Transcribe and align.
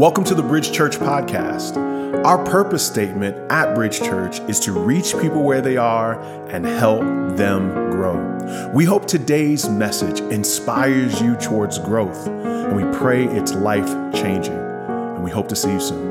Welcome 0.00 0.24
to 0.24 0.34
the 0.34 0.42
Bridge 0.42 0.72
Church 0.72 0.96
podcast. 0.96 1.76
Our 2.24 2.42
purpose 2.46 2.86
statement 2.86 3.36
at 3.52 3.74
Bridge 3.74 3.98
Church 3.98 4.40
is 4.48 4.58
to 4.60 4.72
reach 4.72 5.12
people 5.18 5.42
where 5.42 5.60
they 5.60 5.76
are 5.76 6.18
and 6.48 6.64
help 6.64 7.02
them 7.36 7.90
grow. 7.90 8.70
We 8.72 8.86
hope 8.86 9.04
today's 9.04 9.68
message 9.68 10.20
inspires 10.32 11.20
you 11.20 11.36
towards 11.36 11.78
growth, 11.78 12.26
and 12.28 12.74
we 12.74 12.98
pray 12.98 13.26
it's 13.26 13.52
life 13.52 13.90
changing. 14.14 14.54
And 14.54 15.22
we 15.22 15.30
hope 15.30 15.48
to 15.48 15.54
see 15.54 15.70
you 15.70 15.80
soon. 15.80 16.08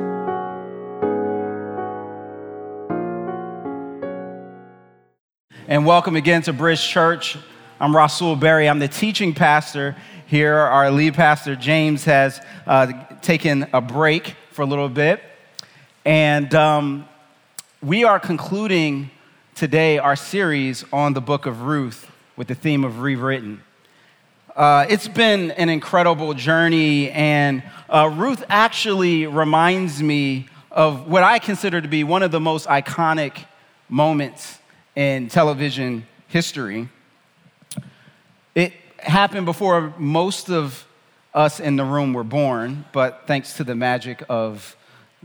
And 5.67 5.83
welcome 5.83 6.15
again 6.15 6.43
to 6.43 6.53
Bridge 6.53 6.87
Church. 6.87 7.39
I'm 7.79 7.93
Rasool 7.93 8.39
Berry. 8.39 8.69
I'm 8.69 8.77
the 8.77 8.87
teaching 8.87 9.33
pastor 9.33 9.95
here. 10.27 10.57
Our 10.57 10.91
lead 10.91 11.15
pastor, 11.15 11.55
James, 11.55 12.05
has 12.05 12.39
uh, 12.67 12.93
taken 13.21 13.67
a 13.73 13.81
break 13.81 14.35
for 14.51 14.61
a 14.61 14.65
little 14.65 14.89
bit. 14.89 15.21
And 16.05 16.53
um, 16.55 17.07
we 17.81 18.03
are 18.03 18.19
concluding 18.19 19.11
today 19.55 19.97
our 19.97 20.15
series 20.15 20.85
on 20.93 21.13
the 21.13 21.21
book 21.21 21.45
of 21.45 21.63
Ruth 21.63 22.09
with 22.37 22.47
the 22.47 22.55
theme 22.55 22.83
of 22.83 23.01
rewritten. 23.01 23.61
Uh, 24.55 24.85
it's 24.89 25.07
been 25.07 25.51
an 25.51 25.69
incredible 25.69 26.33
journey, 26.33 27.11
and 27.11 27.63
uh, 27.89 28.09
Ruth 28.13 28.43
actually 28.49 29.27
reminds 29.27 30.01
me 30.01 30.47
of 30.71 31.07
what 31.07 31.23
I 31.23 31.39
consider 31.39 31.81
to 31.81 31.87
be 31.87 32.03
one 32.03 32.23
of 32.23 32.31
the 32.31 32.39
most 32.39 32.67
iconic 32.67 33.45
moments 33.89 34.59
in 34.95 35.27
television 35.29 36.05
history. 36.27 36.89
It 38.55 38.73
happened 38.97 39.45
before 39.45 39.93
most 39.97 40.49
of 40.49 40.85
us 41.33 41.59
in 41.59 41.75
the 41.75 41.85
room 41.85 42.13
were 42.13 42.23
born, 42.23 42.85
but 42.91 43.23
thanks 43.27 43.53
to 43.57 43.63
the 43.63 43.75
magic 43.75 44.23
of 44.29 44.75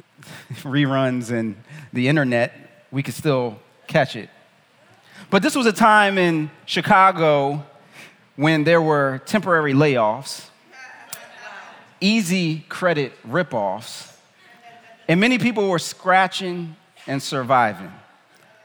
reruns 0.63 1.31
and 1.31 1.57
the 1.93 2.09
internet, 2.09 2.87
we 2.91 3.03
could 3.03 3.15
still 3.15 3.59
catch 3.87 4.17
it. 4.17 4.29
But 5.31 5.43
this 5.43 5.57
was 5.57 5.67
a 5.67 5.73
time 5.73 6.19
in 6.19 6.51
Chicago 6.67 7.65
when 8.37 8.65
there 8.65 8.83
were 8.83 9.23
temporary 9.27 9.73
layoffs, 9.73 10.49
easy 12.01 12.65
credit 12.69 13.13
ripoffs, 13.27 14.13
and 15.09 15.21
many 15.21 15.39
people 15.39 15.69
were 15.69 15.79
scratching 15.79 16.77
and 17.07 17.23
surviving. 17.23 17.93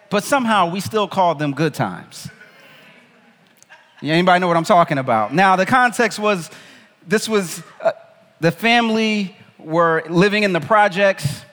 But 0.10 0.24
somehow 0.24 0.72
we 0.72 0.80
still 0.80 1.08
called 1.08 1.40
them 1.40 1.54
good 1.54 1.74
times. 1.74 2.30
Anybody 4.02 4.40
know 4.40 4.48
what 4.48 4.58
I'm 4.58 4.64
talking 4.64 4.98
about? 4.98 5.34
Now, 5.34 5.56
the 5.56 5.66
context 5.66 6.20
was 6.20 6.50
this 7.10 7.28
was 7.28 7.64
uh, 7.82 7.92
the 8.40 8.52
family 8.52 9.36
were 9.58 10.04
living 10.10 10.44
in 10.44 10.54
the 10.54 10.62
projects. 10.62 11.44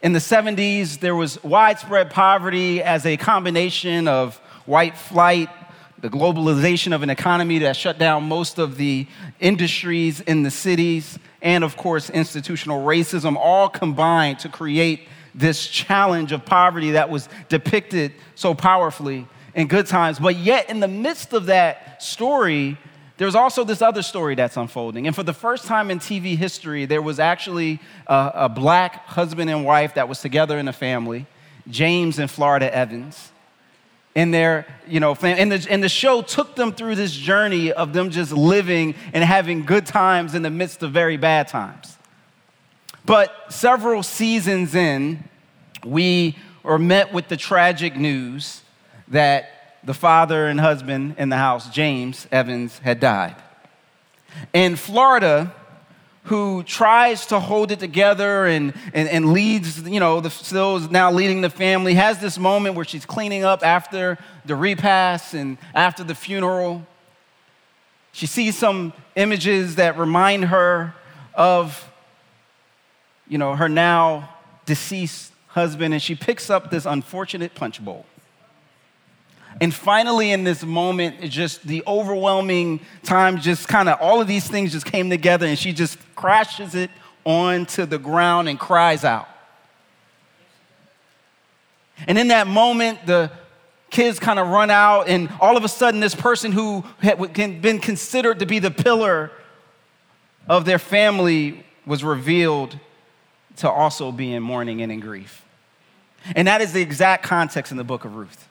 In 0.00 0.14
the 0.14 0.18
70s, 0.18 0.98
there 0.98 1.14
was 1.14 1.42
widespread 1.44 2.10
poverty 2.10 2.82
as 2.82 3.04
a 3.04 3.18
combination 3.18 4.08
of 4.08 4.36
white 4.64 4.96
flight, 4.96 5.50
the 5.98 6.08
globalization 6.08 6.94
of 6.94 7.02
an 7.02 7.10
economy 7.10 7.58
that 7.58 7.76
shut 7.76 7.98
down 7.98 8.24
most 8.24 8.58
of 8.58 8.78
the 8.78 9.06
industries 9.40 10.20
in 10.22 10.42
the 10.42 10.50
cities, 10.50 11.18
and 11.42 11.62
of 11.62 11.76
course, 11.76 12.08
institutional 12.08 12.82
racism, 12.82 13.36
all 13.36 13.68
combined 13.68 14.38
to 14.38 14.48
create 14.48 15.06
this 15.34 15.66
challenge 15.66 16.32
of 16.32 16.46
poverty 16.46 16.92
that 16.92 17.10
was 17.10 17.28
depicted 17.50 18.12
so 18.34 18.54
powerfully 18.54 19.26
in 19.54 19.66
good 19.66 19.86
times. 19.86 20.18
But 20.18 20.36
yet, 20.36 20.70
in 20.70 20.80
the 20.80 20.88
midst 20.88 21.34
of 21.34 21.46
that 21.46 22.02
story, 22.02 22.78
there's 23.18 23.34
also 23.34 23.64
this 23.64 23.80
other 23.80 24.02
story 24.02 24.34
that's 24.34 24.56
unfolding. 24.56 25.06
And 25.06 25.16
for 25.16 25.22
the 25.22 25.32
first 25.32 25.66
time 25.66 25.90
in 25.90 25.98
TV 25.98 26.36
history, 26.36 26.84
there 26.84 27.00
was 27.00 27.18
actually 27.18 27.80
a, 28.06 28.32
a 28.34 28.48
black 28.48 29.06
husband 29.06 29.48
and 29.48 29.64
wife 29.64 29.94
that 29.94 30.08
was 30.08 30.20
together 30.20 30.58
in 30.58 30.68
a 30.68 30.72
family, 30.72 31.26
James 31.68 32.18
and 32.18 32.30
Florida 32.30 32.74
Evans. 32.74 33.32
And 34.14 34.32
their, 34.32 34.66
you 34.86 35.00
know, 35.00 35.14
and 35.22 35.52
the, 35.52 35.66
and 35.70 35.82
the 35.82 35.88
show 35.88 36.22
took 36.22 36.56
them 36.56 36.72
through 36.72 36.94
this 36.94 37.12
journey 37.12 37.72
of 37.72 37.92
them 37.92 38.10
just 38.10 38.32
living 38.32 38.94
and 39.12 39.22
having 39.22 39.64
good 39.64 39.86
times 39.86 40.34
in 40.34 40.42
the 40.42 40.50
midst 40.50 40.82
of 40.82 40.92
very 40.92 41.16
bad 41.16 41.48
times. 41.48 41.96
But 43.04 43.52
several 43.52 44.02
seasons 44.02 44.74
in, 44.74 45.24
we 45.84 46.36
were 46.62 46.78
met 46.78 47.12
with 47.12 47.28
the 47.28 47.36
tragic 47.36 47.96
news 47.96 48.62
that 49.08 49.55
the 49.86 49.94
father 49.94 50.48
and 50.48 50.60
husband 50.60 51.14
in 51.16 51.28
the 51.28 51.36
house, 51.36 51.70
James 51.70 52.26
Evans, 52.32 52.78
had 52.80 53.00
died. 53.00 53.36
In 54.52 54.74
Florida, 54.76 55.54
who 56.24 56.64
tries 56.64 57.26
to 57.26 57.38
hold 57.38 57.70
it 57.70 57.78
together 57.78 58.46
and, 58.46 58.74
and, 58.92 59.08
and 59.08 59.32
leads, 59.32 59.88
you 59.88 60.00
know, 60.00 60.20
the, 60.20 60.28
still 60.28 60.76
is 60.76 60.90
now 60.90 61.12
leading 61.12 61.40
the 61.40 61.48
family, 61.48 61.94
has 61.94 62.18
this 62.18 62.36
moment 62.36 62.74
where 62.74 62.84
she's 62.84 63.06
cleaning 63.06 63.44
up 63.44 63.64
after 63.64 64.18
the 64.44 64.56
repast 64.56 65.34
and 65.34 65.56
after 65.72 66.02
the 66.02 66.16
funeral. 66.16 66.84
She 68.10 68.26
sees 68.26 68.58
some 68.58 68.92
images 69.14 69.76
that 69.76 69.96
remind 69.96 70.46
her 70.46 70.94
of, 71.32 71.88
you 73.28 73.38
know, 73.38 73.54
her 73.54 73.68
now 73.68 74.30
deceased 74.64 75.32
husband, 75.46 75.94
and 75.94 76.02
she 76.02 76.16
picks 76.16 76.50
up 76.50 76.72
this 76.72 76.86
unfortunate 76.86 77.54
punch 77.54 77.82
bowl. 77.84 78.04
And 79.60 79.72
finally, 79.72 80.32
in 80.32 80.44
this 80.44 80.62
moment, 80.62 81.20
just 81.30 81.66
the 81.66 81.82
overwhelming 81.86 82.80
time, 83.02 83.40
just 83.40 83.68
kind 83.68 83.88
of 83.88 83.98
all 84.00 84.20
of 84.20 84.28
these 84.28 84.46
things 84.46 84.72
just 84.72 84.84
came 84.84 85.08
together, 85.08 85.46
and 85.46 85.58
she 85.58 85.72
just 85.72 85.98
crashes 86.14 86.74
it 86.74 86.90
onto 87.24 87.86
the 87.86 87.98
ground 87.98 88.48
and 88.48 88.60
cries 88.60 89.04
out. 89.04 89.28
And 92.06 92.18
in 92.18 92.28
that 92.28 92.46
moment, 92.46 93.06
the 93.06 93.30
kids 93.90 94.18
kind 94.18 94.38
of 94.38 94.48
run 94.48 94.70
out, 94.70 95.08
and 95.08 95.30
all 95.40 95.56
of 95.56 95.64
a 95.64 95.68
sudden, 95.68 96.00
this 96.00 96.14
person 96.14 96.52
who 96.52 96.84
had 96.98 97.18
been 97.32 97.78
considered 97.78 98.40
to 98.40 98.46
be 98.46 98.58
the 98.58 98.70
pillar 98.70 99.30
of 100.48 100.66
their 100.66 100.78
family 100.78 101.64
was 101.86 102.04
revealed 102.04 102.78
to 103.56 103.70
also 103.70 104.12
be 104.12 104.34
in 104.34 104.42
mourning 104.42 104.82
and 104.82 104.92
in 104.92 105.00
grief. 105.00 105.44
And 106.34 106.46
that 106.46 106.60
is 106.60 106.74
the 106.74 106.82
exact 106.82 107.22
context 107.22 107.72
in 107.72 107.78
the 107.78 107.84
book 107.84 108.04
of 108.04 108.16
Ruth 108.16 108.48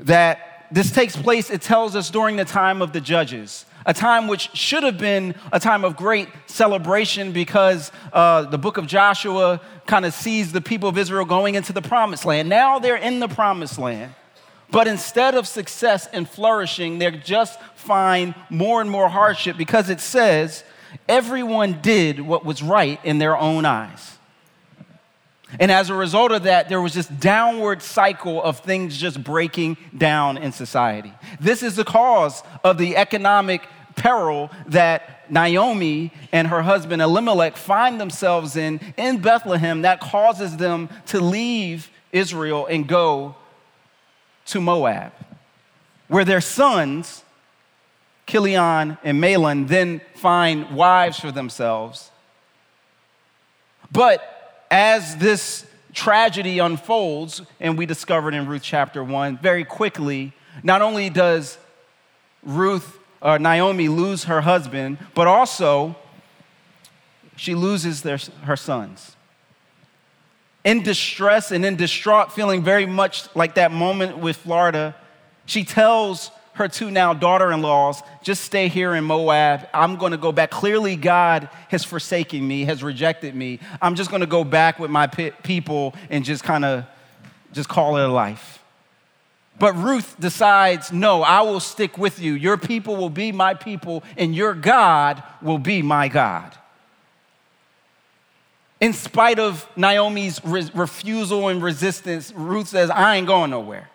that 0.00 0.66
this 0.70 0.90
takes 0.92 1.16
place, 1.16 1.50
it 1.50 1.62
tells 1.62 1.96
us 1.96 2.10
during 2.10 2.36
the 2.36 2.44
time 2.44 2.80
of 2.80 2.92
the 2.92 3.00
judges, 3.00 3.64
a 3.86 3.94
time 3.94 4.28
which 4.28 4.50
should 4.54 4.84
have 4.84 4.98
been 4.98 5.34
a 5.52 5.58
time 5.58 5.84
of 5.84 5.96
great 5.96 6.28
celebration 6.46 7.32
because 7.32 7.90
uh, 8.12 8.42
the 8.42 8.58
book 8.58 8.76
of 8.76 8.86
Joshua 8.86 9.60
kind 9.86 10.04
of 10.04 10.14
sees 10.14 10.52
the 10.52 10.60
people 10.60 10.88
of 10.88 10.96
Israel 10.96 11.24
going 11.24 11.54
into 11.54 11.72
the 11.72 11.82
promised 11.82 12.24
land. 12.24 12.48
Now 12.48 12.78
they're 12.78 12.96
in 12.96 13.18
the 13.20 13.28
promised 13.28 13.78
land. 13.78 14.14
But 14.70 14.86
instead 14.86 15.34
of 15.34 15.48
success 15.48 16.06
and 16.06 16.28
flourishing, 16.28 16.98
they 16.98 17.10
just 17.10 17.60
find 17.74 18.34
more 18.48 18.80
and 18.80 18.88
more 18.88 19.08
hardship 19.08 19.56
because 19.56 19.90
it 19.90 20.00
says 20.00 20.62
everyone 21.08 21.80
did 21.82 22.20
what 22.20 22.44
was 22.44 22.62
right 22.62 23.04
in 23.04 23.18
their 23.18 23.36
own 23.36 23.64
eyes. 23.64 24.18
And 25.58 25.70
as 25.70 25.90
a 25.90 25.94
result 25.94 26.32
of 26.32 26.44
that, 26.44 26.68
there 26.68 26.80
was 26.80 26.94
this 26.94 27.08
downward 27.08 27.82
cycle 27.82 28.42
of 28.42 28.60
things 28.60 28.96
just 28.96 29.22
breaking 29.22 29.76
down 29.96 30.38
in 30.38 30.52
society. 30.52 31.12
This 31.40 31.62
is 31.62 31.76
the 31.76 31.84
cause 31.84 32.42
of 32.62 32.78
the 32.78 32.96
economic 32.96 33.66
peril 33.96 34.50
that 34.68 35.30
Naomi 35.30 36.12
and 36.32 36.48
her 36.48 36.62
husband 36.62 37.02
Elimelech 37.02 37.56
find 37.56 38.00
themselves 38.00 38.56
in 38.56 38.80
in 38.96 39.18
Bethlehem 39.18 39.82
that 39.82 40.00
causes 40.00 40.56
them 40.56 40.88
to 41.06 41.20
leave 41.20 41.90
Israel 42.12 42.66
and 42.66 42.86
go 42.86 43.34
to 44.46 44.60
Moab, 44.60 45.12
where 46.08 46.24
their 46.24 46.40
sons, 46.40 47.24
Chilion 48.26 48.98
and 49.04 49.22
Mahlon, 49.22 49.68
then 49.68 50.00
find 50.14 50.70
wives 50.74 51.20
for 51.20 51.30
themselves. 51.30 52.10
But 53.92 54.39
as 54.70 55.16
this 55.16 55.66
tragedy 55.92 56.58
unfolds, 56.58 57.42
and 57.58 57.76
we 57.76 57.86
discovered 57.86 58.34
in 58.34 58.46
Ruth 58.46 58.62
chapter 58.62 59.02
1, 59.02 59.38
very 59.38 59.64
quickly, 59.64 60.32
not 60.62 60.82
only 60.82 61.10
does 61.10 61.58
Ruth 62.42 62.98
or 63.22 63.32
uh, 63.32 63.38
Naomi 63.38 63.88
lose 63.88 64.24
her 64.24 64.40
husband, 64.40 64.98
but 65.14 65.26
also 65.26 65.94
she 67.36 67.54
loses 67.54 68.02
their, 68.02 68.18
her 68.44 68.56
sons. 68.56 69.14
In 70.64 70.82
distress 70.82 71.52
and 71.52 71.64
in 71.64 71.76
distraught, 71.76 72.32
feeling 72.32 72.62
very 72.62 72.86
much 72.86 73.34
like 73.34 73.54
that 73.54 73.72
moment 73.72 74.18
with 74.18 74.36
Florida, 74.36 74.94
she 75.46 75.64
tells 75.64 76.30
her 76.60 76.68
two 76.68 76.90
now 76.90 77.14
daughter 77.14 77.50
in 77.52 77.62
laws, 77.62 78.02
just 78.22 78.44
stay 78.44 78.68
here 78.68 78.94
in 78.94 79.02
Moab. 79.02 79.66
I'm 79.72 79.96
going 79.96 80.12
to 80.12 80.18
go 80.18 80.30
back. 80.30 80.50
Clearly, 80.50 80.94
God 80.94 81.48
has 81.68 81.84
forsaken 81.84 82.46
me, 82.46 82.66
has 82.66 82.82
rejected 82.82 83.34
me. 83.34 83.60
I'm 83.80 83.94
just 83.94 84.10
going 84.10 84.20
to 84.20 84.26
go 84.26 84.44
back 84.44 84.78
with 84.78 84.90
my 84.90 85.06
people 85.06 85.94
and 86.10 86.22
just 86.22 86.44
kind 86.44 86.66
of 86.66 86.84
just 87.52 87.68
call 87.68 87.96
it 87.96 88.04
a 88.04 88.08
life. 88.08 88.58
But 89.58 89.74
Ruth 89.74 90.16
decides, 90.20 90.92
no, 90.92 91.22
I 91.22 91.40
will 91.40 91.60
stick 91.60 91.96
with 91.96 92.20
you. 92.20 92.34
Your 92.34 92.58
people 92.58 92.96
will 92.96 93.10
be 93.10 93.32
my 93.32 93.54
people, 93.54 94.04
and 94.18 94.34
your 94.34 94.54
God 94.54 95.22
will 95.40 95.58
be 95.58 95.80
my 95.80 96.08
God. 96.08 96.54
In 98.80 98.92
spite 98.92 99.38
of 99.38 99.66
Naomi's 99.76 100.42
re- 100.44 100.70
refusal 100.74 101.48
and 101.48 101.62
resistance, 101.62 102.32
Ruth 102.34 102.68
says, 102.68 102.90
I 102.90 103.16
ain't 103.16 103.26
going 103.26 103.50
nowhere. 103.50 103.88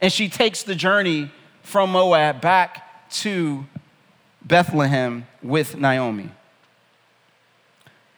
And 0.00 0.10
she 0.10 0.30
takes 0.30 0.62
the 0.62 0.74
journey 0.74 1.30
from 1.64 1.90
Moab 1.90 2.40
back 2.40 3.10
to 3.10 3.66
Bethlehem 4.42 5.26
with 5.42 5.76
Naomi. 5.76 6.30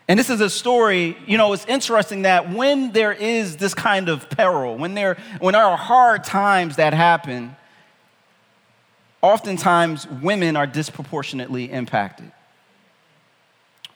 And 0.08 0.18
this 0.18 0.30
is 0.30 0.40
a 0.40 0.50
story, 0.50 1.16
you 1.26 1.36
know, 1.36 1.52
it's 1.52 1.66
interesting 1.66 2.22
that 2.22 2.52
when 2.52 2.92
there 2.92 3.12
is 3.12 3.56
this 3.56 3.74
kind 3.74 4.08
of 4.08 4.30
peril, 4.30 4.76
when 4.76 4.94
there, 4.94 5.16
when 5.40 5.54
there 5.54 5.64
are 5.64 5.76
hard 5.76 6.22
times 6.22 6.76
that 6.76 6.92
happen, 6.92 7.56
oftentimes 9.20 10.06
women 10.06 10.54
are 10.56 10.66
disproportionately 10.66 11.70
impacted. 11.70 12.30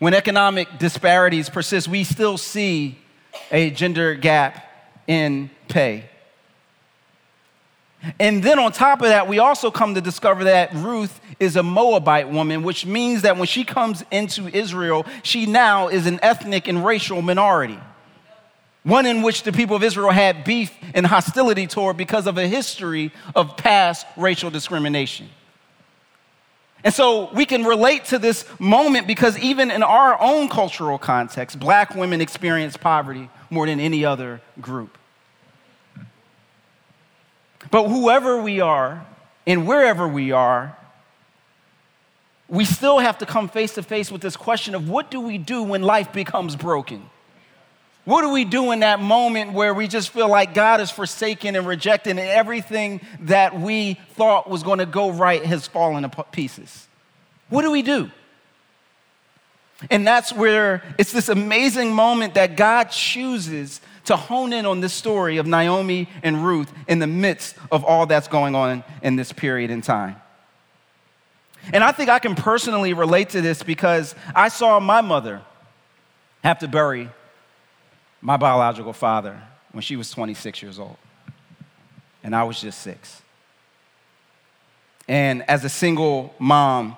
When 0.00 0.14
economic 0.14 0.78
disparities 0.78 1.48
persist, 1.48 1.86
we 1.86 2.02
still 2.02 2.38
see 2.38 2.98
a 3.52 3.70
gender 3.70 4.14
gap 4.14 4.66
in 5.06 5.50
pay. 5.68 6.09
And 8.18 8.42
then 8.42 8.58
on 8.58 8.72
top 8.72 9.02
of 9.02 9.08
that, 9.08 9.28
we 9.28 9.38
also 9.38 9.70
come 9.70 9.94
to 9.94 10.00
discover 10.00 10.44
that 10.44 10.72
Ruth 10.74 11.20
is 11.38 11.56
a 11.56 11.62
Moabite 11.62 12.30
woman, 12.30 12.62
which 12.62 12.86
means 12.86 13.22
that 13.22 13.36
when 13.36 13.46
she 13.46 13.64
comes 13.64 14.04
into 14.10 14.48
Israel, 14.48 15.04
she 15.22 15.46
now 15.46 15.88
is 15.88 16.06
an 16.06 16.18
ethnic 16.22 16.66
and 16.66 16.84
racial 16.84 17.20
minority. 17.20 17.78
One 18.82 19.04
in 19.04 19.20
which 19.20 19.42
the 19.42 19.52
people 19.52 19.76
of 19.76 19.82
Israel 19.82 20.10
had 20.10 20.44
beef 20.44 20.74
and 20.94 21.06
hostility 21.06 21.66
toward 21.66 21.98
because 21.98 22.26
of 22.26 22.38
a 22.38 22.46
history 22.46 23.12
of 23.34 23.56
past 23.58 24.06
racial 24.16 24.50
discrimination. 24.50 25.28
And 26.82 26.94
so 26.94 27.30
we 27.34 27.44
can 27.44 27.64
relate 27.64 28.06
to 28.06 28.18
this 28.18 28.46
moment 28.58 29.06
because 29.06 29.38
even 29.38 29.70
in 29.70 29.82
our 29.82 30.18
own 30.18 30.48
cultural 30.48 30.96
context, 30.96 31.60
black 31.60 31.94
women 31.94 32.22
experience 32.22 32.78
poverty 32.78 33.28
more 33.50 33.66
than 33.66 33.80
any 33.80 34.06
other 34.06 34.40
group. 34.62 34.96
But 37.70 37.88
whoever 37.88 38.42
we 38.42 38.60
are 38.60 39.06
and 39.46 39.66
wherever 39.66 40.06
we 40.08 40.32
are, 40.32 40.76
we 42.48 42.64
still 42.64 42.98
have 42.98 43.18
to 43.18 43.26
come 43.26 43.48
face 43.48 43.74
to 43.74 43.82
face 43.82 44.10
with 44.10 44.20
this 44.20 44.36
question 44.36 44.74
of 44.74 44.88
what 44.88 45.10
do 45.10 45.20
we 45.20 45.38
do 45.38 45.62
when 45.62 45.82
life 45.82 46.12
becomes 46.12 46.56
broken? 46.56 47.08
What 48.04 48.22
do 48.22 48.30
we 48.30 48.44
do 48.44 48.72
in 48.72 48.80
that 48.80 48.98
moment 48.98 49.52
where 49.52 49.72
we 49.72 49.86
just 49.86 50.10
feel 50.10 50.28
like 50.28 50.52
God 50.52 50.80
is 50.80 50.90
forsaken 50.90 51.54
and 51.54 51.66
rejected 51.66 52.10
and 52.10 52.18
everything 52.18 53.00
that 53.20 53.58
we 53.58 53.94
thought 54.14 54.50
was 54.50 54.62
going 54.62 54.78
to 54.78 54.86
go 54.86 55.12
right 55.12 55.44
has 55.44 55.68
fallen 55.68 56.02
to 56.02 56.24
pieces? 56.32 56.88
What 57.50 57.62
do 57.62 57.70
we 57.70 57.82
do? 57.82 58.10
And 59.90 60.06
that's 60.06 60.32
where 60.32 60.82
it's 60.98 61.12
this 61.12 61.28
amazing 61.28 61.92
moment 61.92 62.34
that 62.34 62.56
God 62.56 62.84
chooses 62.90 63.80
to 64.10 64.16
hone 64.16 64.52
in 64.52 64.66
on 64.66 64.80
this 64.80 64.92
story 64.92 65.36
of 65.36 65.46
Naomi 65.46 66.08
and 66.24 66.44
Ruth 66.44 66.72
in 66.88 66.98
the 66.98 67.06
midst 67.06 67.54
of 67.70 67.84
all 67.84 68.06
that's 68.06 68.26
going 68.26 68.56
on 68.56 68.82
in 69.02 69.14
this 69.14 69.32
period 69.32 69.70
in 69.70 69.82
time. 69.82 70.16
And 71.72 71.84
I 71.84 71.92
think 71.92 72.10
I 72.10 72.18
can 72.18 72.34
personally 72.34 72.92
relate 72.92 73.30
to 73.30 73.40
this 73.40 73.62
because 73.62 74.16
I 74.34 74.48
saw 74.48 74.80
my 74.80 75.00
mother 75.00 75.42
have 76.42 76.58
to 76.58 76.66
bury 76.66 77.08
my 78.20 78.36
biological 78.36 78.92
father 78.92 79.40
when 79.70 79.82
she 79.82 79.94
was 79.94 80.10
26 80.10 80.60
years 80.60 80.80
old, 80.80 80.96
and 82.24 82.34
I 82.34 82.42
was 82.42 82.60
just 82.60 82.80
six. 82.80 83.22
And 85.06 85.48
as 85.48 85.64
a 85.64 85.68
single 85.68 86.34
mom, 86.40 86.96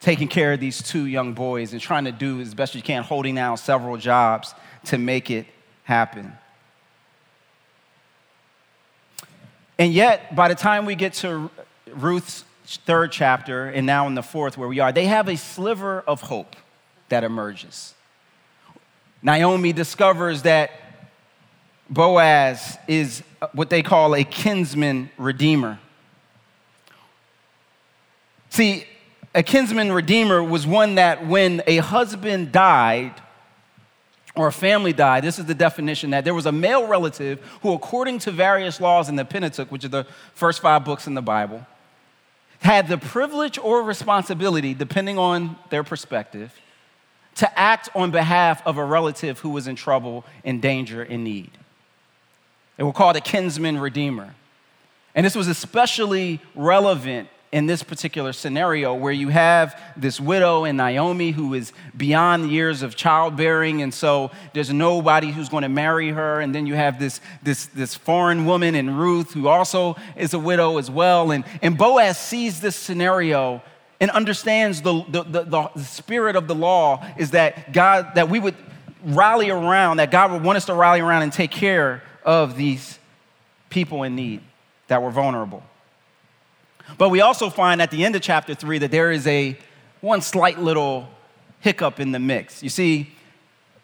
taking 0.00 0.26
care 0.26 0.54
of 0.54 0.58
these 0.58 0.82
two 0.82 1.06
young 1.06 1.34
boys 1.34 1.72
and 1.72 1.80
trying 1.80 2.06
to 2.06 2.12
do 2.12 2.40
as 2.40 2.52
best 2.52 2.74
you 2.74 2.82
can, 2.82 3.04
holding 3.04 3.36
down 3.36 3.56
several 3.56 3.96
jobs 3.96 4.56
to 4.86 4.98
make 4.98 5.30
it 5.30 5.46
happen. 5.86 6.32
And 9.78 9.92
yet, 9.92 10.34
by 10.34 10.48
the 10.48 10.54
time 10.56 10.84
we 10.84 10.96
get 10.96 11.12
to 11.14 11.48
Ruth's 11.92 12.44
third 12.66 13.12
chapter, 13.12 13.66
and 13.66 13.86
now 13.86 14.08
in 14.08 14.16
the 14.16 14.22
fourth 14.22 14.58
where 14.58 14.68
we 14.68 14.80
are, 14.80 14.90
they 14.90 15.06
have 15.06 15.28
a 15.28 15.36
sliver 15.36 16.00
of 16.00 16.22
hope 16.22 16.56
that 17.08 17.22
emerges. 17.22 17.94
Naomi 19.22 19.72
discovers 19.72 20.42
that 20.42 20.72
Boaz 21.88 22.78
is 22.88 23.22
what 23.52 23.70
they 23.70 23.82
call 23.82 24.16
a 24.16 24.24
kinsman 24.24 25.08
redeemer. 25.16 25.78
See, 28.50 28.86
a 29.36 29.44
kinsman 29.44 29.92
redeemer 29.92 30.42
was 30.42 30.66
one 30.66 30.96
that 30.96 31.26
when 31.28 31.62
a 31.68 31.76
husband 31.76 32.50
died, 32.50 33.12
or 34.36 34.48
a 34.48 34.52
family 34.52 34.92
died, 34.92 35.24
this 35.24 35.38
is 35.38 35.46
the 35.46 35.54
definition 35.54 36.10
that 36.10 36.24
there 36.24 36.34
was 36.34 36.46
a 36.46 36.52
male 36.52 36.86
relative 36.86 37.40
who, 37.62 37.72
according 37.72 38.18
to 38.20 38.30
various 38.30 38.80
laws 38.80 39.08
in 39.08 39.16
the 39.16 39.24
Pentateuch, 39.24 39.72
which 39.72 39.84
are 39.84 39.88
the 39.88 40.06
first 40.34 40.60
five 40.60 40.84
books 40.84 41.06
in 41.06 41.14
the 41.14 41.22
Bible, 41.22 41.66
had 42.60 42.88
the 42.88 42.98
privilege 42.98 43.58
or 43.58 43.82
responsibility, 43.82 44.74
depending 44.74 45.18
on 45.18 45.56
their 45.70 45.82
perspective, 45.82 46.52
to 47.36 47.58
act 47.58 47.88
on 47.94 48.10
behalf 48.10 48.62
of 48.66 48.78
a 48.78 48.84
relative 48.84 49.40
who 49.40 49.50
was 49.50 49.66
in 49.66 49.76
trouble, 49.76 50.24
in 50.44 50.60
danger, 50.60 51.02
in 51.02 51.24
need. 51.24 51.50
They 52.76 52.84
were 52.84 52.92
called 52.92 53.16
a 53.16 53.20
kinsman 53.20 53.78
redeemer. 53.78 54.34
And 55.14 55.24
this 55.24 55.34
was 55.34 55.48
especially 55.48 56.40
relevant 56.54 57.28
in 57.52 57.66
this 57.66 57.82
particular 57.82 58.32
scenario 58.32 58.94
where 58.94 59.12
you 59.12 59.28
have 59.28 59.80
this 59.96 60.20
widow 60.20 60.64
and 60.64 60.76
Naomi 60.76 61.30
who 61.30 61.54
is 61.54 61.72
beyond 61.96 62.50
years 62.50 62.82
of 62.82 62.96
childbearing, 62.96 63.82
and 63.82 63.94
so 63.94 64.30
there's 64.52 64.72
nobody 64.72 65.30
who's 65.30 65.48
going 65.48 65.62
to 65.62 65.68
marry 65.68 66.10
her. 66.10 66.40
And 66.40 66.54
then 66.54 66.66
you 66.66 66.74
have 66.74 66.98
this, 66.98 67.20
this, 67.42 67.66
this 67.66 67.94
foreign 67.94 68.46
woman 68.46 68.74
in 68.74 68.96
Ruth 68.96 69.32
who 69.32 69.48
also 69.48 69.96
is 70.16 70.34
a 70.34 70.38
widow 70.38 70.78
as 70.78 70.90
well. 70.90 71.30
And, 71.30 71.44
and 71.62 71.78
Boaz 71.78 72.18
sees 72.18 72.60
this 72.60 72.76
scenario 72.76 73.62
and 74.00 74.10
understands 74.10 74.82
the, 74.82 75.04
the, 75.08 75.22
the, 75.22 75.42
the 75.44 75.84
spirit 75.84 76.36
of 76.36 76.48
the 76.48 76.54
law 76.54 77.06
is 77.16 77.30
that 77.30 77.72
God, 77.72 78.14
that 78.16 78.28
we 78.28 78.38
would 78.38 78.56
rally 79.02 79.50
around, 79.50 79.98
that 79.98 80.10
God 80.10 80.32
would 80.32 80.42
want 80.42 80.56
us 80.56 80.66
to 80.66 80.74
rally 80.74 81.00
around 81.00 81.22
and 81.22 81.32
take 81.32 81.50
care 81.50 82.02
of 82.24 82.56
these 82.56 82.98
people 83.70 84.02
in 84.02 84.14
need 84.14 84.40
that 84.88 85.02
were 85.02 85.10
vulnerable. 85.10 85.62
But 86.98 87.10
we 87.10 87.20
also 87.20 87.50
find 87.50 87.82
at 87.82 87.90
the 87.90 88.04
end 88.04 88.16
of 88.16 88.22
chapter 88.22 88.54
three 88.54 88.78
that 88.78 88.90
there 88.90 89.10
is 89.12 89.26
a 89.26 89.58
one 90.00 90.20
slight 90.20 90.58
little 90.58 91.08
hiccup 91.60 92.00
in 92.00 92.12
the 92.12 92.18
mix. 92.18 92.62
You 92.62 92.68
see, 92.68 93.12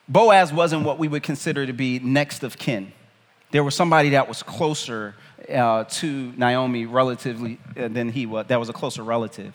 Boaz 0.08 0.52
wasn't 0.52 0.84
what 0.84 0.98
we 0.98 1.08
would 1.08 1.22
consider 1.22 1.66
to 1.66 1.72
be 1.72 1.98
next 1.98 2.42
of 2.42 2.58
kin. 2.58 2.92
There 3.50 3.64
was 3.64 3.74
somebody 3.74 4.10
that 4.10 4.28
was 4.28 4.42
closer 4.42 5.14
uh, 5.52 5.84
to 5.84 6.32
Naomi 6.36 6.86
relatively 6.86 7.58
uh, 7.76 7.88
than 7.88 8.10
he 8.10 8.26
was, 8.26 8.46
that 8.46 8.58
was 8.58 8.68
a 8.68 8.72
closer 8.72 9.02
relative. 9.02 9.54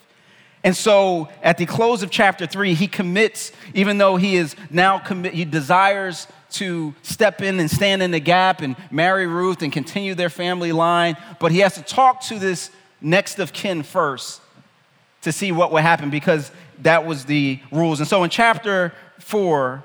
And 0.63 0.75
so 0.75 1.29
at 1.41 1.57
the 1.57 1.65
close 1.65 2.03
of 2.03 2.09
chapter 2.11 2.45
three, 2.45 2.73
he 2.73 2.87
commits, 2.87 3.51
even 3.73 3.97
though 3.97 4.17
he 4.17 4.35
is 4.35 4.55
now 4.69 4.99
commit, 4.99 5.33
he 5.33 5.45
desires 5.45 6.27
to 6.51 6.93
step 7.03 7.41
in 7.41 7.59
and 7.59 7.69
stand 7.69 8.01
in 8.01 8.11
the 8.11 8.19
gap 8.19 8.61
and 8.61 8.75
marry 8.91 9.27
Ruth 9.27 9.61
and 9.61 9.71
continue 9.71 10.15
their 10.15 10.29
family 10.29 10.71
line, 10.71 11.15
but 11.39 11.51
he 11.51 11.59
has 11.59 11.75
to 11.75 11.81
talk 11.81 12.21
to 12.23 12.39
this 12.39 12.71
next 13.01 13.39
of 13.39 13.53
kin 13.53 13.83
first 13.83 14.41
to 15.21 15.31
see 15.31 15.51
what 15.51 15.71
would 15.71 15.81
happen 15.81 16.09
because 16.09 16.51
that 16.81 17.05
was 17.05 17.25
the 17.25 17.59
rules. 17.71 17.99
And 17.99 18.07
so 18.07 18.23
in 18.23 18.29
chapter 18.29 18.93
four, 19.19 19.83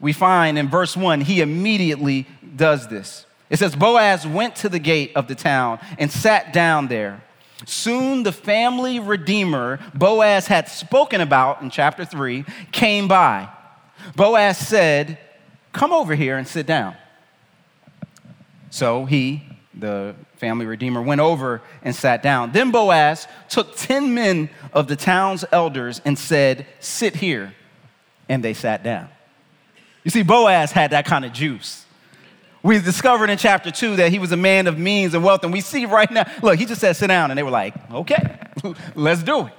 we 0.00 0.12
find 0.12 0.58
in 0.58 0.68
verse 0.68 0.96
one, 0.96 1.20
he 1.20 1.40
immediately 1.40 2.26
does 2.56 2.88
this. 2.88 3.26
It 3.50 3.58
says, 3.58 3.74
Boaz 3.74 4.26
went 4.26 4.56
to 4.56 4.68
the 4.68 4.78
gate 4.78 5.12
of 5.14 5.28
the 5.28 5.34
town 5.34 5.80
and 5.98 6.10
sat 6.10 6.52
down 6.52 6.88
there. 6.88 7.22
Soon 7.66 8.22
the 8.22 8.32
family 8.32 8.98
redeemer 9.00 9.78
Boaz 9.92 10.46
had 10.46 10.68
spoken 10.68 11.20
about 11.20 11.60
in 11.60 11.68
chapter 11.68 12.04
3 12.04 12.44
came 12.72 13.08
by. 13.08 13.48
Boaz 14.16 14.56
said, 14.56 15.18
Come 15.72 15.92
over 15.92 16.14
here 16.14 16.36
and 16.36 16.48
sit 16.48 16.66
down. 16.66 16.96
So 18.70 19.04
he, 19.04 19.42
the 19.74 20.14
family 20.36 20.66
redeemer, 20.66 21.00
went 21.00 21.20
over 21.20 21.62
and 21.82 21.94
sat 21.94 22.22
down. 22.22 22.52
Then 22.52 22.70
Boaz 22.70 23.28
took 23.48 23.76
10 23.76 24.14
men 24.14 24.50
of 24.72 24.88
the 24.88 24.96
town's 24.96 25.44
elders 25.52 26.00
and 26.04 26.18
said, 26.18 26.66
Sit 26.80 27.16
here. 27.16 27.54
And 28.28 28.44
they 28.44 28.54
sat 28.54 28.82
down. 28.82 29.08
You 30.04 30.10
see, 30.10 30.22
Boaz 30.22 30.72
had 30.72 30.92
that 30.92 31.04
kind 31.04 31.24
of 31.24 31.32
juice. 31.32 31.84
We 32.62 32.78
discovered 32.78 33.30
in 33.30 33.38
chapter 33.38 33.70
two 33.70 33.96
that 33.96 34.12
he 34.12 34.18
was 34.18 34.32
a 34.32 34.36
man 34.36 34.66
of 34.66 34.78
means 34.78 35.14
and 35.14 35.24
wealth. 35.24 35.44
And 35.44 35.52
we 35.52 35.60
see 35.60 35.86
right 35.86 36.10
now, 36.10 36.30
look, 36.42 36.58
he 36.58 36.66
just 36.66 36.80
said, 36.80 36.94
Sit 36.94 37.08
down. 37.08 37.30
And 37.30 37.38
they 37.38 37.42
were 37.42 37.50
like, 37.50 37.74
Okay, 37.90 38.38
let's 38.94 39.22
do 39.22 39.46
it. 39.46 39.52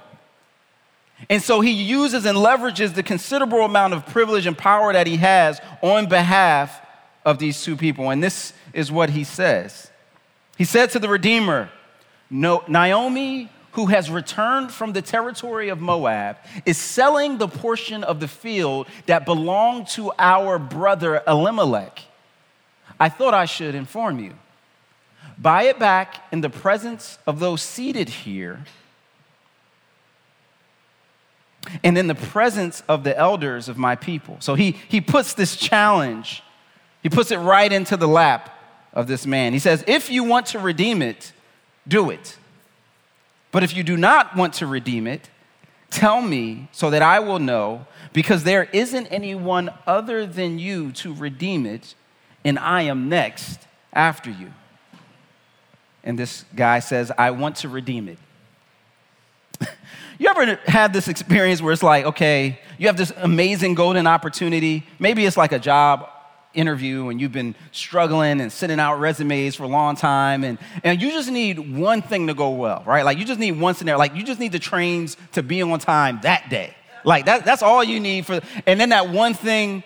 And 1.30 1.42
so 1.42 1.60
he 1.60 1.70
uses 1.70 2.26
and 2.26 2.36
leverages 2.36 2.94
the 2.94 3.02
considerable 3.02 3.62
amount 3.62 3.94
of 3.94 4.06
privilege 4.06 4.46
and 4.46 4.58
power 4.58 4.92
that 4.92 5.06
he 5.06 5.16
has 5.16 5.60
on 5.80 6.06
behalf 6.06 6.80
of 7.24 7.38
these 7.38 7.62
two 7.62 7.76
people. 7.76 8.10
And 8.10 8.22
this 8.22 8.52
is 8.72 8.90
what 8.90 9.10
he 9.10 9.22
says 9.24 9.91
he 10.56 10.64
said 10.64 10.90
to 10.90 10.98
the 10.98 11.08
Redeemer, 11.08 11.70
Naomi 12.30 13.50
who 13.72 13.86
has 13.86 14.10
returned 14.10 14.70
from 14.70 14.92
the 14.92 15.02
territory 15.02 15.68
of 15.68 15.80
Moab, 15.80 16.36
is 16.66 16.76
selling 16.76 17.38
the 17.38 17.48
portion 17.48 18.04
of 18.04 18.20
the 18.20 18.28
field 18.28 18.86
that 19.06 19.24
belonged 19.24 19.88
to 19.88 20.12
our 20.18 20.58
brother 20.58 21.22
Elimelech. 21.26 22.02
I 23.00 23.08
thought 23.08 23.34
I 23.34 23.46
should 23.46 23.74
inform 23.74 24.18
you. 24.18 24.34
Buy 25.38 25.64
it 25.64 25.78
back 25.78 26.22
in 26.30 26.42
the 26.42 26.50
presence 26.50 27.18
of 27.26 27.40
those 27.40 27.62
seated 27.62 28.08
here 28.08 28.64
and 31.82 31.96
in 31.96 32.08
the 32.08 32.14
presence 32.14 32.82
of 32.88 33.04
the 33.04 33.16
elders 33.16 33.68
of 33.68 33.78
my 33.78 33.96
people. 33.96 34.36
So 34.40 34.54
he, 34.54 34.72
he 34.88 35.00
puts 35.00 35.32
this 35.32 35.56
challenge, 35.56 36.42
he 37.02 37.08
puts 37.08 37.30
it 37.30 37.38
right 37.38 37.72
into 37.72 37.96
the 37.96 38.08
lap 38.08 38.50
of 38.92 39.06
this 39.06 39.26
man. 39.26 39.52
He 39.52 39.58
says, 39.58 39.84
If 39.86 40.10
you 40.10 40.24
want 40.24 40.46
to 40.46 40.58
redeem 40.58 41.02
it, 41.02 41.32
do 41.86 42.10
it. 42.10 42.36
But 43.50 43.62
if 43.62 43.76
you 43.76 43.82
do 43.82 43.96
not 43.96 44.36
want 44.36 44.54
to 44.54 44.66
redeem 44.66 45.06
it, 45.06 45.28
tell 45.90 46.22
me 46.22 46.68
so 46.72 46.90
that 46.90 47.02
I 47.02 47.20
will 47.20 47.38
know, 47.38 47.86
because 48.12 48.44
there 48.44 48.64
isn't 48.72 49.06
anyone 49.06 49.70
other 49.86 50.26
than 50.26 50.58
you 50.58 50.92
to 50.92 51.14
redeem 51.14 51.66
it, 51.66 51.94
and 52.44 52.58
I 52.58 52.82
am 52.82 53.08
next 53.08 53.60
after 53.92 54.30
you. 54.30 54.52
And 56.02 56.18
this 56.18 56.44
guy 56.56 56.80
says, 56.80 57.12
I 57.16 57.30
want 57.30 57.56
to 57.56 57.68
redeem 57.68 58.08
it. 58.08 58.18
you 60.18 60.28
ever 60.28 60.58
had 60.66 60.92
this 60.92 61.08
experience 61.08 61.62
where 61.62 61.72
it's 61.72 61.82
like, 61.82 62.06
okay, 62.06 62.58
you 62.78 62.88
have 62.88 62.96
this 62.96 63.12
amazing 63.18 63.74
golden 63.74 64.06
opportunity? 64.06 64.86
Maybe 64.98 65.24
it's 65.26 65.36
like 65.36 65.52
a 65.52 65.58
job 65.58 66.08
interview 66.54 67.08
and 67.08 67.20
you've 67.20 67.32
been 67.32 67.54
struggling 67.70 68.40
and 68.40 68.52
sending 68.52 68.78
out 68.78 69.00
resumes 69.00 69.56
for 69.56 69.64
a 69.64 69.68
long 69.68 69.96
time 69.96 70.44
and, 70.44 70.58
and 70.84 71.00
you 71.00 71.10
just 71.10 71.30
need 71.30 71.58
one 71.58 72.02
thing 72.02 72.26
to 72.26 72.34
go 72.34 72.50
well, 72.50 72.82
right? 72.86 73.04
Like 73.04 73.18
you 73.18 73.24
just 73.24 73.40
need 73.40 73.58
one 73.58 73.74
scenario. 73.74 73.98
Like 73.98 74.14
you 74.14 74.22
just 74.22 74.40
need 74.40 74.52
the 74.52 74.58
trains 74.58 75.16
to 75.32 75.42
be 75.42 75.62
on 75.62 75.78
time 75.78 76.20
that 76.22 76.48
day. 76.50 76.74
Like 77.04 77.26
that, 77.26 77.44
that's 77.44 77.62
all 77.62 77.82
you 77.82 78.00
need 78.00 78.26
for, 78.26 78.40
and 78.66 78.78
then 78.80 78.90
that 78.90 79.08
one 79.08 79.34
thing, 79.34 79.82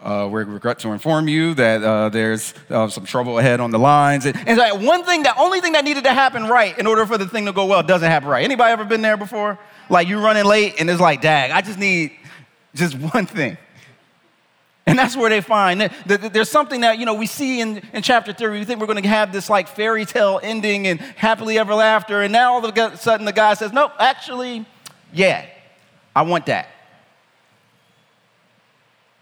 uh, 0.00 0.26
we 0.30 0.42
regret 0.44 0.78
to 0.78 0.92
inform 0.92 1.28
you 1.28 1.52
that 1.54 1.82
uh, 1.82 2.08
there's 2.08 2.54
uh, 2.70 2.88
some 2.88 3.04
trouble 3.04 3.38
ahead 3.38 3.60
on 3.60 3.70
the 3.70 3.78
lines. 3.78 4.24
And, 4.24 4.36
and 4.48 4.58
like 4.58 4.80
one 4.80 5.04
thing, 5.04 5.22
the 5.22 5.36
only 5.38 5.60
thing 5.60 5.72
that 5.72 5.84
needed 5.84 6.04
to 6.04 6.14
happen 6.14 6.44
right 6.44 6.78
in 6.78 6.86
order 6.86 7.04
for 7.04 7.18
the 7.18 7.28
thing 7.28 7.44
to 7.46 7.52
go 7.52 7.66
well 7.66 7.82
doesn't 7.82 8.10
happen 8.10 8.28
right. 8.28 8.42
Anybody 8.42 8.72
ever 8.72 8.84
been 8.84 9.02
there 9.02 9.18
before? 9.18 9.58
Like 9.90 10.08
you're 10.08 10.22
running 10.22 10.46
late 10.46 10.76
and 10.80 10.88
it's 10.88 11.00
like, 11.00 11.20
dag, 11.20 11.50
I 11.50 11.60
just 11.60 11.78
need 11.78 12.12
just 12.74 12.94
one 13.14 13.26
thing. 13.26 13.58
And 14.90 14.98
that's 14.98 15.16
where 15.16 15.30
they 15.30 15.40
find 15.40 15.82
that 15.82 16.32
there's 16.32 16.50
something 16.50 16.80
that, 16.80 16.98
you 16.98 17.06
know, 17.06 17.14
we 17.14 17.26
see 17.26 17.60
in, 17.60 17.80
in 17.92 18.02
chapter 18.02 18.32
three. 18.32 18.58
We 18.58 18.64
think 18.64 18.80
we're 18.80 18.88
going 18.88 19.00
to 19.00 19.08
have 19.08 19.32
this 19.32 19.48
like 19.48 19.68
fairy 19.68 20.04
tale 20.04 20.40
ending 20.42 20.88
and 20.88 21.00
happily 21.00 21.60
ever 21.60 21.74
after. 21.74 22.22
And 22.22 22.32
now 22.32 22.54
all 22.54 22.64
of 22.64 22.76
a 22.76 22.96
sudden 22.96 23.24
the 23.24 23.32
guy 23.32 23.54
says, 23.54 23.72
nope, 23.72 23.92
actually, 24.00 24.66
yeah, 25.12 25.46
I 26.16 26.22
want 26.22 26.46
that. 26.46 26.70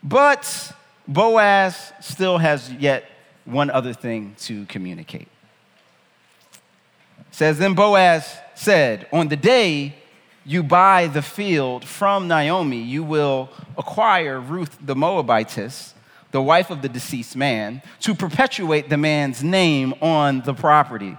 But 0.03 0.73
Boaz 1.07 1.93
still 2.01 2.39
has 2.39 2.73
yet 2.73 3.05
one 3.45 3.69
other 3.69 3.93
thing 3.93 4.37
to 4.39 4.65
communicate. 4.67 5.29
It 7.19 7.27
says, 7.31 7.59
Then 7.59 7.75
Boaz 7.75 8.39
said, 8.55 9.07
On 9.13 9.29
the 9.29 9.37
day 9.37 9.97
you 10.49 10.63
buy 10.63 11.09
the 11.09 11.21
field 11.21 11.85
from 11.85 12.27
Naomi, 12.27 12.81
you 12.81 13.05
will 13.05 13.51
acquire 13.77 14.41
Ruth 14.41 14.79
the 14.81 14.97
Moabitess, 14.97 15.93
the 16.31 16.41
wife 16.41 16.71
of 16.71 16.81
the 16.81 16.89
deceased 16.89 17.37
man, 17.37 17.83
to 18.01 18.15
perpetuate 18.15 18.89
the 18.89 18.97
man's 18.97 19.45
name 19.45 19.93
on 20.01 20.41
the 20.41 20.55
property. 20.55 21.17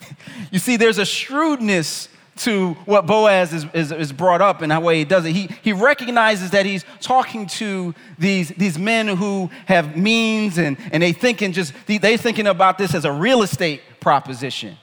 you 0.50 0.58
see, 0.58 0.76
there's 0.76 0.98
a 0.98 1.06
shrewdness 1.06 2.10
to 2.36 2.74
what 2.84 3.06
Boaz 3.06 3.54
is, 3.54 3.66
is, 3.72 3.92
is, 3.92 4.12
brought 4.12 4.42
up 4.42 4.60
and 4.60 4.70
how 4.70 4.82
way 4.82 4.98
he 4.98 5.06
does 5.06 5.24
it. 5.24 5.32
He, 5.32 5.48
he 5.62 5.72
recognizes 5.72 6.50
that 6.50 6.66
he's 6.66 6.84
talking 7.00 7.46
to 7.46 7.94
these, 8.18 8.50
these 8.50 8.78
men 8.78 9.08
who 9.08 9.50
have 9.64 9.96
means 9.96 10.58
and, 10.58 10.76
and 10.92 11.02
they 11.02 11.12
thinking 11.12 11.52
just 11.52 11.72
they 11.86 12.18
thinking 12.18 12.46
about 12.46 12.76
this 12.76 12.94
as 12.94 13.06
a 13.06 13.12
real 13.12 13.40
estate 13.40 13.80
proposition. 14.00 14.76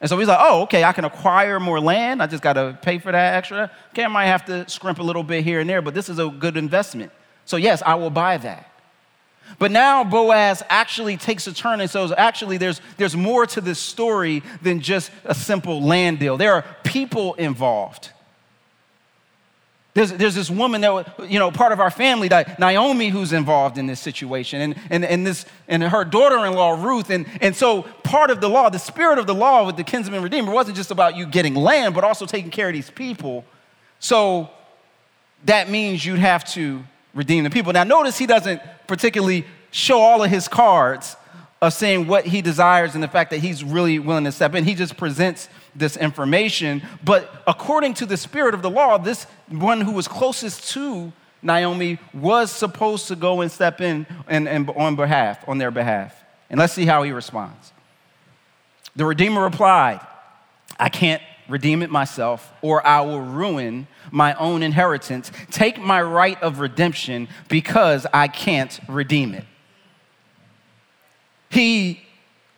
And 0.00 0.08
so 0.08 0.16
he's 0.16 0.28
like, 0.28 0.38
oh, 0.40 0.62
okay, 0.62 0.84
I 0.84 0.92
can 0.92 1.04
acquire 1.04 1.58
more 1.58 1.80
land. 1.80 2.22
I 2.22 2.26
just 2.26 2.42
got 2.42 2.52
to 2.52 2.78
pay 2.82 2.98
for 2.98 3.10
that 3.10 3.34
extra. 3.34 3.70
Okay, 3.90 4.04
I 4.04 4.08
might 4.08 4.26
have 4.26 4.44
to 4.46 4.68
scrimp 4.68 5.00
a 5.00 5.02
little 5.02 5.24
bit 5.24 5.42
here 5.42 5.60
and 5.60 5.68
there, 5.68 5.82
but 5.82 5.94
this 5.94 6.08
is 6.08 6.18
a 6.18 6.28
good 6.28 6.56
investment. 6.56 7.10
So 7.44 7.56
yes, 7.56 7.82
I 7.84 7.96
will 7.96 8.10
buy 8.10 8.36
that. 8.38 8.70
But 9.58 9.70
now 9.70 10.04
Boaz 10.04 10.62
actually 10.68 11.16
takes 11.16 11.46
a 11.46 11.54
turn 11.54 11.80
and 11.80 11.90
says, 11.90 12.12
actually, 12.16 12.58
there's, 12.58 12.80
there's 12.96 13.16
more 13.16 13.46
to 13.46 13.60
this 13.60 13.78
story 13.78 14.42
than 14.62 14.80
just 14.80 15.10
a 15.24 15.34
simple 15.34 15.82
land 15.82 16.18
deal. 16.18 16.36
There 16.36 16.52
are 16.52 16.64
people 16.84 17.34
involved. 17.34 18.10
There's, 19.94 20.12
there's 20.12 20.34
this 20.34 20.50
woman 20.50 20.80
that, 20.82 21.28
you 21.28 21.38
know, 21.38 21.50
part 21.50 21.72
of 21.72 21.80
our 21.80 21.90
family, 21.90 22.28
Naomi, 22.58 23.08
who's 23.08 23.32
involved 23.32 23.78
in 23.78 23.86
this 23.86 23.98
situation, 23.98 24.60
and, 24.60 24.76
and, 24.90 25.04
and, 25.04 25.26
this, 25.26 25.44
and 25.66 25.82
her 25.82 26.04
daughter 26.04 26.44
in 26.46 26.52
law, 26.52 26.80
Ruth. 26.80 27.10
And, 27.10 27.26
and 27.40 27.56
so, 27.56 27.82
part 28.04 28.30
of 28.30 28.40
the 28.40 28.48
law, 28.48 28.68
the 28.68 28.78
spirit 28.78 29.18
of 29.18 29.26
the 29.26 29.34
law 29.34 29.66
with 29.66 29.76
the 29.76 29.84
kinsman 29.84 30.22
redeemer 30.22 30.52
wasn't 30.52 30.76
just 30.76 30.90
about 30.90 31.16
you 31.16 31.26
getting 31.26 31.54
land, 31.54 31.94
but 31.94 32.04
also 32.04 32.26
taking 32.26 32.50
care 32.50 32.68
of 32.68 32.74
these 32.74 32.90
people. 32.90 33.44
So, 33.98 34.50
that 35.44 35.68
means 35.68 36.04
you'd 36.04 36.18
have 36.18 36.44
to 36.52 36.84
redeem 37.14 37.44
the 37.44 37.50
people. 37.50 37.72
Now, 37.72 37.84
notice 37.84 38.18
he 38.18 38.26
doesn't 38.26 38.60
particularly 38.86 39.44
show 39.70 40.00
all 40.00 40.22
of 40.22 40.30
his 40.30 40.48
cards 40.48 41.16
of 41.60 41.72
saying 41.72 42.06
what 42.06 42.24
he 42.24 42.40
desires 42.40 42.94
and 42.94 43.02
the 43.02 43.08
fact 43.08 43.30
that 43.30 43.38
he's 43.38 43.64
really 43.64 43.98
willing 43.98 44.24
to 44.24 44.32
step 44.32 44.54
in. 44.54 44.64
He 44.64 44.74
just 44.74 44.96
presents 44.96 45.48
this 45.74 45.96
information. 45.96 46.82
But 47.04 47.42
according 47.46 47.94
to 47.94 48.06
the 48.06 48.16
spirit 48.16 48.54
of 48.54 48.62
the 48.62 48.70
law, 48.70 48.98
this 48.98 49.24
one 49.48 49.80
who 49.80 49.92
was 49.92 50.08
closest 50.08 50.70
to 50.72 51.12
Naomi 51.42 51.98
was 52.12 52.50
supposed 52.50 53.08
to 53.08 53.16
go 53.16 53.40
and 53.40 53.50
step 53.50 53.80
in 53.80 54.06
and, 54.26 54.48
and 54.48 54.68
on 54.70 54.96
behalf, 54.96 55.46
on 55.48 55.58
their 55.58 55.70
behalf. 55.70 56.14
And 56.50 56.58
let's 56.58 56.72
see 56.72 56.86
how 56.86 57.02
he 57.02 57.12
responds. 57.12 57.72
The 58.96 59.04
Redeemer 59.04 59.42
replied, 59.42 60.00
I 60.78 60.88
can't 60.88 61.22
redeem 61.48 61.82
it 61.82 61.90
myself, 61.90 62.52
or 62.60 62.86
I 62.86 63.00
will 63.00 63.20
ruin 63.20 63.86
my 64.10 64.34
own 64.34 64.62
inheritance. 64.62 65.32
Take 65.50 65.78
my 65.78 66.02
right 66.02 66.40
of 66.42 66.60
redemption 66.60 67.28
because 67.48 68.06
I 68.12 68.28
can't 68.28 68.78
redeem 68.88 69.34
it. 69.34 69.44
He, 71.50 72.02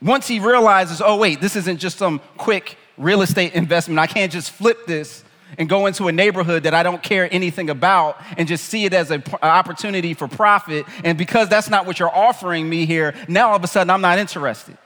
once 0.03 0.27
he 0.27 0.41
realizes, 0.41 1.01
oh, 1.01 1.17
wait, 1.17 1.41
this 1.41 1.55
isn't 1.57 1.79
just 1.79 1.99
some 1.99 2.21
quick 2.37 2.77
real 3.01 3.23
estate 3.23 3.55
investment, 3.55 3.99
I 3.99 4.07
can't 4.07 4.31
just 4.31 4.51
flip 4.51 4.87
this 4.87 5.25
and 5.59 5.69
go 5.69 5.87
into 5.87 6.07
a 6.07 6.13
neighborhood 6.13 6.63
that 6.63 6.75
I 6.75 6.83
don't 6.83 7.03
care 7.03 7.29
anything 7.33 7.71
about 7.71 8.17
and 8.37 8.47
just 8.47 8.67
see 8.67 8.85
it 8.85 8.95
as 8.95 9.11
an 9.11 9.25
opportunity 9.43 10.15
for 10.15 10.29
profit. 10.29 10.87
And 11.03 11.19
because 11.19 11.49
that's 11.49 11.69
not 11.69 11.87
what 11.87 11.99
you're 11.99 12.15
offering 12.15 12.69
me 12.69 12.87
here, 12.87 13.15
now 13.27 13.51
all 13.51 13.57
of 13.57 13.65
a 13.65 13.67
sudden 13.67 13.91
I'm 13.91 14.01
not 14.01 14.19
interested. 14.19 14.79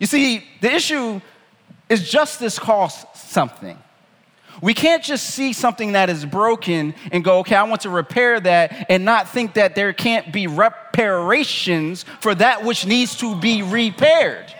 You 0.00 0.06
see, 0.06 0.44
the 0.60 0.74
issue 0.74 1.20
is 1.88 2.10
justice 2.10 2.58
costs 2.58 3.22
something. 3.30 3.78
We 4.60 4.74
can't 4.74 5.02
just 5.02 5.26
see 5.26 5.52
something 5.52 5.92
that 5.92 6.10
is 6.10 6.24
broken 6.24 6.94
and 7.10 7.24
go, 7.24 7.38
okay, 7.40 7.56
I 7.56 7.62
want 7.64 7.82
to 7.82 7.90
repair 7.90 8.38
that, 8.40 8.86
and 8.88 9.04
not 9.04 9.28
think 9.28 9.54
that 9.54 9.74
there 9.74 9.92
can't 9.92 10.32
be 10.32 10.46
reparations 10.46 12.04
for 12.20 12.34
that 12.34 12.64
which 12.64 12.86
needs 12.86 13.16
to 13.16 13.34
be 13.36 13.62
repaired. 13.62 14.52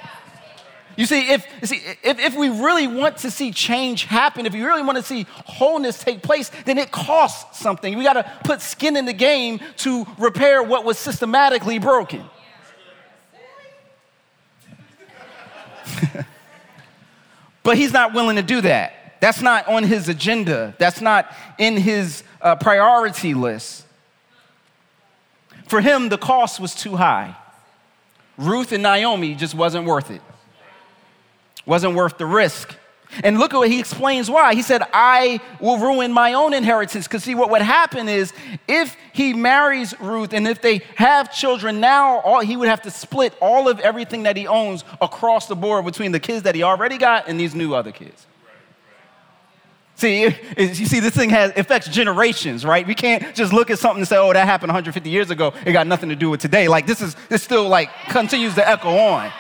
You 0.97 1.07
see, 1.07 1.33
if, 1.33 1.47
see 1.63 1.81
if, 2.03 2.19
if 2.19 2.37
we 2.37 2.49
really 2.49 2.87
want 2.87 3.19
to 3.19 3.31
see 3.31 3.51
change 3.53 4.05
happen, 4.05 4.45
if 4.47 4.53
we 4.53 4.63
really 4.63 4.83
want 4.83 4.99
to 4.99 5.05
see 5.05 5.27
wholeness 5.31 5.99
take 5.99 6.23
place, 6.23 6.51
then 6.65 6.79
it 6.79 6.91
costs 6.91 7.59
something. 7.59 7.97
We 7.97 8.05
got 8.05 8.15
to 8.15 8.31
put 8.45 8.61
skin 8.61 8.97
in 8.97 9.07
the 9.07 9.13
game 9.13 9.61
to 9.79 10.07
repair 10.19 10.63
what 10.63 10.85
was 10.85 10.99
systematically 10.99 11.79
broken. 11.79 12.25
but 17.63 17.77
he's 17.77 17.93
not 17.93 18.13
willing 18.13 18.37
to 18.37 18.43
do 18.43 18.61
that. 18.63 18.95
That's 19.21 19.41
not 19.41 19.69
on 19.69 19.85
his 19.85 20.09
agenda, 20.09 20.75
that's 20.79 21.01
not 21.01 21.33
in 21.57 21.77
his 21.77 22.25
uh, 22.41 22.57
priority 22.57 23.35
list. 23.35 23.87
For 25.69 25.81
him, 25.81 26.09
the 26.09 26.19
cost 26.19 26.59
was 26.59 26.75
too 26.75 26.97
high. 26.97 27.37
Ruth 28.37 28.73
and 28.73 28.83
Naomi 28.83 29.35
just 29.35 29.55
wasn't 29.55 29.87
worth 29.87 30.11
it, 30.11 30.21
wasn't 31.67 31.95
worth 31.95 32.19
the 32.19 32.27
risk. 32.27 32.77
And 33.23 33.39
look 33.39 33.53
at 33.53 33.59
what 33.59 33.71
he 33.71 33.79
explains 33.79 34.31
why. 34.31 34.55
He 34.55 34.63
said, 34.63 34.83
I 34.93 35.41
will 35.61 35.79
ruin 35.79 36.13
my 36.13 36.33
own 36.33 36.55
inheritance. 36.55 37.07
Because, 37.07 37.25
see, 37.25 37.35
what 37.35 37.51
would 37.51 37.61
happen 37.61 38.09
is 38.09 38.33
if 38.67 38.97
he 39.13 39.35
marries 39.35 39.99
Ruth 40.01 40.33
and 40.33 40.49
if 40.49 40.63
they 40.63 40.79
have 40.97 41.33
children 41.33 41.79
now, 41.79 42.21
all, 42.21 42.41
he 42.41 42.57
would 42.57 42.69
have 42.69 42.83
to 42.83 42.91
split 42.91 43.35
all 43.41 43.69
of 43.69 43.81
everything 43.81 44.23
that 44.23 44.37
he 44.37 44.47
owns 44.47 44.83
across 45.01 45.47
the 45.47 45.55
board 45.55 45.85
between 45.85 46.13
the 46.13 46.21
kids 46.21 46.45
that 46.45 46.55
he 46.55 46.63
already 46.63 46.97
got 46.97 47.29
and 47.29 47.39
these 47.39 47.55
new 47.55 47.75
other 47.75 47.93
kids. 47.93 48.27
See, 49.95 50.23
you 50.57 50.75
see, 50.75 51.01
this 51.01 51.15
thing 51.15 51.31
has 51.31 51.53
affects 51.55 51.87
generations, 51.87 52.65
right? 52.65 52.85
We 52.85 52.95
can't 52.95 53.37
just 53.37 53.53
look 53.53 53.71
at 53.71 53.79
something 53.79 54.01
and 54.01 54.09
say, 54.09 54.17
"Oh, 54.17 54.33
that 54.33 54.47
happened 54.47 54.71
150 54.71 55.09
years 55.09 55.31
ago. 55.31 55.53
It 55.65 55.73
got 55.73 55.87
nothing 55.87 56.09
to 56.09 56.17
do 56.17 56.31
with 56.31 56.41
today." 56.41 56.67
Like 56.67 56.87
this 56.87 57.01
is 57.01 57.15
this 57.29 57.43
still 57.43 57.69
like 57.69 57.91
continues 58.09 58.55
to 58.55 58.69
echo 58.69 58.89
on. 58.89 59.31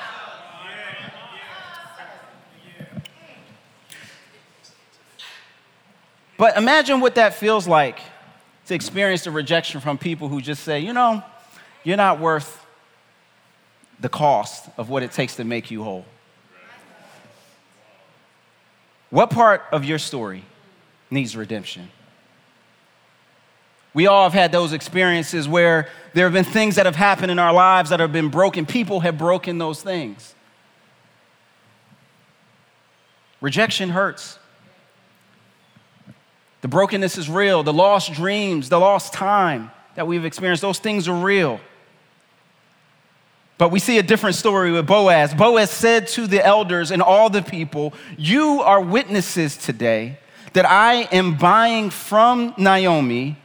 But 6.42 6.56
imagine 6.56 6.98
what 6.98 7.14
that 7.14 7.34
feels 7.34 7.68
like 7.68 8.00
to 8.66 8.74
experience 8.74 9.22
the 9.22 9.30
rejection 9.30 9.80
from 9.80 9.96
people 9.96 10.26
who 10.26 10.40
just 10.40 10.64
say, 10.64 10.80
you 10.80 10.92
know, 10.92 11.22
you're 11.84 11.96
not 11.96 12.18
worth 12.18 12.66
the 14.00 14.08
cost 14.08 14.68
of 14.76 14.88
what 14.88 15.04
it 15.04 15.12
takes 15.12 15.36
to 15.36 15.44
make 15.44 15.70
you 15.70 15.84
whole. 15.84 16.04
What 19.10 19.30
part 19.30 19.62
of 19.70 19.84
your 19.84 20.00
story 20.00 20.42
needs 21.12 21.36
redemption? 21.36 21.88
We 23.94 24.08
all 24.08 24.24
have 24.24 24.32
had 24.32 24.50
those 24.50 24.72
experiences 24.72 25.46
where 25.46 25.90
there 26.12 26.26
have 26.26 26.32
been 26.32 26.42
things 26.42 26.74
that 26.74 26.86
have 26.86 26.96
happened 26.96 27.30
in 27.30 27.38
our 27.38 27.52
lives 27.52 27.90
that 27.90 28.00
have 28.00 28.12
been 28.12 28.30
broken. 28.30 28.66
People 28.66 28.98
have 28.98 29.16
broken 29.16 29.58
those 29.58 29.80
things. 29.80 30.34
Rejection 33.40 33.90
hurts. 33.90 34.40
The 36.62 36.68
brokenness 36.68 37.18
is 37.18 37.28
real. 37.28 37.62
The 37.62 37.72
lost 37.72 38.12
dreams, 38.14 38.68
the 38.68 38.80
lost 38.80 39.12
time 39.12 39.70
that 39.94 40.06
we've 40.06 40.24
experienced, 40.24 40.62
those 40.62 40.78
things 40.78 41.06
are 41.08 41.14
real. 41.14 41.60
But 43.58 43.70
we 43.70 43.78
see 43.78 43.98
a 43.98 44.02
different 44.02 44.36
story 44.36 44.72
with 44.72 44.86
Boaz. 44.86 45.34
Boaz 45.34 45.70
said 45.70 46.08
to 46.08 46.26
the 46.26 46.44
elders 46.44 46.90
and 46.90 47.02
all 47.02 47.30
the 47.30 47.42
people, 47.42 47.92
You 48.16 48.62
are 48.62 48.80
witnesses 48.80 49.56
today 49.56 50.18
that 50.52 50.64
I 50.64 51.02
am 51.12 51.36
buying 51.36 51.90
from 51.90 52.54
Naomi 52.56 53.36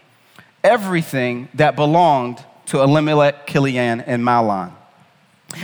everything 0.63 1.49
that 1.53 1.75
belonged 1.75 2.43
to 2.67 2.81
Elimelech, 2.81 3.47
Chilion, 3.47 4.01
and 4.01 4.23
Mahlon. 4.23 4.71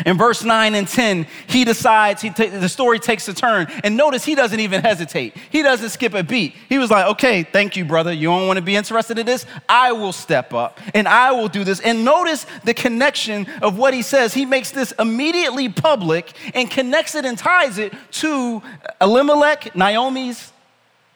In 0.05 0.17
verse 0.17 0.43
9 0.43 0.75
and 0.75 0.87
10, 0.87 1.27
he 1.47 1.65
decides, 1.65 2.21
he 2.21 2.29
the 2.29 2.69
story 2.69 2.99
takes 2.99 3.27
a 3.27 3.33
turn. 3.33 3.67
And 3.83 3.97
notice 3.97 4.23
he 4.23 4.33
doesn't 4.33 4.59
even 4.59 4.81
hesitate. 4.81 5.35
He 5.49 5.61
doesn't 5.61 5.89
skip 5.89 6.13
a 6.13 6.23
beat. 6.23 6.55
He 6.69 6.77
was 6.77 6.89
like, 6.89 7.05
okay, 7.07 7.43
thank 7.43 7.75
you, 7.75 7.83
brother. 7.83 8.13
You 8.13 8.29
don't 8.29 8.47
want 8.47 8.57
to 8.57 8.63
be 8.63 8.75
interested 8.77 9.19
in 9.19 9.25
this? 9.25 9.45
I 9.67 9.91
will 9.91 10.13
step 10.13 10.53
up 10.53 10.79
and 10.93 11.07
I 11.07 11.33
will 11.33 11.49
do 11.49 11.65
this. 11.65 11.81
And 11.81 12.05
notice 12.05 12.45
the 12.63 12.73
connection 12.73 13.45
of 13.61 13.77
what 13.77 13.93
he 13.93 14.01
says. 14.01 14.33
He 14.33 14.45
makes 14.45 14.71
this 14.71 14.93
immediately 14.97 15.67
public 15.67 16.31
and 16.55 16.71
connects 16.71 17.15
it 17.15 17.25
and 17.25 17.37
ties 17.37 17.77
it 17.77 17.93
to 18.11 18.63
Elimelech, 19.01 19.75
Naomi's 19.75 20.52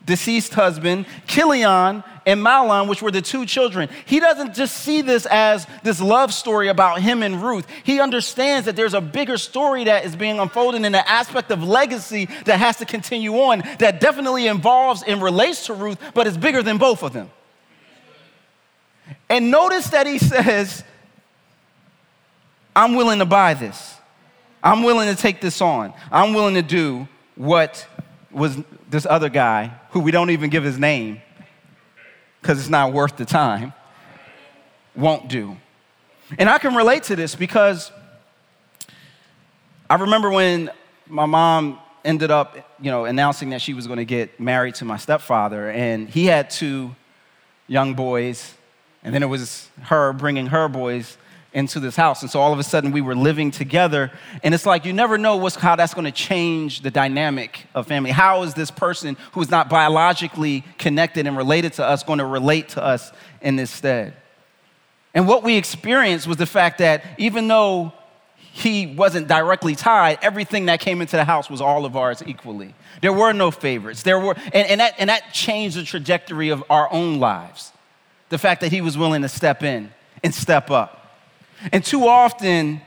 deceased 0.08 0.56
husband, 0.56 1.06
Chilion, 1.28 2.04
and 2.26 2.42
Mahlon, 2.42 2.90
which 2.90 3.02
were 3.02 3.12
the 3.12 3.22
two 3.22 3.46
children. 3.46 3.90
He 4.06 4.20
doesn't 4.20 4.56
just 4.56 4.78
see 4.78 5.02
this 5.02 5.28
as 5.28 5.68
this 5.84 6.02
love 6.02 6.34
story 6.34 6.70
about 6.70 7.02
him 7.02 7.22
and 7.22 7.44
Ruth. 7.44 7.68
He 7.84 8.00
understands 8.00 8.66
that 8.66 8.76
there's 8.76 8.96
a 8.96 9.02
bigger 9.02 9.38
story 9.38 9.84
that 9.84 10.04
is 10.04 10.16
being 10.16 10.40
unfolded 10.40 10.84
in 10.84 10.92
the 10.92 11.08
aspect 11.08 11.52
of 11.52 11.64
legacy 11.64 12.28
that 12.46 12.58
has 12.58 12.78
to 12.78 12.86
continue 12.86 13.34
on, 13.36 13.62
that 13.80 14.02
definitely 14.02 14.48
involves 14.48 15.04
and 15.04 15.22
relates 15.22 15.68
to 15.68 15.74
Ruth, 15.74 16.00
but 16.16 16.26
is 16.26 16.38
bigger 16.38 16.64
than 16.64 16.78
both 16.78 17.04
of 17.04 17.14
them. 17.14 17.30
And 19.30 19.52
notice 19.52 19.90
that 19.90 20.08
he 20.08 20.18
says, 20.18 20.84
I'm 22.76 22.96
willing 22.96 23.20
to 23.20 23.26
buy 23.26 23.54
this. 23.54 23.96
I'm 24.64 24.84
willing 24.84 25.14
to 25.14 25.22
take 25.22 25.40
this 25.40 25.62
on. 25.62 25.94
I'm 26.12 26.34
willing 26.34 26.56
to 26.56 26.62
do 26.62 27.08
what 27.36 27.88
was 28.38 28.58
this 28.90 29.06
other 29.06 29.30
guy, 29.30 29.72
who 29.92 30.00
we 30.00 30.12
don't 30.12 30.30
even 30.30 30.50
give 30.50 30.64
his 30.64 30.78
name 30.78 31.22
because 32.42 32.60
it's 32.60 32.70
not 32.70 32.94
worth 32.94 33.18
the 33.18 33.26
time, 33.26 33.74
won't 34.96 35.28
do. 35.28 35.58
And 36.38 36.50
I 36.50 36.58
can 36.58 36.76
relate 36.76 37.04
to 37.04 37.16
this 37.16 37.36
because 37.36 37.92
I 39.90 39.96
remember 39.96 40.30
when 40.30 40.70
my 41.08 41.26
mom 41.26 41.80
ended 42.06 42.32
up, 42.32 42.56
you 42.80 42.92
know, 42.92 43.06
announcing 43.06 43.50
that 43.50 43.62
she 43.62 43.74
was 43.74 43.88
going 43.88 43.98
to 43.98 44.06
get 44.06 44.40
married 44.40 44.76
to 44.76 44.86
my 44.86 44.98
stepfather, 44.98 45.70
and 45.70 46.08
he 46.10 46.26
had 46.26 46.50
two 46.50 46.96
young 47.68 47.94
boys, 47.96 48.54
and 49.04 49.14
then 49.14 49.24
it 49.24 49.28
was 49.28 49.70
her 49.84 50.14
bringing 50.14 50.48
her 50.48 50.68
boys 50.68 51.18
into 51.54 51.80
this 51.80 51.96
house. 51.96 52.22
And 52.22 52.30
so 52.30 52.40
all 52.40 52.54
of 52.54 52.60
a 52.60 52.64
sudden 52.64 52.92
we 52.92 53.02
were 53.02 53.16
living 53.16 53.52
together. 53.52 54.12
And 54.44 54.54
it's 54.54 54.66
like 54.66 54.86
you 54.86 54.94
never 54.94 55.18
know 55.18 55.38
what's, 55.38 55.56
how 55.56 55.76
that's 55.76 55.94
going 55.94 56.06
to 56.06 56.12
change 56.12 56.82
the 56.82 56.92
dynamic 56.92 57.66
of 57.74 57.88
family. 57.88 58.12
How 58.12 58.44
is 58.44 58.54
this 58.54 58.70
person 58.70 59.18
who 59.32 59.42
is 59.42 59.50
not 59.50 59.70
biologically 59.70 60.64
connected 60.78 61.26
and 61.26 61.36
related 61.36 61.74
to 61.74 61.86
us 61.86 62.04
going 62.04 62.20
to 62.20 62.26
relate 62.26 62.70
to 62.70 62.84
us 62.84 63.12
in 63.42 63.56
this 63.56 63.72
stead? 63.72 64.16
And 65.14 65.28
what 65.28 65.44
we 65.44 65.58
experienced 65.58 66.28
was 66.28 66.38
the 66.38 66.46
fact 66.46 66.78
that 66.80 67.04
even 67.18 67.48
though 67.48 67.94
he 68.58 68.88
wasn't 68.88 69.28
directly 69.28 69.76
tied, 69.76 70.18
everything 70.24 70.66
that 70.66 70.80
came 70.80 71.00
into 71.00 71.16
the 71.16 71.24
house 71.24 71.48
was 71.48 71.62
all 71.62 71.86
of 71.86 71.96
ours 71.96 72.24
equally. 72.26 72.74
There 73.02 73.14
were 73.14 73.32
no 73.32 73.52
favorites. 73.52 74.02
There 74.02 74.20
were, 74.20 74.36
and, 74.36 74.68
and, 74.68 74.80
that, 74.80 74.96
and 74.98 75.12
that 75.12 75.32
changed 75.32 75.78
the 75.78 75.84
trajectory 75.84 76.50
of 76.50 76.64
our 76.70 76.92
own 76.92 77.20
lives. 77.20 77.72
The 78.30 78.40
fact 78.40 78.62
that 78.62 78.72
he 78.72 78.82
was 78.82 78.98
willing 78.98 79.22
to 79.22 79.30
step 79.30 79.62
in 79.62 79.92
and 80.24 80.34
step 80.34 80.72
up. 80.72 80.97
And 81.72 81.84
too 81.84 82.08
often, 82.08 82.82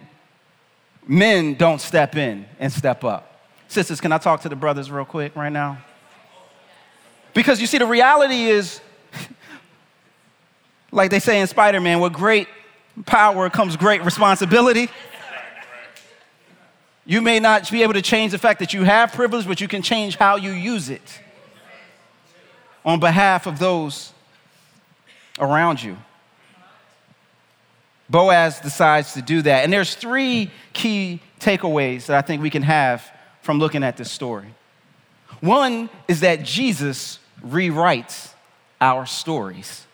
men 1.07 1.55
don't 1.55 1.81
step 1.81 2.17
in 2.17 2.47
and 2.59 2.73
step 2.73 3.05
up. 3.05 3.41
Sisters, 3.69 4.01
can 4.01 4.13
I 4.13 4.19
talk 4.19 4.41
to 4.43 4.49
the 4.49 4.57
brothers 4.57 4.91
real 4.91 5.05
quick 5.05 5.37
right 5.37 5.53
now? 5.53 5.79
Because 7.35 7.61
you 7.61 7.67
see, 7.67 7.79
the 7.79 7.87
reality 7.87 8.47
is, 8.47 8.81
like 10.93 11.11
they 11.11 11.21
say 11.21 11.41
in 11.41 11.47
Spider 11.47 11.81
Man, 11.81 12.01
with 12.01 12.13
great 12.13 12.49
power 13.07 13.49
comes 13.51 13.77
great 13.77 14.05
responsibility. 14.05 14.89
You 17.07 17.21
may 17.21 17.41
not 17.41 17.71
be 17.71 17.83
able 17.83 17.95
to 17.95 18.03
change 18.03 18.33
the 18.33 18.39
fact 18.39 18.61
that 18.61 18.73
you 18.73 18.85
have 18.85 19.13
privilege, 19.13 19.47
but 19.47 19.61
you 19.61 19.69
can 19.69 19.83
change 19.83 20.17
how 20.17 20.37
you 20.37 20.53
use 20.53 20.91
it 20.91 21.21
on 22.85 23.01
behalf 23.01 23.47
of 23.47 23.59
those 23.59 24.13
around 25.39 25.83
you. 25.83 25.97
Boaz 28.11 28.59
decides 28.61 29.15
to 29.15 29.23
do 29.23 29.41
that. 29.43 29.63
And 29.65 29.73
there's 29.73 29.95
three 29.95 30.51
key 30.73 31.21
takeaways 31.39 32.07
that 32.07 32.19
I 32.19 32.23
think 32.23 32.43
we 32.43 32.51
can 32.51 32.63
have 32.63 33.09
from 33.41 33.59
looking 33.59 33.85
at 33.85 33.97
this 33.97 34.11
story. 34.11 34.55
One 35.41 35.89
is 36.09 36.21
that 36.21 36.43
Jesus 36.43 37.21
rewrites 37.43 38.33
our 38.81 39.07
stories. 39.07 39.87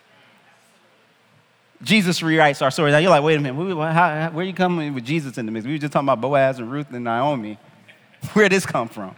Jesus 1.83 2.21
rewrites 2.21 2.61
our 2.61 2.71
stories. 2.71 2.91
Now 2.91 2.97
you're 2.97 3.11
like, 3.11 3.23
wait 3.23 3.37
a 3.37 3.39
minute, 3.39 3.75
where, 3.75 3.91
how, 3.91 4.31
where 4.31 4.43
are 4.43 4.47
you 4.47 4.53
coming 4.53 4.95
with 4.95 5.05
Jesus 5.05 5.37
in 5.37 5.45
the 5.45 5.51
mix? 5.51 5.65
We 5.65 5.73
were 5.73 5.77
just 5.77 5.93
talking 5.93 6.07
about 6.07 6.19
Boaz 6.19 6.57
and 6.57 6.71
Ruth 6.71 6.91
and 6.91 7.03
Naomi. 7.03 7.59
Where 8.33 8.49
did 8.49 8.55
this 8.55 8.65
come 8.65 8.89
from? 8.89 9.15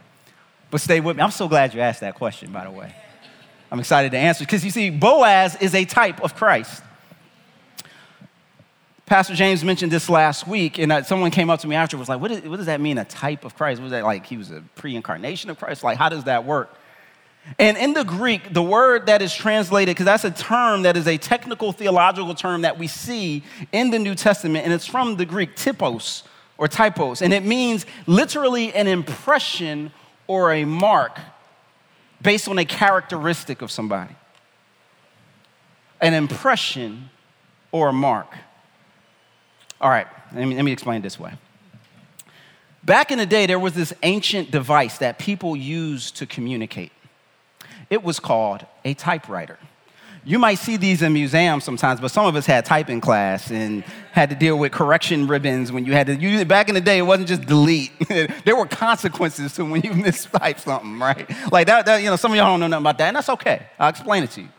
But 0.69 0.81
stay 0.81 0.99
with 0.99 1.15
me. 1.15 1.23
I'm 1.23 1.31
so 1.31 1.47
glad 1.47 1.73
you 1.73 1.79
asked 1.79 2.01
that 2.01 2.15
question, 2.15 2.51
by 2.51 2.65
the 2.65 2.71
way. 2.71 2.93
I'm 3.71 3.79
excited 3.79 4.11
to 4.11 4.17
answer 4.17 4.43
because 4.43 4.65
you 4.65 4.71
see, 4.71 4.89
Boaz 4.89 5.55
is 5.61 5.73
a 5.73 5.85
type 5.85 6.21
of 6.21 6.35
Christ. 6.35 6.83
Pastor 9.09 9.33
James 9.33 9.63
mentioned 9.63 9.91
this 9.91 10.07
last 10.07 10.47
week, 10.47 10.77
and 10.77 10.91
uh, 10.91 11.01
someone 11.01 11.31
came 11.31 11.49
up 11.49 11.59
to 11.61 11.67
me 11.67 11.75
after 11.75 11.97
was 11.97 12.07
like, 12.07 12.21
what, 12.21 12.29
is, 12.29 12.41
what 12.43 12.57
does 12.57 12.67
that 12.67 12.79
mean, 12.79 12.99
a 12.99 13.05
type 13.05 13.43
of 13.43 13.55
Christ? 13.55 13.81
Was 13.81 13.89
that 13.89 14.03
like 14.03 14.27
he 14.27 14.37
was 14.37 14.51
a 14.51 14.63
pre 14.75 14.95
incarnation 14.95 15.49
of 15.49 15.57
Christ? 15.57 15.83
Like, 15.83 15.97
how 15.97 16.09
does 16.09 16.25
that 16.25 16.45
work? 16.45 16.71
And 17.57 17.75
in 17.75 17.93
the 17.93 18.03
Greek, 18.03 18.53
the 18.53 18.61
word 18.61 19.07
that 19.07 19.23
is 19.23 19.33
translated, 19.33 19.95
because 19.95 20.05
that's 20.05 20.25
a 20.25 20.29
term 20.29 20.83
that 20.83 20.95
is 20.95 21.07
a 21.07 21.17
technical 21.17 21.71
theological 21.71 22.35
term 22.35 22.61
that 22.61 22.77
we 22.77 22.85
see 22.85 23.41
in 23.71 23.89
the 23.89 23.97
New 23.97 24.13
Testament, 24.13 24.63
and 24.63 24.71
it's 24.71 24.85
from 24.85 25.17
the 25.17 25.25
Greek 25.25 25.55
typos 25.55 26.21
or 26.59 26.67
typos, 26.67 27.23
and 27.23 27.33
it 27.33 27.43
means 27.43 27.87
literally 28.05 28.71
an 28.75 28.85
impression 28.85 29.91
or 30.27 30.53
a 30.53 30.65
mark 30.65 31.17
based 32.21 32.47
on 32.47 32.59
a 32.59 32.65
characteristic 32.65 33.63
of 33.63 33.71
somebody. 33.71 34.13
An 35.99 36.13
impression 36.13 37.09
or 37.71 37.89
a 37.89 37.93
mark. 37.93 38.27
All 39.81 39.89
right, 39.89 40.07
let 40.33 40.45
me, 40.45 40.55
let 40.55 40.65
me 40.65 40.71
explain 40.71 41.01
this 41.01 41.19
way. 41.19 41.33
Back 42.83 43.11
in 43.11 43.17
the 43.17 43.25
day, 43.25 43.45
there 43.45 43.59
was 43.59 43.73
this 43.73 43.93
ancient 44.03 44.51
device 44.51 44.97
that 44.99 45.19
people 45.19 45.55
used 45.55 46.15
to 46.17 46.25
communicate. 46.25 46.91
It 47.89 48.03
was 48.03 48.19
called 48.19 48.65
a 48.85 48.93
typewriter. 48.93 49.57
You 50.25 50.37
might 50.37 50.55
see 50.55 50.75
these 50.75 51.01
in 51.01 51.13
museums 51.13 51.63
sometimes, 51.63 52.01
but 52.01 52.11
some 52.11 52.25
of 52.25 52.35
us 52.35 52.45
had 52.45 52.65
typing 52.65 52.99
class 52.99 53.51
and 53.51 53.83
had 54.11 54.29
to 54.29 54.35
deal 54.35 54.57
with 54.57 54.71
correction 54.71 55.27
ribbons 55.27 55.71
when 55.71 55.85
you 55.85 55.93
had 55.93 56.07
to 56.07 56.15
use 56.15 56.41
it. 56.41 56.47
Back 56.47 56.67
in 56.67 56.75
the 56.75 56.81
day, 56.81 56.97
it 56.97 57.03
wasn't 57.03 57.29
just 57.29 57.43
delete. 57.45 57.91
there 58.45 58.55
were 58.55 58.65
consequences 58.65 59.53
to 59.53 59.65
when 59.65 59.81
you 59.81 59.91
mistype 60.05 60.59
something, 60.59 60.99
right? 60.99 61.29
Like 61.51 61.67
that, 61.67 61.85
that, 61.85 62.03
you 62.03 62.09
know, 62.09 62.17
some 62.17 62.31
of 62.31 62.37
y'all 62.37 62.47
don't 62.47 62.59
know 62.59 62.67
nothing 62.67 62.83
about 62.83 62.97
that, 62.97 63.07
and 63.07 63.15
that's 63.15 63.29
okay. 63.29 63.67
I'll 63.79 63.89
explain 63.89 64.23
it 64.23 64.31
to 64.31 64.41
you. 64.41 64.49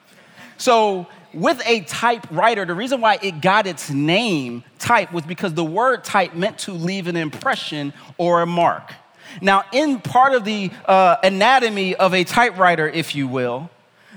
So 0.57 1.07
with 1.33 1.63
a 1.67 1.81
typewriter, 1.83 2.65
the 2.65 2.75
reason 2.75 3.01
why 3.01 3.19
it 3.23 3.41
got 3.41 3.67
its 3.67 3.91
name 3.91 4.65
type 4.79 5.13
was 5.13 5.25
because 5.25 5.55
the 5.55 5.65
word 5.65 6.05
type 6.05 6.35
meant 6.35 6.59
to 6.61 6.73
leave 6.73 7.07
an 7.07 7.17
impression 7.17 7.93
or 8.19 8.43
a 8.43 8.47
mark. 8.47 8.93
Now, 9.41 9.65
in 9.73 10.01
part 10.01 10.35
of 10.35 10.45
the 10.45 10.71
uh, 10.87 11.17
anatomy 11.23 11.95
of 11.95 12.15
a 12.15 12.25
typewriter, 12.25 12.89
if 12.89 13.15
you 13.15 13.29
will, 13.29 13.71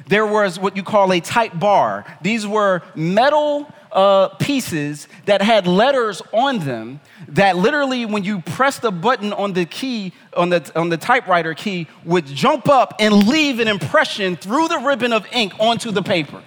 there 0.08 0.26
was 0.26 0.60
what 0.60 0.76
you 0.76 0.84
call 0.84 1.14
a 1.14 1.20
type 1.20 1.58
bar. 1.60 2.06
These 2.22 2.48
were 2.48 2.82
metal 2.96 3.72
uh, 3.92 4.30
pieces 4.30 5.08
that 5.26 5.42
had 5.42 5.68
letters 5.68 6.22
on 6.34 6.60
them 6.60 7.00
that 7.28 7.56
literally 7.56 8.06
when 8.06 8.24
you 8.24 8.42
press 8.42 8.80
the 8.80 8.92
button 8.92 9.32
on 9.34 9.54
the 9.54 9.66
key 9.66 10.14
on 10.36 10.50
the 10.50 10.72
on 10.76 10.90
the 10.90 10.98
typewriter 10.98 11.54
key 11.54 11.88
would 12.04 12.26
jump 12.26 12.68
up 12.68 12.96
and 13.00 13.28
leave 13.28 13.60
an 13.60 13.68
impression 13.68 14.36
through 14.36 14.68
the 14.68 14.80
ribbon 14.80 15.14
of 15.14 15.28
ink 15.32 15.54
onto 15.60 15.92
the 15.92 16.02
paper 16.02 16.42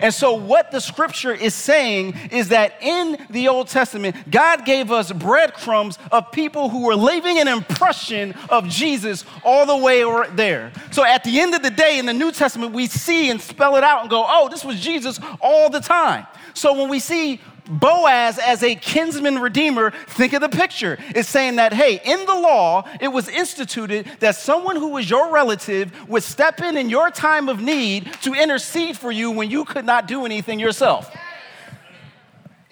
and 0.00 0.12
so, 0.12 0.34
what 0.34 0.70
the 0.70 0.80
scripture 0.80 1.32
is 1.32 1.54
saying 1.54 2.14
is 2.30 2.48
that 2.48 2.74
in 2.80 3.18
the 3.30 3.48
Old 3.48 3.68
Testament, 3.68 4.16
God 4.30 4.64
gave 4.64 4.90
us 4.90 5.12
breadcrumbs 5.12 5.98
of 6.10 6.30
people 6.32 6.68
who 6.68 6.84
were 6.84 6.96
leaving 6.96 7.38
an 7.38 7.48
impression 7.48 8.34
of 8.48 8.68
Jesus 8.68 9.24
all 9.44 9.66
the 9.66 9.76
way 9.76 10.02
there. 10.34 10.72
So, 10.90 11.04
at 11.04 11.24
the 11.24 11.40
end 11.40 11.54
of 11.54 11.62
the 11.62 11.70
day, 11.70 11.98
in 11.98 12.06
the 12.06 12.12
New 12.12 12.32
Testament, 12.32 12.72
we 12.72 12.86
see 12.86 13.30
and 13.30 13.40
spell 13.40 13.76
it 13.76 13.84
out 13.84 14.02
and 14.02 14.10
go, 14.10 14.24
oh, 14.26 14.48
this 14.48 14.64
was 14.64 14.80
Jesus 14.80 15.20
all 15.40 15.70
the 15.70 15.80
time. 15.80 16.26
So, 16.54 16.72
when 16.74 16.88
we 16.88 16.98
see 16.98 17.40
Boaz 17.68 18.38
as 18.38 18.62
a 18.62 18.74
kinsman 18.74 19.38
redeemer, 19.38 19.92
think 20.08 20.32
of 20.32 20.40
the 20.40 20.48
picture. 20.48 20.98
It's 21.14 21.28
saying 21.28 21.56
that, 21.56 21.72
hey, 21.72 22.00
in 22.04 22.26
the 22.26 22.34
law, 22.34 22.88
it 23.00 23.08
was 23.08 23.28
instituted 23.28 24.06
that 24.20 24.36
someone 24.36 24.76
who 24.76 24.88
was 24.88 25.08
your 25.08 25.32
relative 25.32 25.92
would 26.08 26.22
step 26.22 26.60
in 26.60 26.76
in 26.76 26.90
your 26.90 27.10
time 27.10 27.48
of 27.48 27.60
need 27.60 28.12
to 28.22 28.34
intercede 28.34 28.96
for 28.98 29.12
you 29.12 29.30
when 29.30 29.50
you 29.50 29.64
could 29.64 29.84
not 29.84 30.08
do 30.08 30.24
anything 30.24 30.58
yourself. 30.58 31.14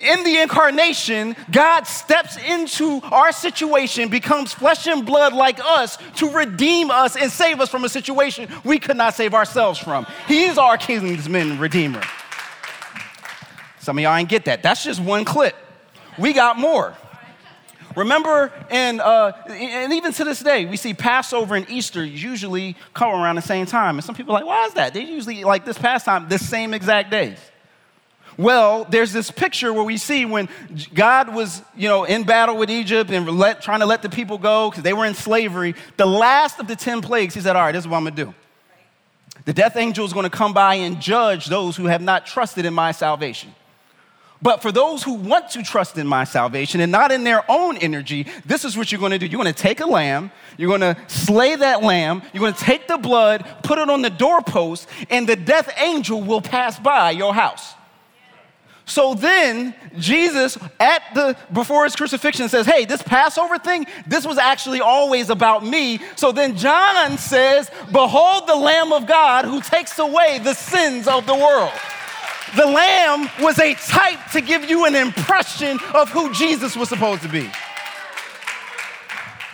In 0.00 0.24
the 0.24 0.38
incarnation, 0.38 1.36
God 1.50 1.86
steps 1.86 2.38
into 2.38 3.00
our 3.12 3.32
situation, 3.32 4.08
becomes 4.08 4.52
flesh 4.52 4.86
and 4.86 5.04
blood 5.04 5.34
like 5.34 5.60
us 5.62 5.98
to 6.16 6.30
redeem 6.30 6.90
us 6.90 7.16
and 7.16 7.30
save 7.30 7.60
us 7.60 7.68
from 7.68 7.84
a 7.84 7.88
situation 7.88 8.48
we 8.64 8.78
could 8.78 8.96
not 8.96 9.14
save 9.14 9.34
ourselves 9.34 9.78
from. 9.78 10.06
He 10.26 10.44
is 10.44 10.56
our 10.56 10.78
kinsman 10.78 11.58
redeemer. 11.58 12.00
Some 13.80 13.98
of 13.98 14.02
y'all 14.02 14.14
ain't 14.14 14.28
get 14.28 14.44
that. 14.44 14.62
That's 14.62 14.84
just 14.84 15.00
one 15.00 15.24
clip. 15.24 15.56
We 16.18 16.32
got 16.32 16.58
more. 16.58 16.94
Remember, 17.96 18.52
and, 18.70 19.00
uh, 19.00 19.32
and 19.48 19.92
even 19.92 20.12
to 20.12 20.24
this 20.24 20.40
day, 20.40 20.64
we 20.64 20.76
see 20.76 20.94
Passover 20.94 21.56
and 21.56 21.68
Easter 21.68 22.04
usually 22.04 22.76
come 22.94 23.10
around 23.10 23.34
the 23.36 23.42
same 23.42 23.66
time. 23.66 23.96
And 23.96 24.04
some 24.04 24.14
people 24.14 24.34
are 24.34 24.40
like, 24.40 24.46
why 24.46 24.66
is 24.66 24.74
that? 24.74 24.94
They 24.94 25.02
usually, 25.02 25.42
like 25.42 25.64
this 25.64 25.78
past 25.78 26.04
time, 26.04 26.28
the 26.28 26.38
same 26.38 26.72
exact 26.72 27.10
days. 27.10 27.38
Well, 28.36 28.84
there's 28.88 29.12
this 29.12 29.30
picture 29.30 29.72
where 29.72 29.82
we 29.82 29.96
see 29.96 30.24
when 30.24 30.48
God 30.94 31.34
was, 31.34 31.62
you 31.76 31.88
know, 31.88 32.04
in 32.04 32.22
battle 32.22 32.56
with 32.56 32.70
Egypt 32.70 33.10
and 33.10 33.28
let, 33.28 33.60
trying 33.60 33.80
to 33.80 33.86
let 33.86 34.02
the 34.02 34.08
people 34.08 34.38
go 34.38 34.70
because 34.70 34.84
they 34.84 34.92
were 34.92 35.04
in 35.04 35.14
slavery. 35.14 35.74
The 35.96 36.06
last 36.06 36.60
of 36.60 36.68
the 36.68 36.76
10 36.76 37.02
plagues, 37.02 37.34
he 37.34 37.40
said, 37.40 37.56
all 37.56 37.62
right, 37.62 37.72
this 37.72 37.84
is 37.84 37.88
what 37.88 37.96
I'm 37.96 38.04
going 38.04 38.14
to 38.14 38.24
do. 38.26 38.34
The 39.46 39.52
death 39.52 39.76
angel 39.76 40.04
is 40.04 40.12
going 40.12 40.24
to 40.24 40.30
come 40.30 40.52
by 40.52 40.76
and 40.76 41.00
judge 41.00 41.46
those 41.46 41.76
who 41.76 41.86
have 41.86 42.02
not 42.02 42.24
trusted 42.24 42.64
in 42.64 42.72
my 42.72 42.92
salvation. 42.92 43.52
But 44.42 44.62
for 44.62 44.72
those 44.72 45.02
who 45.02 45.14
want 45.14 45.50
to 45.50 45.62
trust 45.62 45.98
in 45.98 46.06
my 46.06 46.24
salvation 46.24 46.80
and 46.80 46.90
not 46.90 47.12
in 47.12 47.24
their 47.24 47.44
own 47.50 47.76
energy, 47.76 48.26
this 48.46 48.64
is 48.64 48.76
what 48.76 48.90
you're 48.90 48.98
going 48.98 49.12
to 49.12 49.18
do. 49.18 49.26
You're 49.26 49.42
going 49.42 49.52
to 49.52 49.62
take 49.62 49.80
a 49.80 49.86
lamb, 49.86 50.30
you're 50.56 50.68
going 50.68 50.94
to 50.94 50.96
slay 51.08 51.56
that 51.56 51.82
lamb, 51.82 52.22
you're 52.32 52.40
going 52.40 52.54
to 52.54 52.60
take 52.60 52.88
the 52.88 52.96
blood, 52.96 53.46
put 53.62 53.78
it 53.78 53.90
on 53.90 54.00
the 54.00 54.10
doorpost, 54.10 54.88
and 55.10 55.28
the 55.28 55.36
death 55.36 55.70
angel 55.78 56.22
will 56.22 56.40
pass 56.40 56.78
by 56.78 57.10
your 57.10 57.34
house. 57.34 57.74
So 58.86 59.14
then 59.14 59.72
Jesus 59.98 60.58
at 60.80 61.02
the 61.14 61.36
before 61.52 61.84
his 61.84 61.94
crucifixion 61.94 62.48
says, 62.48 62.66
"Hey, 62.66 62.86
this 62.86 63.02
Passover 63.02 63.56
thing, 63.56 63.86
this 64.08 64.26
was 64.26 64.36
actually 64.36 64.80
always 64.80 65.30
about 65.30 65.64
me." 65.64 66.00
So 66.16 66.32
then 66.32 66.56
John 66.56 67.16
says, 67.16 67.70
"Behold 67.92 68.48
the 68.48 68.56
lamb 68.56 68.92
of 68.92 69.06
God 69.06 69.44
who 69.44 69.60
takes 69.60 69.96
away 70.00 70.40
the 70.42 70.54
sins 70.54 71.06
of 71.06 71.24
the 71.26 71.36
world." 71.36 71.70
The 72.56 72.66
lamb 72.66 73.28
was 73.40 73.58
a 73.58 73.74
type 73.74 74.18
to 74.32 74.40
give 74.40 74.68
you 74.68 74.84
an 74.84 74.96
impression 74.96 75.78
of 75.94 76.10
who 76.10 76.32
Jesus 76.34 76.76
was 76.76 76.88
supposed 76.88 77.22
to 77.22 77.28
be. 77.28 77.48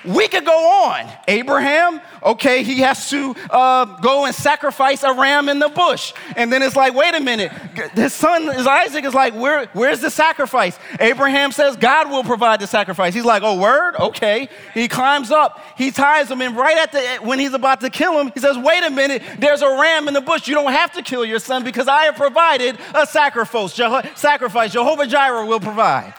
We 0.06 0.28
could 0.28 0.44
go 0.44 0.86
on. 0.86 1.10
Abraham, 1.28 2.00
okay, 2.22 2.62
he 2.62 2.80
has 2.80 3.10
to 3.10 3.34
uh, 3.50 3.84
go 4.00 4.26
and 4.26 4.34
sacrifice 4.34 5.02
a 5.02 5.12
ram 5.12 5.48
in 5.48 5.58
the 5.58 5.68
bush. 5.68 6.12
And 6.36 6.52
then 6.52 6.62
it's 6.62 6.76
like, 6.76 6.94
wait 6.94 7.14
a 7.14 7.20
minute. 7.20 7.52
His 7.94 8.12
son 8.12 8.48
is 8.48 8.66
Isaac 8.66 9.04
is 9.04 9.14
like, 9.14 9.34
Where, 9.34 9.66
where's 9.72 10.00
the 10.00 10.10
sacrifice? 10.10 10.78
Abraham 11.00 11.52
says, 11.52 11.76
God 11.76 12.10
will 12.10 12.24
provide 12.24 12.60
the 12.60 12.66
sacrifice. 12.66 13.14
He's 13.14 13.24
like, 13.24 13.42
oh, 13.42 13.58
word? 13.60 13.96
Okay. 13.96 14.48
He 14.74 14.88
climbs 14.88 15.30
up, 15.30 15.60
he 15.76 15.90
ties 15.90 16.30
him, 16.30 16.40
and 16.40 16.56
right 16.56 16.76
at 16.76 16.92
the 16.92 17.26
when 17.26 17.38
he's 17.38 17.54
about 17.54 17.80
to 17.80 17.90
kill 17.90 18.20
him, 18.20 18.30
he 18.34 18.40
says, 18.40 18.56
wait 18.58 18.84
a 18.84 18.90
minute, 18.90 19.22
there's 19.38 19.62
a 19.62 19.68
ram 19.68 20.08
in 20.08 20.14
the 20.14 20.20
bush. 20.20 20.46
You 20.46 20.54
don't 20.54 20.72
have 20.72 20.92
to 20.92 21.02
kill 21.02 21.24
your 21.24 21.38
son 21.38 21.64
because 21.64 21.88
I 21.88 22.04
have 22.04 22.16
provided 22.16 22.78
a 22.94 23.06
sacrifice. 23.06 23.76
Jeho- 23.76 24.16
sacrifice. 24.16 24.72
Jehovah 24.72 25.06
Jireh 25.06 25.46
will 25.46 25.60
provide 25.60 26.14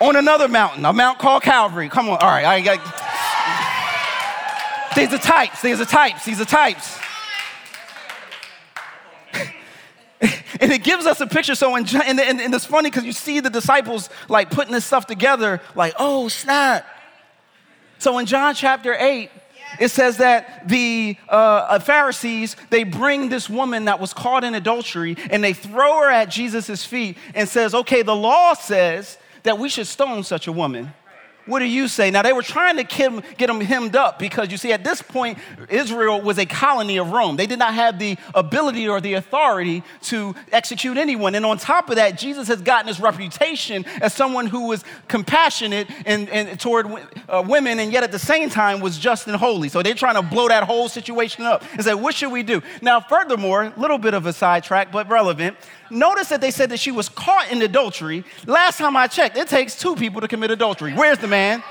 on 0.00 0.16
another 0.16 0.48
mountain, 0.48 0.84
a 0.84 0.92
mount 0.92 1.18
called 1.18 1.42
Calvary. 1.42 1.88
Come 1.88 2.08
on, 2.08 2.18
all 2.18 2.28
right, 2.28 2.44
I 2.44 2.60
got. 2.60 2.78
These 4.96 5.12
are 5.12 5.18
types, 5.18 5.62
these 5.62 5.80
are 5.80 5.84
types, 5.84 6.24
these 6.24 6.40
are 6.40 6.44
types. 6.44 6.98
and 10.60 10.72
it 10.72 10.82
gives 10.82 11.06
us 11.06 11.20
a 11.20 11.26
picture. 11.26 11.54
So, 11.54 11.76
in, 11.76 11.86
and, 12.04 12.18
and, 12.18 12.40
and 12.40 12.54
it's 12.54 12.64
funny 12.64 12.90
because 12.90 13.04
you 13.04 13.12
see 13.12 13.40
the 13.40 13.50
disciples 13.50 14.10
like 14.28 14.50
putting 14.50 14.72
this 14.72 14.84
stuff 14.84 15.06
together, 15.06 15.60
like, 15.74 15.94
oh, 15.98 16.28
snap. 16.28 16.86
So, 17.98 18.18
in 18.18 18.26
John 18.26 18.54
chapter 18.54 18.94
8, 18.94 19.30
it 19.78 19.88
says 19.88 20.16
that 20.16 20.68
the 20.68 21.16
uh, 21.28 21.78
Pharisees, 21.80 22.56
they 22.70 22.84
bring 22.84 23.28
this 23.28 23.48
woman 23.50 23.84
that 23.84 24.00
was 24.00 24.12
caught 24.12 24.42
in 24.42 24.54
adultery 24.54 25.16
and 25.30 25.44
they 25.44 25.52
throw 25.52 26.00
her 26.00 26.10
at 26.10 26.30
Jesus' 26.30 26.84
feet 26.84 27.18
and 27.34 27.48
says, 27.48 27.74
okay, 27.74 28.02
the 28.02 28.16
law 28.16 28.54
says 28.54 29.18
that 29.42 29.58
we 29.58 29.68
should 29.68 29.86
stone 29.86 30.22
such 30.22 30.46
a 30.46 30.52
woman. 30.52 30.92
What 31.48 31.60
do 31.60 31.64
you 31.64 31.88
say? 31.88 32.10
Now, 32.10 32.20
they 32.20 32.34
were 32.34 32.42
trying 32.42 32.76
to 32.76 32.84
get 32.84 33.46
them 33.46 33.60
hemmed 33.62 33.96
up 33.96 34.18
because 34.18 34.50
you 34.50 34.58
see, 34.58 34.70
at 34.70 34.84
this 34.84 35.00
point, 35.00 35.38
Israel 35.70 36.20
was 36.20 36.38
a 36.38 36.44
colony 36.44 36.98
of 36.98 37.10
Rome. 37.10 37.36
They 37.36 37.46
did 37.46 37.58
not 37.58 37.72
have 37.72 37.98
the 37.98 38.18
ability 38.34 38.86
or 38.86 39.00
the 39.00 39.14
authority 39.14 39.82
to 40.02 40.34
execute 40.52 40.98
anyone. 40.98 41.34
And 41.34 41.46
on 41.46 41.56
top 41.56 41.88
of 41.88 41.96
that, 41.96 42.18
Jesus 42.18 42.48
has 42.48 42.60
gotten 42.60 42.86
his 42.86 43.00
reputation 43.00 43.86
as 44.02 44.12
someone 44.12 44.46
who 44.46 44.68
was 44.68 44.84
compassionate 45.08 45.88
and, 46.04 46.28
and 46.28 46.60
toward 46.60 46.86
uh, 47.30 47.42
women 47.48 47.78
and 47.78 47.94
yet 47.94 48.04
at 48.04 48.12
the 48.12 48.18
same 48.18 48.50
time 48.50 48.80
was 48.80 48.98
just 48.98 49.26
and 49.26 49.34
holy. 49.34 49.70
So 49.70 49.82
they're 49.82 49.94
trying 49.94 50.16
to 50.16 50.22
blow 50.22 50.48
that 50.48 50.64
whole 50.64 50.90
situation 50.90 51.44
up 51.44 51.64
and 51.72 51.82
say, 51.82 51.94
what 51.94 52.14
should 52.14 52.30
we 52.30 52.42
do? 52.42 52.60
Now, 52.82 53.00
furthermore, 53.00 53.72
a 53.74 53.80
little 53.80 53.98
bit 53.98 54.12
of 54.12 54.26
a 54.26 54.34
sidetrack, 54.34 54.92
but 54.92 55.08
relevant. 55.08 55.56
Notice 55.90 56.28
that 56.28 56.40
they 56.40 56.50
said 56.50 56.70
that 56.70 56.80
she 56.80 56.90
was 56.90 57.08
caught 57.08 57.50
in 57.50 57.62
adultery. 57.62 58.24
Last 58.46 58.78
time 58.78 58.96
I 58.96 59.06
checked, 59.06 59.36
it 59.36 59.48
takes 59.48 59.78
two 59.78 59.96
people 59.96 60.20
to 60.20 60.28
commit 60.28 60.50
adultery. 60.50 60.92
Where's 60.92 61.18
the 61.18 61.28
man? 61.28 61.62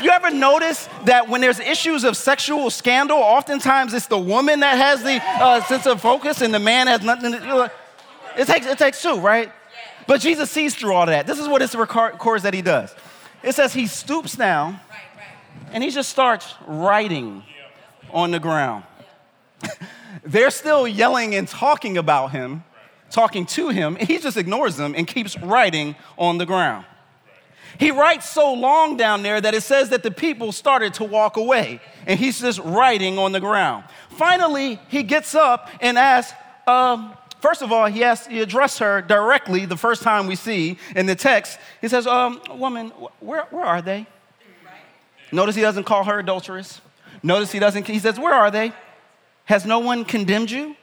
You 0.00 0.10
ever 0.10 0.30
notice 0.30 0.88
that 1.04 1.28
when 1.28 1.40
there's 1.40 1.60
issues 1.60 2.04
of 2.04 2.16
sexual 2.16 2.70
scandal, 2.70 3.18
oftentimes 3.18 3.94
it's 3.94 4.06
the 4.06 4.18
woman 4.18 4.60
that 4.60 4.76
has 4.76 5.02
the 5.02 5.22
uh, 5.22 5.62
sense 5.64 5.86
of 5.86 6.00
focus 6.00 6.40
and 6.40 6.52
the 6.52 6.58
man 6.58 6.86
has 6.86 7.02
nothing 7.02 7.32
to 7.32 7.38
do. 7.38 7.68
It 8.36 8.46
takes, 8.46 8.66
it 8.66 8.78
takes 8.78 9.00
two, 9.00 9.20
right? 9.20 9.52
But 10.06 10.20
Jesus 10.20 10.50
sees 10.50 10.74
through 10.74 10.94
all 10.94 11.06
that. 11.06 11.26
This 11.26 11.38
is 11.38 11.46
what 11.46 11.62
it 11.62 11.72
records 11.74 12.42
that 12.42 12.54
he 12.54 12.62
does. 12.62 12.94
It 13.42 13.54
says 13.54 13.72
he 13.72 13.86
stoops 13.86 14.36
down 14.36 14.80
and 15.72 15.82
he 15.82 15.90
just 15.90 16.10
starts 16.10 16.54
writing 16.66 17.42
on 18.10 18.30
the 18.30 18.40
ground. 18.40 18.84
They're 20.24 20.50
still 20.50 20.86
yelling 20.88 21.34
and 21.34 21.46
talking 21.46 21.96
about 21.96 22.32
him 22.32 22.64
talking 23.12 23.46
to 23.46 23.68
him, 23.68 23.96
and 23.98 24.08
he 24.08 24.18
just 24.18 24.36
ignores 24.36 24.76
them 24.76 24.94
and 24.96 25.06
keeps 25.06 25.38
writing 25.38 25.94
on 26.16 26.38
the 26.38 26.46
ground. 26.46 26.86
He 27.78 27.90
writes 27.90 28.28
so 28.28 28.52
long 28.52 28.96
down 28.96 29.22
there 29.22 29.40
that 29.40 29.54
it 29.54 29.62
says 29.62 29.88
that 29.90 30.02
the 30.02 30.10
people 30.10 30.52
started 30.52 30.94
to 30.94 31.04
walk 31.04 31.36
away, 31.36 31.80
and 32.06 32.18
he's 32.18 32.40
just 32.40 32.58
writing 32.60 33.18
on 33.18 33.32
the 33.32 33.40
ground. 33.40 33.84
Finally, 34.10 34.78
he 34.88 35.02
gets 35.02 35.34
up 35.34 35.68
and 35.80 35.98
asks, 35.98 36.34
um, 36.66 37.14
First 37.40 37.60
of 37.60 37.72
all, 37.72 37.86
he 37.86 38.04
asks, 38.04 38.28
he 38.28 38.40
addressed 38.40 38.78
her 38.78 39.02
directly 39.02 39.66
the 39.66 39.76
first 39.76 40.04
time 40.04 40.28
we 40.28 40.36
see 40.36 40.78
in 40.94 41.06
the 41.06 41.16
text. 41.16 41.58
He 41.80 41.88
says, 41.88 42.06
um, 42.06 42.40
Woman, 42.50 42.90
where, 43.18 43.46
where 43.50 43.64
are 43.64 43.82
they? 43.82 44.06
Notice 45.32 45.56
he 45.56 45.62
doesn't 45.62 45.82
call 45.82 46.04
her 46.04 46.20
adulteress. 46.20 46.80
Notice 47.20 47.50
he 47.50 47.58
doesn't, 47.58 47.88
he 47.88 47.98
says, 47.98 48.16
Where 48.16 48.32
are 48.32 48.52
they? 48.52 48.72
Has 49.46 49.66
no 49.66 49.80
one 49.80 50.04
condemned 50.04 50.52
you? 50.52 50.76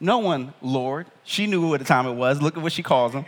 No 0.00 0.18
one, 0.18 0.54
Lord. 0.62 1.06
She 1.24 1.46
knew 1.46 1.68
what 1.68 1.80
the 1.80 1.86
time 1.86 2.06
it 2.06 2.12
was. 2.12 2.40
Look 2.40 2.56
at 2.56 2.62
what 2.62 2.72
she 2.72 2.82
calls 2.82 3.12
him. 3.12 3.24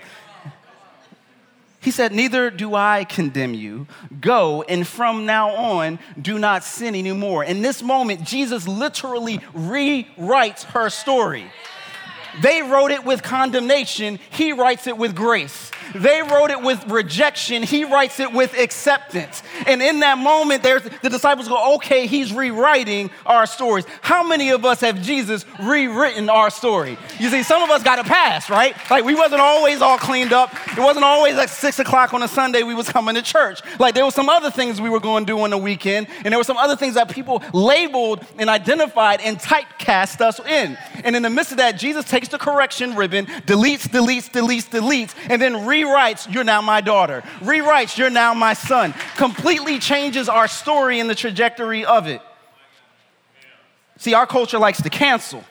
He 1.81 1.91
said, 1.91 2.13
Neither 2.13 2.51
do 2.51 2.75
I 2.75 3.05
condemn 3.05 3.55
you. 3.55 3.87
Go, 4.21 4.63
and 4.63 4.87
from 4.87 5.25
now 5.25 5.51
on, 5.51 5.99
do 6.21 6.39
not 6.39 6.63
sin 6.63 6.95
anymore. 6.95 7.43
In 7.43 7.63
this 7.63 7.83
moment, 7.83 8.25
Jesus 8.25 8.69
literally 8.69 9.39
rewrites 9.55 10.65
her 10.65 10.91
story. 10.91 11.51
They 12.43 12.63
wrote 12.63 12.91
it 12.91 13.05
with 13.05 13.23
condemnation, 13.23 14.21
he 14.31 14.53
writes 14.53 14.87
it 14.87 14.97
with 14.97 15.17
grace. 15.17 15.71
They 15.95 16.23
wrote 16.23 16.51
it 16.51 16.63
with 16.63 16.87
rejection. 16.89 17.63
He 17.63 17.85
writes 17.85 18.21
it 18.21 18.33
with 18.33 18.59
acceptance. 18.59 19.43
And 19.67 19.83
in 19.83 20.01
that 20.01 20.19
moment, 20.19 20.63
there's, 20.63 20.83
the 21.03 21.11
disciples 21.11 21.49
go, 21.49 21.77
okay, 21.77 22.07
he's 22.07 22.33
rewriting 22.33 23.11
our 23.27 23.47
stories. 23.47 23.85
How 24.01 24.23
many 24.23 24.51
of 24.51 24.65
us 24.65 24.81
have 24.81 25.03
Jesus 25.03 25.45
rewritten 25.61 26.29
our 26.29 26.51
story? 26.51 26.99
You 27.19 27.31
see, 27.31 27.43
some 27.43 27.63
of 27.63 27.71
us 27.71 27.83
got 27.83 27.99
a 27.99 28.05
pass, 28.05 28.51
right? 28.51 28.75
Like 28.91 29.05
we 29.05 29.15
wasn't 29.15 29.41
always 29.41 29.83
all 29.83 29.99
cleaned 29.99 30.33
up. 30.33 30.53
It 30.77 30.81
wasn't 30.81 31.05
always 31.05 31.37
like 31.37 31.49
six 31.49 31.79
o'clock 31.79 32.15
on 32.15 32.23
a 32.23 32.29
Sunday 32.29 32.63
we 32.63 32.75
was 32.75 32.89
coming 32.89 33.15
to 33.15 33.23
church. 33.23 33.61
Like 33.79 33.95
there 33.95 34.05
was 34.05 34.15
some 34.15 34.29
other 34.29 34.51
things 34.51 34.81
we 34.81 34.91
were 34.91 35.01
going 35.01 35.27
to 35.27 35.33
do 35.33 35.41
on 35.41 35.51
the 35.51 35.59
weekend, 35.59 36.09
and 36.25 36.27
there 36.27 36.39
were 36.39 36.45
some 36.45 36.57
other 36.57 36.77
things 36.77 36.95
that 36.95 37.11
people 37.11 37.43
labeled 37.53 38.25
and 38.39 38.49
identified 38.49 39.21
and 39.21 39.39
typecast 39.39 40.21
us 40.21 40.41
in. 40.41 40.77
And 41.05 41.17
in 41.17 41.23
the 41.23 41.31
midst 41.31 41.53
of 41.53 41.59
that, 41.59 41.79
Jesus 41.79 42.05
takes 42.05 42.29
the 42.29 42.39
correction 42.39 42.95
ribbon, 42.97 43.27
deletes, 43.27 43.89
deletes, 43.89 44.31
deletes, 44.31 44.69
deletes, 44.69 45.15
and 45.29 45.41
then 45.41 45.67
rewrites, 45.83 46.33
You're 46.33 46.45
now 46.45 46.61
my 46.61 46.81
daughter. 46.81 47.23
Rewrites, 47.41 47.97
You're 47.99 48.11
now 48.11 48.35
my 48.35 48.55
son. 48.55 48.95
Completely 49.17 49.79
changes 49.79 50.29
our 50.29 50.49
story 50.49 51.01
and 51.01 51.09
the 51.09 51.15
trajectory 51.15 51.85
of 51.85 52.07
it. 52.07 52.21
See, 53.99 54.15
our 54.15 54.27
culture 54.27 54.59
likes 54.59 54.81
to 54.83 54.91
cancel. 54.91 55.45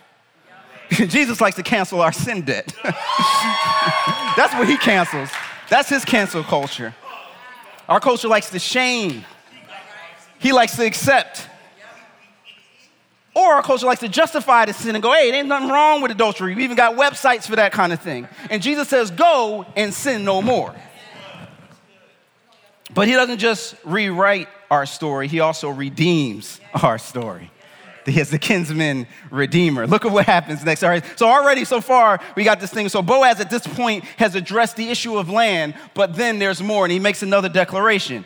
Jesus 0.89 1.39
likes 1.39 1.55
to 1.57 1.63
cancel 1.63 2.01
our 2.01 2.11
sin 2.11 2.41
debt. 2.41 2.73
That's 2.83 4.53
what 4.55 4.67
he 4.67 4.77
cancels. 4.77 5.29
That's 5.69 5.89
his 5.89 6.03
cancel 6.03 6.43
culture. 6.43 6.95
Our 7.87 7.99
culture 7.99 8.27
likes 8.27 8.49
to 8.51 8.59
shame. 8.59 9.25
He 10.39 10.51
likes 10.51 10.75
to 10.77 10.85
accept. 10.85 11.48
Or 13.39 13.53
our 13.53 13.63
culture 13.63 13.85
likes 13.85 14.01
to 14.01 14.09
justify 14.09 14.65
the 14.65 14.73
sin 14.73 14.95
and 14.95 15.01
go, 15.01 15.13
hey, 15.13 15.31
there 15.31 15.39
ain't 15.39 15.47
nothing 15.47 15.69
wrong 15.69 16.01
with 16.01 16.11
adultery. 16.11 16.55
We 16.55 16.65
even 16.65 16.75
got 16.75 16.95
websites 16.95 17.47
for 17.47 17.55
that 17.55 17.71
kind 17.71 17.93
of 17.93 18.01
thing. 18.01 18.27
And 18.49 18.61
Jesus 18.61 18.89
says, 18.89 19.11
go 19.11 19.65
and 19.77 19.93
sin 19.93 20.25
no 20.25 20.41
more. 20.41 20.75
But 22.93 23.07
he 23.07 23.13
doesn't 23.13 23.37
just 23.37 23.75
rewrite 23.85 24.49
our 24.69 24.85
story, 24.85 25.27
he 25.27 25.39
also 25.39 25.69
redeems 25.69 26.59
our 26.83 26.97
story. 26.97 27.49
He 28.05 28.19
is 28.19 28.29
the 28.29 28.39
kinsman 28.39 29.07
redeemer. 29.31 29.87
Look 29.87 30.05
at 30.05 30.11
what 30.11 30.25
happens 30.25 30.65
next. 30.65 30.83
All 30.83 30.89
right. 30.89 31.05
So 31.15 31.27
already 31.27 31.63
so 31.63 31.79
far 31.79 32.19
we 32.35 32.43
got 32.43 32.59
this 32.59 32.71
thing. 32.71 32.89
So 32.89 33.01
Boaz 33.01 33.39
at 33.39 33.49
this 33.49 33.65
point 33.65 34.03
has 34.17 34.35
addressed 34.35 34.75
the 34.75 34.89
issue 34.89 35.17
of 35.17 35.29
land, 35.29 35.75
but 35.93 36.15
then 36.15 36.39
there's 36.39 36.61
more, 36.61 36.85
and 36.85 36.91
he 36.91 36.99
makes 36.99 37.21
another 37.21 37.49
declaration. 37.49 38.25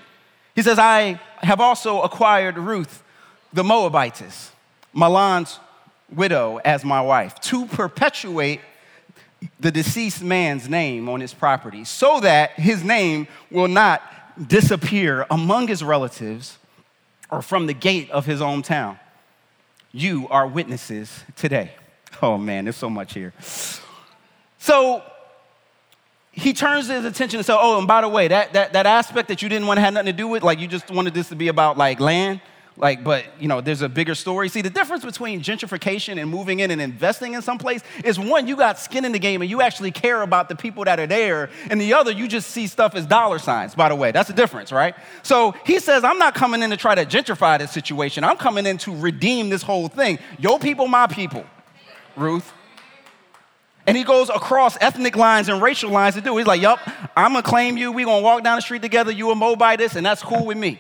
He 0.56 0.62
says, 0.62 0.80
I 0.80 1.20
have 1.38 1.60
also 1.60 2.02
acquired 2.02 2.58
Ruth, 2.58 3.04
the 3.52 3.64
Moabitess. 3.64 4.53
Mahlon's 4.94 5.60
widow 6.12 6.60
as 6.64 6.86
my 6.86 7.02
wife 7.02 7.40
to 7.42 7.66
perpetuate 7.66 8.62
the 9.60 9.72
deceased 9.72 10.24
man's 10.24 10.70
name 10.70 11.10
on 11.10 11.20
his 11.20 11.34
property 11.34 11.84
so 11.84 12.20
that 12.20 12.52
his 12.52 12.84
name 12.84 13.28
will 13.52 13.68
not 13.68 14.02
disappear 14.48 15.26
among 15.30 15.68
his 15.68 15.84
relatives 15.84 16.58
or 17.30 17.42
from 17.42 17.66
the 17.66 17.74
gate 17.74 18.10
of 18.12 18.26
his 18.26 18.42
own 18.42 18.62
town. 18.62 18.98
You 19.92 20.28
are 20.30 20.48
witnesses 20.48 21.24
today. 21.36 21.72
Oh 22.22 22.38
man, 22.38 22.66
there's 22.66 22.76
so 22.76 22.90
much 22.90 23.14
here. 23.14 23.34
So 24.60 25.04
he 26.32 26.54
turns 26.54 26.88
his 26.88 27.06
attention 27.06 27.38
and 27.38 27.46
says, 27.46 27.58
Oh, 27.60 27.78
and 27.78 27.88
by 27.88 28.02
the 28.02 28.10
way, 28.10 28.28
that, 28.28 28.54
that, 28.54 28.74
that 28.74 28.86
aspect 28.86 29.28
that 29.28 29.42
you 29.42 29.50
didn't 29.50 29.68
want 29.68 29.78
to 29.78 29.82
have 29.82 29.94
nothing 29.94 30.08
to 30.08 30.14
do 30.14 30.28
with, 30.28 30.42
like 30.42 30.60
you 30.60 30.68
just 30.68 30.90
wanted 30.90 31.14
this 31.14 31.30
to 31.30 31.36
be 31.36 31.48
about 31.48 31.78
like 31.78 32.00
land, 32.00 32.42
like 32.78 33.04
but 33.04 33.26
you 33.40 33.48
know 33.48 33.62
there's 33.62 33.82
a 33.82 33.90
bigger 33.90 34.16
story 34.16 34.50
see 34.50 34.62
the 34.62 34.70
difference 34.70 35.06
between 35.06 35.42
gentrification 35.42 36.20
and 36.20 36.30
moving 36.30 36.60
in 36.60 36.72
and 36.72 36.82
investing 36.82 37.34
in 37.34 37.42
some 37.42 37.58
place 37.58 37.82
is 38.04 38.20
one 38.20 38.48
you 38.48 38.56
got 38.56 38.80
skin 38.80 39.06
in 39.06 39.12
the 39.12 39.20
game 39.20 39.42
and 39.42 39.50
you 39.50 39.62
actually 39.62 39.92
care 39.92 40.22
about 40.22 40.50
the 40.50 40.56
people 40.56 40.84
that 40.84 41.00
are 41.00 41.08
there 41.08 41.50
and 41.70 41.80
the 41.80 41.94
other 41.94 42.12
you 42.12 42.28
just 42.28 42.50
see 42.50 42.68
stuff 42.68 42.96
as 42.96 43.06
dollar 43.06 43.40
signs 43.40 43.76
by 43.76 43.90
the 43.90 43.96
way 43.96 44.12
that's 44.12 44.28
the 44.28 44.34
difference 44.34 44.72
right 44.72 44.96
so 45.22 45.54
he 45.66 45.80
says 45.80 46.04
i'm 46.04 46.18
not 46.18 46.34
coming 46.34 46.62
in 46.64 46.70
to 46.70 46.78
try 46.78 46.96
to 46.96 47.06
gentrify 47.06 47.58
this 47.60 47.72
situation 47.72 48.24
i'm 48.24 48.38
coming 48.38 48.66
in 48.66 48.78
to 48.78 48.96
redeem 48.96 49.50
this 49.50 49.62
whole 49.62 49.88
thing 49.88 50.18
your 50.40 50.58
people 50.60 50.88
my 50.88 51.08
people 51.08 51.46
ruth 52.16 52.52
and 53.86 53.98
he 53.98 54.04
goes 54.04 54.30
across 54.30 54.78
ethnic 54.80 55.16
lines 55.16 55.50
and 55.50 55.62
racial 55.62 55.92
lines 55.92 56.16
to 56.16 56.22
do. 56.22 56.38
He's 56.38 56.48
like, 56.48 56.62
Yup, 56.62 56.80
I'm 57.18 57.34
gonna 57.34 57.44
claim 57.44 57.78
you. 57.78 57.92
We're 57.92 58.06
gonna 58.06 58.24
walk 58.24 58.42
down 58.42 58.56
the 58.56 58.62
street 58.62 58.82
together. 58.82 59.12
You 59.12 59.30
a 59.32 59.36
Moabitess, 59.36 59.98
and 59.98 60.06
that's 60.06 60.24
cool 60.24 60.46
with 60.46 60.58
me. 60.58 60.80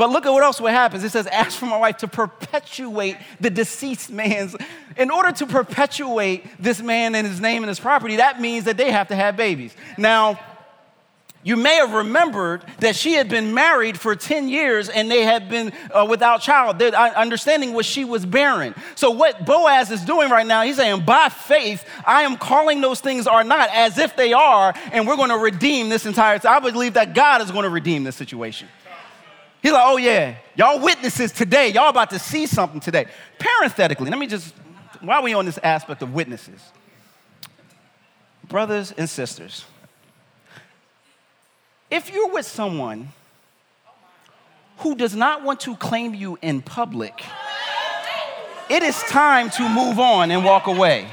But 0.00 0.08
look 0.08 0.24
at 0.24 0.32
what 0.32 0.42
else 0.42 0.58
what 0.58 0.72
happens. 0.72 1.04
It 1.04 1.10
says, 1.10 1.26
ask 1.26 1.58
for 1.58 1.66
my 1.66 1.76
wife 1.76 1.98
to 1.98 2.08
perpetuate 2.08 3.18
the 3.38 3.50
deceased 3.50 4.08
man's. 4.08 4.56
In 4.96 5.10
order 5.10 5.30
to 5.32 5.44
perpetuate 5.44 6.46
this 6.58 6.80
man 6.80 7.14
and 7.14 7.26
his 7.26 7.38
name 7.38 7.62
and 7.62 7.68
his 7.68 7.78
property, 7.78 8.16
that 8.16 8.40
means 8.40 8.64
that 8.64 8.78
they 8.78 8.90
have 8.90 9.08
to 9.08 9.14
have 9.14 9.36
babies. 9.36 9.74
Now, 9.98 10.40
you 11.42 11.54
may 11.58 11.74
have 11.74 11.92
remembered 11.92 12.64
that 12.78 12.96
she 12.96 13.12
had 13.12 13.28
been 13.28 13.52
married 13.52 14.00
for 14.00 14.16
10 14.16 14.48
years 14.48 14.88
and 14.88 15.10
they 15.10 15.22
had 15.22 15.50
been 15.50 15.70
uh, 15.94 16.06
without 16.08 16.40
child. 16.40 16.78
Their 16.78 16.94
understanding 16.94 17.74
was 17.74 17.84
she 17.84 18.06
was 18.06 18.24
barren. 18.24 18.74
So, 18.94 19.10
what 19.10 19.44
Boaz 19.44 19.90
is 19.90 20.00
doing 20.00 20.30
right 20.30 20.46
now, 20.46 20.62
he's 20.62 20.76
saying, 20.76 21.04
by 21.04 21.28
faith, 21.28 21.86
I 22.06 22.22
am 22.22 22.38
calling 22.38 22.80
those 22.80 23.00
things 23.00 23.26
are 23.26 23.44
not 23.44 23.68
as 23.70 23.98
if 23.98 24.16
they 24.16 24.32
are, 24.32 24.72
and 24.92 25.06
we're 25.06 25.16
going 25.16 25.28
to 25.28 25.36
redeem 25.36 25.90
this 25.90 26.06
entire. 26.06 26.40
I 26.48 26.58
believe 26.60 26.94
that 26.94 27.14
God 27.14 27.42
is 27.42 27.50
going 27.50 27.64
to 27.64 27.70
redeem 27.70 28.04
this 28.04 28.16
situation. 28.16 28.66
He's 29.62 29.72
like, 29.72 29.82
oh 29.84 29.96
yeah, 29.98 30.36
y'all 30.54 30.80
witnesses 30.80 31.32
today. 31.32 31.68
Y'all 31.68 31.90
about 31.90 32.10
to 32.10 32.18
see 32.18 32.46
something 32.46 32.80
today. 32.80 33.06
Parenthetically, 33.38 34.08
let 34.10 34.18
me 34.18 34.26
just, 34.26 34.54
while 35.00 35.22
we 35.22 35.34
on 35.34 35.44
this 35.44 35.58
aspect 35.62 36.02
of 36.02 36.14
witnesses, 36.14 36.60
brothers 38.48 38.92
and 38.92 39.08
sisters, 39.08 39.64
if 41.90 42.12
you're 42.12 42.30
with 42.30 42.46
someone 42.46 43.08
who 44.78 44.94
does 44.94 45.14
not 45.14 45.42
want 45.42 45.60
to 45.60 45.76
claim 45.76 46.14
you 46.14 46.38
in 46.40 46.62
public, 46.62 47.22
it 48.70 48.82
is 48.82 48.96
time 49.02 49.50
to 49.50 49.68
move 49.68 49.98
on 49.98 50.30
and 50.30 50.44
walk 50.44 50.68
away 50.68 51.06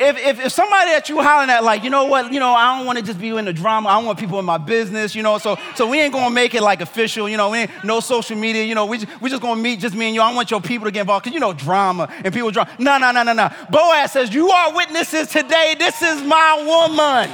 if, 0.00 0.16
if, 0.16 0.46
if 0.46 0.52
somebody 0.52 0.92
that 0.92 1.10
you 1.10 1.20
hollering 1.20 1.50
at, 1.50 1.62
like, 1.62 1.84
you 1.84 1.90
know 1.90 2.06
what, 2.06 2.32
you 2.32 2.40
know, 2.40 2.54
I 2.54 2.76
don't 2.76 2.86
want 2.86 2.98
to 2.98 3.04
just 3.04 3.20
be 3.20 3.28
in 3.28 3.44
the 3.44 3.52
drama. 3.52 3.90
I 3.90 3.96
don't 3.96 4.06
want 4.06 4.18
people 4.18 4.38
in 4.38 4.46
my 4.46 4.56
business, 4.56 5.14
you 5.14 5.22
know, 5.22 5.36
so, 5.36 5.58
so 5.74 5.86
we 5.86 6.00
ain't 6.00 6.14
gonna 6.14 6.34
make 6.34 6.54
it 6.54 6.62
like 6.62 6.80
official, 6.80 7.28
you 7.28 7.36
know, 7.36 7.50
we 7.50 7.58
ain't, 7.58 7.70
no 7.84 8.00
social 8.00 8.36
media, 8.36 8.64
you 8.64 8.74
know, 8.74 8.86
we, 8.86 9.04
we 9.20 9.28
just 9.28 9.42
gonna 9.42 9.60
meet 9.60 9.78
just 9.78 9.94
me 9.94 10.06
and 10.06 10.14
you. 10.14 10.22
I 10.22 10.34
want 10.34 10.50
your 10.50 10.62
people 10.62 10.86
to 10.86 10.90
get 10.90 11.00
involved, 11.00 11.24
because 11.24 11.34
you 11.34 11.40
know, 11.40 11.52
drama 11.52 12.10
and 12.24 12.32
people 12.32 12.50
drama. 12.50 12.70
No, 12.78 12.96
no, 12.96 13.12
no, 13.12 13.22
no, 13.22 13.34
no. 13.34 13.50
Boaz 13.70 14.12
says, 14.12 14.32
You 14.32 14.48
are 14.48 14.74
witnesses 14.74 15.28
today. 15.28 15.76
This 15.78 16.00
is 16.00 16.22
my 16.22 16.64
woman. 16.66 17.30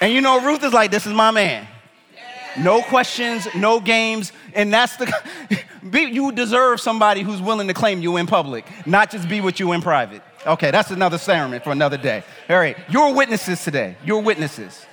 And 0.00 0.12
you 0.12 0.20
know, 0.20 0.44
Ruth 0.44 0.64
is 0.64 0.72
like, 0.72 0.90
This 0.90 1.06
is 1.06 1.12
my 1.12 1.30
man. 1.30 1.68
No 2.58 2.82
questions, 2.82 3.46
no 3.54 3.78
games. 3.78 4.32
And 4.54 4.72
that's 4.72 4.96
the, 4.96 5.12
you 5.92 6.32
deserve 6.32 6.80
somebody 6.80 7.22
who's 7.22 7.40
willing 7.40 7.68
to 7.68 7.74
claim 7.74 8.00
you 8.00 8.16
in 8.16 8.26
public, 8.26 8.66
not 8.86 9.10
just 9.10 9.28
be 9.28 9.40
with 9.40 9.60
you 9.60 9.72
in 9.72 9.82
private. 9.82 10.22
Okay, 10.46 10.70
that's 10.70 10.90
another 10.90 11.18
sermon 11.18 11.60
for 11.60 11.70
another 11.70 11.96
day. 11.96 12.24
All 12.48 12.58
right, 12.58 12.76
you're 12.88 13.14
witnesses 13.14 13.62
today. 13.62 13.96
You're 14.04 14.20
witnesses. 14.20 14.86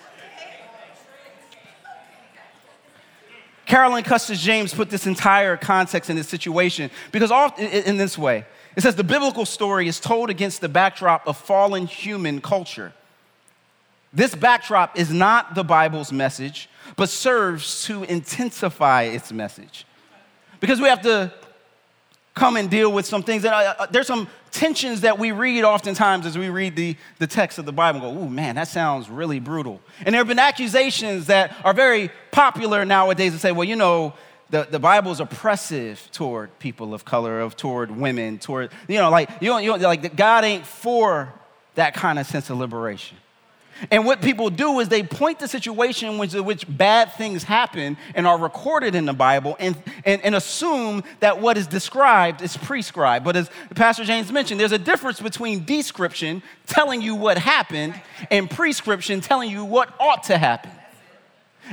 Carolyn 3.66 4.04
Custis 4.04 4.42
James 4.42 4.74
put 4.74 4.90
this 4.90 5.06
entire 5.06 5.56
context 5.56 6.10
in 6.10 6.16
this 6.16 6.28
situation 6.28 6.90
because 7.12 7.30
all, 7.30 7.54
in 7.58 7.98
this 7.98 8.18
way, 8.18 8.46
it 8.76 8.82
says 8.82 8.96
the 8.96 9.04
biblical 9.04 9.46
story 9.46 9.88
is 9.88 10.00
told 10.00 10.32
against 10.32 10.60
the 10.62 10.70
backdrop 10.70 11.28
of 11.28 11.38
fallen 11.38 11.86
human 11.86 12.42
culture. 12.42 12.94
This 14.12 14.34
backdrop 14.34 14.98
is 14.98 15.14
not 15.14 15.54
the 15.54 15.64
Bible's 15.64 16.12
message, 16.12 16.68
but 16.96 17.10
serves 17.10 17.84
to 17.86 18.04
intensify 18.04 19.04
its 19.04 19.32
message. 19.32 19.86
Because 20.60 20.82
we 20.82 20.88
have 20.90 21.02
to 21.04 21.32
come 22.36 22.56
and 22.56 22.70
deal 22.70 22.92
with 22.92 23.06
some 23.06 23.22
things. 23.22 23.44
And 23.44 23.54
uh, 23.54 23.76
uh, 23.80 23.86
there's 23.88 24.08
some 24.08 24.28
tensions 24.52 25.02
that 25.02 25.20
we 25.20 25.32
read 25.32 25.64
oftentimes 25.64 26.26
as 26.26 26.38
we 26.38 26.50
read 26.50 26.76
the, 26.76 26.96
the 27.20 27.28
text 27.28 27.60
of 27.60 27.66
the 27.66 27.72
Bible 27.72 28.02
and 28.08 28.18
go, 28.18 28.24
ooh, 28.24 28.30
man, 28.30 28.56
that 28.56 28.68
sounds 28.68 29.10
really 29.10 29.40
brutal. 29.40 29.82
And 30.06 30.14
there 30.14 30.20
have 30.20 30.28
been 30.28 30.40
accusations 30.40 31.28
that 31.28 31.56
are 31.64 31.74
very 31.74 32.10
popular 32.32 32.86
nowadays 32.86 33.34
to 33.34 33.40
say, 33.40 33.52
well, 33.52 33.66
you 33.66 33.76
know, 33.76 34.14
the, 34.50 34.68
the 34.70 34.80
Bible 34.80 35.12
is 35.12 35.20
oppressive 35.20 36.10
toward 36.12 36.58
people 36.60 36.94
of 36.94 37.06
color, 37.06 37.42
of 37.42 37.56
toward 37.56 37.92
women, 37.92 38.40
toward, 38.40 38.72
you 38.88 38.98
know, 38.98 39.12
like, 39.12 39.30
you 39.42 39.50
don't, 39.50 39.64
you 39.64 39.70
don't, 39.70 39.82
like 39.82 40.16
God 40.16 40.44
ain't 40.44 40.66
for 40.66 41.32
that 41.76 41.94
kind 41.94 42.18
of 42.18 42.26
sense 42.26 42.50
of 42.50 42.58
liberation. 42.58 43.18
And 43.92 44.06
what 44.06 44.22
people 44.22 44.50
do 44.50 44.80
is 44.80 44.90
they 44.90 45.04
point 45.04 45.40
the 45.40 45.48
situation 45.48 46.10
in 46.10 46.18
which, 46.18 46.34
which 46.34 46.66
bad 46.68 47.14
things 47.14 47.44
happen 47.44 47.98
and 48.16 48.28
are 48.28 48.38
recorded 48.38 48.96
in 48.96 49.06
the 49.06 49.14
Bible 49.14 49.56
and, 49.60 49.82
and, 50.06 50.22
and 50.24 50.36
assume 50.36 51.04
that 51.20 51.40
what 51.40 51.58
is 51.58 51.68
described 51.68 52.42
is 52.42 52.58
prescribed. 52.58 53.26
But 53.26 53.36
as 53.36 53.50
Pastor 53.76 54.04
James 54.04 54.32
mentioned, 54.32 54.60
there's 54.60 54.72
a 54.72 54.78
difference 54.78 55.20
between 55.20 55.66
description, 55.66 56.42
telling 56.66 57.02
you 57.02 57.16
what 57.16 57.38
happened, 57.38 58.00
and 58.32 58.50
prescription, 58.50 59.22
telling 59.22 59.50
you 59.50 59.66
what 59.66 59.94
ought 60.00 60.24
to 60.24 60.38
happen. 60.38 60.72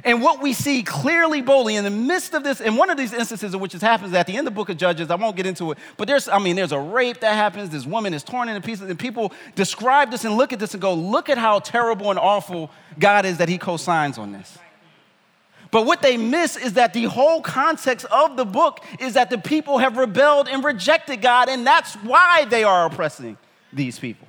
And 0.04 0.22
what 0.22 0.42
we 0.42 0.52
see 0.52 0.82
clearly, 0.82 1.40
boldly, 1.40 1.76
in 1.76 1.84
the 1.84 1.90
midst 1.90 2.34
of 2.34 2.44
this, 2.44 2.60
in 2.60 2.76
one 2.76 2.90
of 2.90 2.96
these 2.96 3.12
instances 3.12 3.54
in 3.54 3.60
which 3.60 3.72
this 3.72 3.82
happens 3.82 4.12
at 4.14 4.26
the 4.26 4.36
end 4.36 4.46
of 4.46 4.52
the 4.52 4.56
book 4.56 4.68
of 4.68 4.76
Judges, 4.76 5.10
I 5.10 5.14
won't 5.14 5.36
get 5.36 5.46
into 5.46 5.70
it, 5.72 5.78
but 5.96 6.06
there's, 6.06 6.28
I 6.28 6.38
mean, 6.38 6.56
there's 6.56 6.72
a 6.72 6.78
rape 6.78 7.20
that 7.20 7.34
happens, 7.34 7.70
this 7.70 7.86
woman 7.86 8.12
is 8.12 8.22
torn 8.22 8.48
into 8.48 8.60
pieces, 8.60 8.90
and 8.90 8.98
people 8.98 9.32
describe 9.54 10.10
this 10.10 10.24
and 10.24 10.36
look 10.36 10.52
at 10.52 10.58
this 10.58 10.74
and 10.74 10.80
go, 10.80 10.94
look 10.94 11.28
at 11.28 11.38
how 11.38 11.60
terrible 11.60 12.10
and 12.10 12.18
awful 12.18 12.70
God 12.98 13.24
is 13.24 13.38
that 13.38 13.48
he 13.48 13.58
co 13.58 13.76
signs 13.76 14.18
on 14.18 14.32
this. 14.32 14.58
But 15.70 15.84
what 15.84 16.02
they 16.02 16.16
miss 16.16 16.56
is 16.56 16.74
that 16.74 16.92
the 16.92 17.04
whole 17.04 17.40
context 17.40 18.06
of 18.06 18.36
the 18.36 18.44
book 18.44 18.84
is 19.00 19.14
that 19.14 19.30
the 19.30 19.38
people 19.38 19.78
have 19.78 19.96
rebelled 19.96 20.48
and 20.48 20.62
rejected 20.62 21.20
God, 21.20 21.48
and 21.48 21.66
that's 21.66 21.94
why 21.96 22.44
they 22.48 22.64
are 22.64 22.86
oppressing 22.86 23.36
these 23.72 23.98
people. 23.98 24.28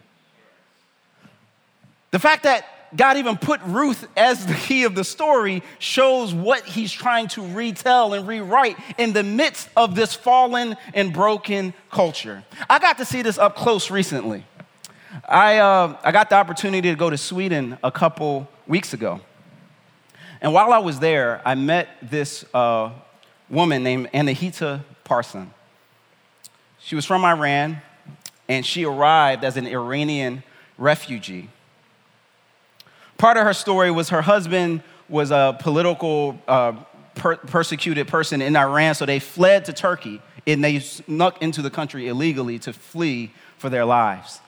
The 2.11 2.19
fact 2.19 2.43
that 2.43 2.65
God 2.95 3.17
even 3.17 3.37
put 3.37 3.61
Ruth 3.63 4.07
as 4.15 4.45
the 4.45 4.53
key 4.53 4.83
of 4.85 4.95
the 4.95 5.03
story 5.03 5.61
shows 5.79 6.33
what 6.33 6.63
he's 6.65 6.91
trying 6.91 7.27
to 7.29 7.41
retell 7.41 8.13
and 8.13 8.27
rewrite 8.27 8.77
in 8.97 9.13
the 9.13 9.23
midst 9.23 9.69
of 9.75 9.95
this 9.95 10.13
fallen 10.13 10.77
and 10.93 11.11
broken 11.11 11.73
culture. 11.91 12.43
I 12.69 12.79
got 12.79 12.97
to 12.99 13.05
see 13.05 13.21
this 13.21 13.37
up 13.37 13.55
close 13.55 13.91
recently. 13.91 14.45
I, 15.27 15.57
uh, 15.57 15.97
I 16.03 16.11
got 16.11 16.29
the 16.29 16.35
opportunity 16.35 16.89
to 16.89 16.95
go 16.95 17.09
to 17.09 17.17
Sweden 17.17 17.77
a 17.83 17.91
couple 17.91 18.47
weeks 18.67 18.93
ago. 18.93 19.19
And 20.39 20.53
while 20.53 20.71
I 20.71 20.77
was 20.77 20.99
there, 20.99 21.41
I 21.45 21.55
met 21.55 21.89
this 22.01 22.45
uh, 22.53 22.91
woman 23.49 23.83
named 23.83 24.09
Anahita 24.13 24.81
Parson. 25.03 25.51
She 26.79 26.95
was 26.95 27.05
from 27.05 27.25
Iran, 27.25 27.81
and 28.47 28.65
she 28.65 28.85
arrived 28.85 29.43
as 29.43 29.57
an 29.57 29.65
Iranian 29.65 30.43
refugee. 30.77 31.49
Part 33.17 33.37
of 33.37 33.43
her 33.43 33.53
story 33.53 33.89
was 33.91 34.09
her 34.09 34.21
husband 34.21 34.83
was 35.09 35.31
a 35.31 35.57
political 35.59 36.39
uh, 36.47 36.73
per- 37.15 37.37
persecuted 37.37 38.07
person 38.07 38.41
in 38.41 38.55
Iran, 38.55 38.93
so 38.95 39.05
they 39.05 39.19
fled 39.19 39.65
to 39.65 39.73
Turkey 39.73 40.21
and 40.45 40.63
they 40.63 40.79
snuck 40.79 41.41
into 41.41 41.61
the 41.61 41.69
country 41.69 42.07
illegally 42.07 42.59
to 42.59 42.73
flee 42.73 43.31
for 43.57 43.69
their 43.69 43.85
lives. 43.85 44.39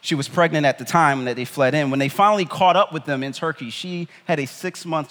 She 0.00 0.14
was 0.14 0.28
pregnant 0.28 0.64
at 0.64 0.78
the 0.78 0.84
time 0.84 1.24
that 1.24 1.36
they 1.36 1.44
fled 1.44 1.74
in. 1.74 1.90
When 1.90 1.98
they 1.98 2.08
finally 2.08 2.44
caught 2.44 2.76
up 2.76 2.92
with 2.92 3.04
them 3.04 3.22
in 3.22 3.32
Turkey, 3.32 3.70
she 3.70 4.08
had 4.24 4.38
a 4.38 4.46
six 4.46 4.86
month, 4.86 5.10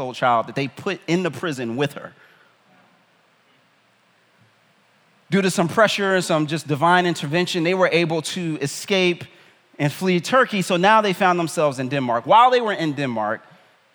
old 0.00 0.14
child 0.14 0.48
that 0.48 0.54
they 0.54 0.68
put 0.68 1.00
in 1.06 1.22
the 1.22 1.30
prison 1.30 1.76
with 1.76 1.92
her. 1.92 2.14
Due 5.30 5.42
to 5.42 5.50
some 5.50 5.68
pressure 5.68 6.14
and 6.14 6.24
some 6.24 6.46
just 6.46 6.66
divine 6.66 7.04
intervention, 7.04 7.62
they 7.62 7.74
were 7.74 7.90
able 7.92 8.22
to 8.22 8.58
escape 8.62 9.24
and 9.78 9.92
flee 9.92 10.20
Turkey. 10.20 10.62
So 10.62 10.76
now 10.76 11.00
they 11.00 11.12
found 11.12 11.38
themselves 11.38 11.78
in 11.78 11.88
Denmark. 11.88 12.26
While 12.26 12.50
they 12.50 12.60
were 12.60 12.72
in 12.72 12.94
Denmark, 12.94 13.42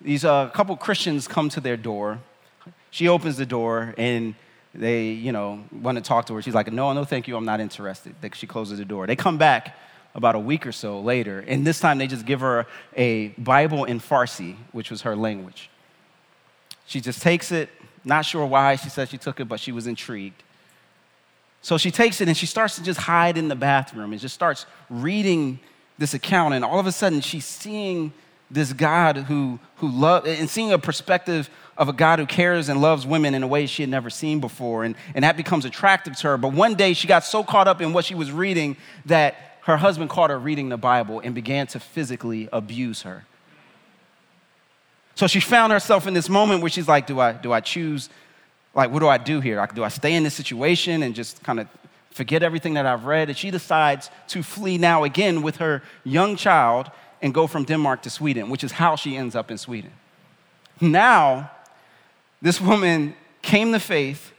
these 0.00 0.24
uh, 0.24 0.48
couple 0.50 0.76
Christians 0.76 1.28
come 1.28 1.48
to 1.50 1.60
their 1.60 1.76
door. 1.76 2.18
She 2.90 3.08
opens 3.08 3.36
the 3.36 3.46
door 3.46 3.94
and 3.98 4.34
they, 4.74 5.08
you 5.10 5.32
know, 5.32 5.64
want 5.72 5.96
to 5.96 6.02
talk 6.02 6.26
to 6.26 6.34
her. 6.34 6.42
She's 6.42 6.54
like, 6.54 6.72
no, 6.72 6.92
no, 6.92 7.04
thank 7.04 7.28
you, 7.28 7.36
I'm 7.36 7.44
not 7.44 7.60
interested. 7.60 8.14
She 8.34 8.46
closes 8.46 8.78
the 8.78 8.84
door. 8.84 9.06
They 9.06 9.16
come 9.16 9.38
back 9.38 9.76
about 10.14 10.34
a 10.34 10.38
week 10.38 10.66
or 10.66 10.72
so 10.72 11.00
later, 11.00 11.44
and 11.46 11.66
this 11.66 11.80
time 11.80 11.98
they 11.98 12.06
just 12.06 12.24
give 12.24 12.40
her 12.40 12.66
a 12.96 13.28
Bible 13.30 13.84
in 13.84 13.98
Farsi, 13.98 14.56
which 14.70 14.90
was 14.90 15.02
her 15.02 15.16
language. 15.16 15.70
She 16.86 17.00
just 17.00 17.20
takes 17.20 17.50
it, 17.50 17.68
not 18.04 18.24
sure 18.24 18.46
why 18.46 18.76
she 18.76 18.88
said 18.88 19.08
she 19.08 19.18
took 19.18 19.40
it, 19.40 19.46
but 19.46 19.58
she 19.58 19.72
was 19.72 19.86
intrigued. 19.86 20.42
So 21.62 21.78
she 21.78 21.90
takes 21.90 22.20
it 22.20 22.28
and 22.28 22.36
she 22.36 22.46
starts 22.46 22.76
to 22.76 22.82
just 22.82 23.00
hide 23.00 23.38
in 23.38 23.48
the 23.48 23.56
bathroom 23.56 24.12
and 24.12 24.20
just 24.20 24.34
starts 24.34 24.66
reading 24.90 25.58
this 25.98 26.14
account, 26.14 26.54
and 26.54 26.64
all 26.64 26.78
of 26.78 26.86
a 26.86 26.92
sudden 26.92 27.20
she's 27.20 27.44
seeing 27.44 28.12
this 28.50 28.72
God 28.72 29.16
who, 29.16 29.58
who 29.76 29.88
loves, 29.88 30.28
and 30.28 30.48
seeing 30.48 30.72
a 30.72 30.78
perspective 30.78 31.48
of 31.76 31.88
a 31.88 31.92
God 31.92 32.18
who 32.18 32.26
cares 32.26 32.68
and 32.68 32.80
loves 32.80 33.06
women 33.06 33.34
in 33.34 33.42
a 33.42 33.46
way 33.46 33.66
she 33.66 33.82
had 33.82 33.90
never 33.90 34.10
seen 34.10 34.40
before. 34.40 34.84
And, 34.84 34.94
and 35.14 35.24
that 35.24 35.36
becomes 35.36 35.64
attractive 35.64 36.16
to 36.18 36.28
her. 36.28 36.36
But 36.36 36.52
one 36.52 36.74
day 36.74 36.92
she 36.92 37.08
got 37.08 37.24
so 37.24 37.42
caught 37.42 37.66
up 37.66 37.80
in 37.80 37.92
what 37.92 38.04
she 38.04 38.14
was 38.14 38.30
reading 38.30 38.76
that 39.06 39.36
her 39.62 39.76
husband 39.76 40.10
caught 40.10 40.30
her 40.30 40.38
reading 40.38 40.68
the 40.68 40.76
Bible 40.76 41.20
and 41.20 41.34
began 41.34 41.66
to 41.68 41.80
physically 41.80 42.48
abuse 42.52 43.02
her. 43.02 43.24
So 45.16 45.26
she 45.26 45.40
found 45.40 45.72
herself 45.72 46.06
in 46.06 46.14
this 46.14 46.28
moment 46.28 46.60
where 46.60 46.70
she's 46.70 46.88
like, 46.88 47.06
Do 47.06 47.20
I, 47.20 47.32
do 47.32 47.52
I 47.52 47.60
choose? 47.60 48.08
Like, 48.74 48.90
what 48.90 48.98
do 48.98 49.08
I 49.08 49.18
do 49.18 49.40
here? 49.40 49.56
Like, 49.56 49.74
Do 49.74 49.84
I 49.84 49.88
stay 49.88 50.14
in 50.14 50.22
this 50.22 50.34
situation 50.34 51.02
and 51.02 51.14
just 51.14 51.42
kind 51.42 51.60
of 51.60 51.68
forget 52.14 52.44
everything 52.44 52.74
that 52.74 52.86
I've 52.86 53.04
read. 53.04 53.28
And 53.28 53.36
she 53.36 53.50
decides 53.50 54.08
to 54.28 54.42
flee 54.42 54.78
now 54.78 55.04
again 55.04 55.42
with 55.42 55.56
her 55.56 55.82
young 56.04 56.36
child 56.36 56.90
and 57.20 57.34
go 57.34 57.46
from 57.46 57.64
Denmark 57.64 58.02
to 58.02 58.10
Sweden, 58.10 58.48
which 58.48 58.64
is 58.64 58.72
how 58.72 58.96
she 58.96 59.16
ends 59.16 59.34
up 59.34 59.50
in 59.50 59.58
Sweden. 59.58 59.90
Now, 60.80 61.50
this 62.40 62.60
woman 62.60 63.14
came 63.42 63.72
to 63.72 63.80
faith 63.80 64.32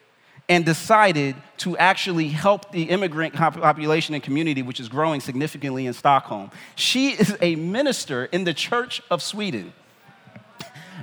and 0.47 0.63
decided 0.63 1.35
to 1.57 1.75
actually 1.77 2.29
help 2.29 2.71
the 2.71 2.83
immigrant 2.83 3.33
population 3.33 4.15
and 4.15 4.23
community, 4.23 4.61
which 4.61 4.79
is 4.79 4.88
growing 4.88 5.19
significantly 5.19 5.85
in 5.85 5.93
Stockholm. 5.93 6.51
She 6.75 7.09
is 7.09 7.35
a 7.41 7.55
minister 7.55 8.25
in 8.25 8.45
the 8.45 8.53
Church 8.53 9.01
of 9.11 9.21
Sweden. 9.21 9.73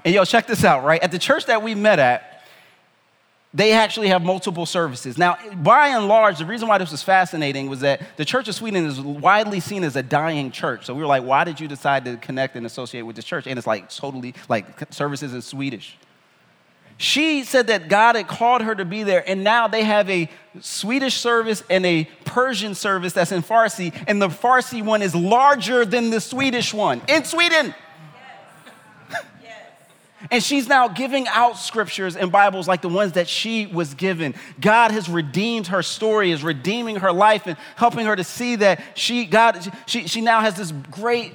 And 0.05 0.15
yo, 0.15 0.25
check 0.25 0.47
this 0.47 0.65
out, 0.65 0.85
right? 0.85 1.03
At 1.03 1.13
the 1.13 1.19
church 1.19 1.47
that 1.47 1.63
we 1.63 1.75
met 1.75 1.99
at, 1.99 2.32
they 3.55 3.73
actually 3.73 4.09
have 4.09 4.23
multiple 4.23 4.65
services. 4.65 5.19
Now, 5.19 5.37
by 5.57 5.89
and 5.89 6.09
large, 6.09 6.39
the 6.39 6.47
reason 6.47 6.69
why 6.69 6.79
this 6.79 6.91
was 6.91 7.03
fascinating 7.03 7.69
was 7.69 7.81
that 7.81 8.01
the 8.17 8.25
Church 8.25 8.49
of 8.49 8.55
Sweden 8.55 8.87
is 8.87 9.01
widely 9.01 9.61
seen 9.61 9.85
as 9.85 9.95
a 9.95 10.03
dying 10.03 10.51
church. 10.51 10.87
So 10.87 10.95
we 10.95 11.01
were 11.01 11.07
like, 11.07 11.23
why 11.23 11.45
did 11.45 11.61
you 11.61 11.69
decide 11.69 12.05
to 12.07 12.17
connect 12.17 12.57
and 12.57 12.65
associate 12.65 13.03
with 13.03 13.17
this 13.17 13.27
church? 13.27 13.47
And 13.47 13.59
it's 13.59 13.67
like 13.67 13.91
totally 13.91 14.35
like 14.49 14.67
services 14.91 15.35
in 15.35 15.43
Swedish. 15.43 15.99
She 16.97 17.43
said 17.43 17.67
that 17.67 17.89
God 17.89 18.15
had 18.15 18.29
called 18.29 18.63
her 18.63 18.75
to 18.75 18.85
be 18.85 19.03
there, 19.03 19.29
and 19.29 19.43
now 19.43 19.67
they 19.67 19.83
have 19.83 20.09
a 20.09 20.31
Swedish 20.61 21.15
service 21.15 21.65
and 21.69 21.85
a 21.85 22.05
Persian 22.25 22.75
service 22.75 23.13
that's 23.13 23.33
in 23.33 23.43
Farsi, 23.43 23.93
and 24.07 24.23
the 24.23 24.29
Farsi 24.29 24.85
one 24.85 25.03
is 25.03 25.15
larger 25.15 25.85
than 25.85 26.11
the 26.11 26.21
Swedish 26.21 26.73
one 26.73 27.03
in 27.09 27.25
Sweden. 27.25 27.75
And 30.31 30.43
she's 30.43 30.69
now 30.69 30.89
giving 30.89 31.27
out 31.29 31.59
scriptures 31.59 32.17
and 32.17 32.31
Bibles 32.31 32.69
like 32.69 32.83
the 32.83 32.89
ones 32.89 33.13
that 33.13 33.29
she 33.29 33.67
was 33.67 33.95
given. 33.95 34.35
God 34.61 34.91
has 34.91 35.09
redeemed 35.09 35.69
her 35.69 35.83
story, 35.83 36.31
is 36.31 36.43
redeeming 36.43 36.97
her 36.97 37.13
life 37.13 37.47
and 37.47 37.57
helping 37.77 38.07
her 38.07 38.17
to 38.17 38.25
see 38.25 38.57
that 38.57 38.81
she, 38.95 39.25
God, 39.25 39.61
she, 39.87 40.07
she 40.07 40.21
now 40.21 40.41
has 40.41 40.57
this 40.57 40.73
great 40.91 41.35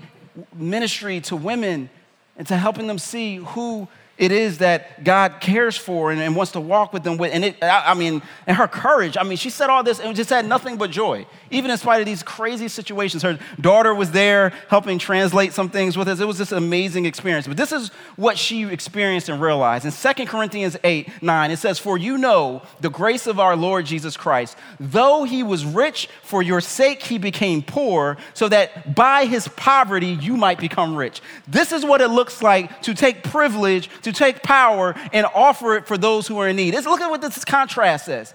ministry 0.53 1.21
to 1.21 1.35
women 1.35 1.89
and 2.37 2.47
to 2.47 2.55
helping 2.55 2.87
them 2.87 2.99
see 2.99 3.37
who 3.37 3.87
it 4.17 4.31
is 4.31 4.57
that 4.57 5.03
God 5.03 5.39
cares 5.39 5.77
for 5.77 6.11
and, 6.11 6.19
and, 6.19 6.35
wants 6.35 6.53
to 6.53 6.59
walk 6.59 6.91
with 6.91 7.03
them 7.03 7.17
with. 7.17 7.31
And 7.33 7.45
it, 7.45 7.63
I, 7.63 7.91
I, 7.91 7.93
mean, 7.93 8.23
and 8.47 8.57
her 8.57 8.67
courage. 8.67 9.15
I 9.15 9.23
mean, 9.23 9.37
she 9.37 9.51
said 9.51 9.69
all 9.69 9.83
this 9.83 9.99
and 9.99 10.15
just 10.15 10.31
had 10.31 10.45
nothing 10.45 10.77
but 10.77 10.89
joy, 10.89 11.27
even 11.51 11.69
in 11.69 11.77
spite 11.77 11.99
of 11.99 12.07
these 12.07 12.23
crazy 12.23 12.67
situations. 12.67 13.21
Her 13.21 13.37
daughter 13.61 13.93
was 13.93 14.11
there 14.11 14.53
helping 14.69 14.97
translate 14.97 15.53
some 15.53 15.69
things 15.69 15.95
with 15.95 16.07
us. 16.07 16.19
It 16.19 16.25
was 16.25 16.39
this 16.39 16.51
amazing 16.51 17.05
experience. 17.05 17.47
But 17.47 17.57
this 17.57 17.71
is 17.71 17.89
what 18.15 18.39
she 18.39 18.63
experienced 18.63 19.29
and 19.29 19.39
realized. 19.39 19.85
In 19.85 19.91
2 19.91 20.25
Corinthians 20.25 20.77
8 20.83 21.21
9, 21.21 21.51
it 21.51 21.57
says, 21.57 21.77
For 21.77 21.97
you 21.97 22.17
know 22.17 22.63
the 22.79 22.89
grace 22.89 23.27
of 23.27 23.39
our 23.39 23.55
Lord 23.55 23.85
Jesus 23.85 24.17
Christ, 24.17 24.57
though 24.79 25.25
he 25.25 25.43
was 25.43 25.63
rich, 25.63 26.09
for 26.23 26.41
your 26.41 26.61
sake 26.61 27.03
he 27.03 27.19
became 27.19 27.61
poor, 27.61 28.17
so 28.33 28.49
that 28.49 28.95
by 28.95 29.25
his 29.25 29.47
poverty 29.49 30.17
you 30.21 30.35
might 30.37 30.59
become 30.59 30.95
rich. 30.95 31.21
This 31.47 31.71
is 31.71 31.85
what 31.85 32.01
it 32.01 32.07
looks 32.07 32.41
like 32.41 32.81
to 32.81 32.95
take 32.95 33.21
privilege 33.23 33.89
take 34.11 34.43
power 34.43 34.95
and 35.13 35.25
offer 35.33 35.75
it 35.75 35.87
for 35.87 35.97
those 35.97 36.27
who 36.27 36.37
are 36.39 36.47
in 36.47 36.55
need. 36.55 36.73
Let's 36.73 36.87
look 36.87 37.01
at 37.01 37.09
what 37.09 37.21
this 37.21 37.43
contrast 37.45 38.05
says. 38.05 38.33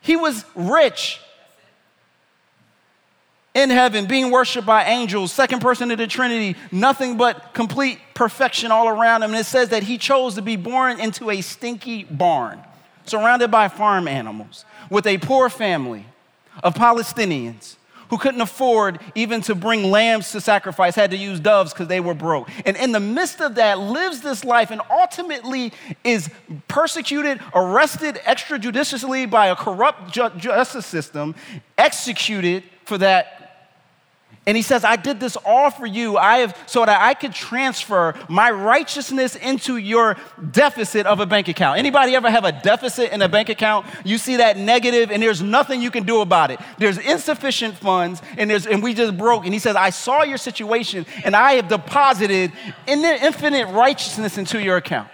He 0.00 0.16
was 0.16 0.44
rich 0.54 1.20
in 3.54 3.70
heaven, 3.70 4.06
being 4.06 4.30
worshiped 4.30 4.66
by 4.66 4.84
angels, 4.84 5.32
second 5.32 5.60
person 5.60 5.90
of 5.90 5.98
the 5.98 6.06
Trinity, 6.06 6.56
nothing 6.70 7.16
but 7.16 7.54
complete 7.54 7.98
perfection 8.14 8.70
all 8.70 8.88
around 8.88 9.22
him. 9.22 9.30
And 9.30 9.40
it 9.40 9.46
says 9.46 9.70
that 9.70 9.82
he 9.82 9.98
chose 9.98 10.36
to 10.36 10.42
be 10.42 10.56
born 10.56 11.00
into 11.00 11.30
a 11.30 11.40
stinky 11.40 12.04
barn, 12.04 12.60
surrounded 13.04 13.50
by 13.50 13.68
farm 13.68 14.06
animals, 14.06 14.64
with 14.90 15.06
a 15.06 15.18
poor 15.18 15.48
family 15.48 16.06
of 16.62 16.74
Palestinians 16.74 17.77
who 18.10 18.18
couldn't 18.18 18.40
afford 18.40 19.00
even 19.14 19.40
to 19.42 19.54
bring 19.54 19.84
lambs 19.84 20.32
to 20.32 20.40
sacrifice, 20.40 20.94
had 20.94 21.10
to 21.10 21.16
use 21.16 21.40
doves 21.40 21.72
because 21.72 21.88
they 21.88 22.00
were 22.00 22.14
broke. 22.14 22.48
And 22.66 22.76
in 22.76 22.92
the 22.92 23.00
midst 23.00 23.40
of 23.40 23.56
that, 23.56 23.78
lives 23.78 24.20
this 24.20 24.44
life 24.44 24.70
and 24.70 24.80
ultimately 24.90 25.72
is 26.04 26.30
persecuted, 26.68 27.40
arrested 27.54 28.16
extrajudiciously 28.24 29.30
by 29.30 29.48
a 29.48 29.56
corrupt 29.56 30.12
ju- 30.12 30.30
justice 30.36 30.86
system, 30.86 31.34
executed 31.76 32.64
for 32.84 32.98
that. 32.98 33.34
And 34.48 34.56
he 34.56 34.62
says, 34.62 34.82
I 34.82 34.96
did 34.96 35.20
this 35.20 35.36
all 35.44 35.70
for 35.70 35.84
you. 35.84 36.16
I 36.16 36.38
have 36.38 36.56
so 36.64 36.82
that 36.82 37.02
I 37.02 37.12
could 37.12 37.34
transfer 37.34 38.14
my 38.30 38.50
righteousness 38.50 39.36
into 39.36 39.76
your 39.76 40.16
deficit 40.52 41.04
of 41.04 41.20
a 41.20 41.26
bank 41.26 41.48
account. 41.48 41.78
Anybody 41.78 42.14
ever 42.14 42.30
have 42.30 42.46
a 42.46 42.52
deficit 42.52 43.12
in 43.12 43.20
a 43.20 43.28
bank 43.28 43.50
account? 43.50 43.84
You 44.06 44.16
see 44.16 44.36
that 44.36 44.56
negative 44.56 45.10
and 45.10 45.22
there's 45.22 45.42
nothing 45.42 45.82
you 45.82 45.90
can 45.90 46.04
do 46.04 46.22
about 46.22 46.50
it. 46.50 46.60
There's 46.78 46.96
insufficient 46.96 47.76
funds 47.76 48.22
and 48.38 48.48
there's 48.48 48.66
and 48.66 48.82
we 48.82 48.94
just 48.94 49.18
broke. 49.18 49.44
And 49.44 49.52
he 49.52 49.60
says, 49.60 49.76
I 49.76 49.90
saw 49.90 50.22
your 50.22 50.38
situation 50.38 51.04
and 51.26 51.36
I 51.36 51.52
have 51.56 51.68
deposited 51.68 52.50
in 52.86 53.04
infinite 53.04 53.66
righteousness 53.66 54.38
into 54.38 54.62
your 54.62 54.78
account. 54.78 55.10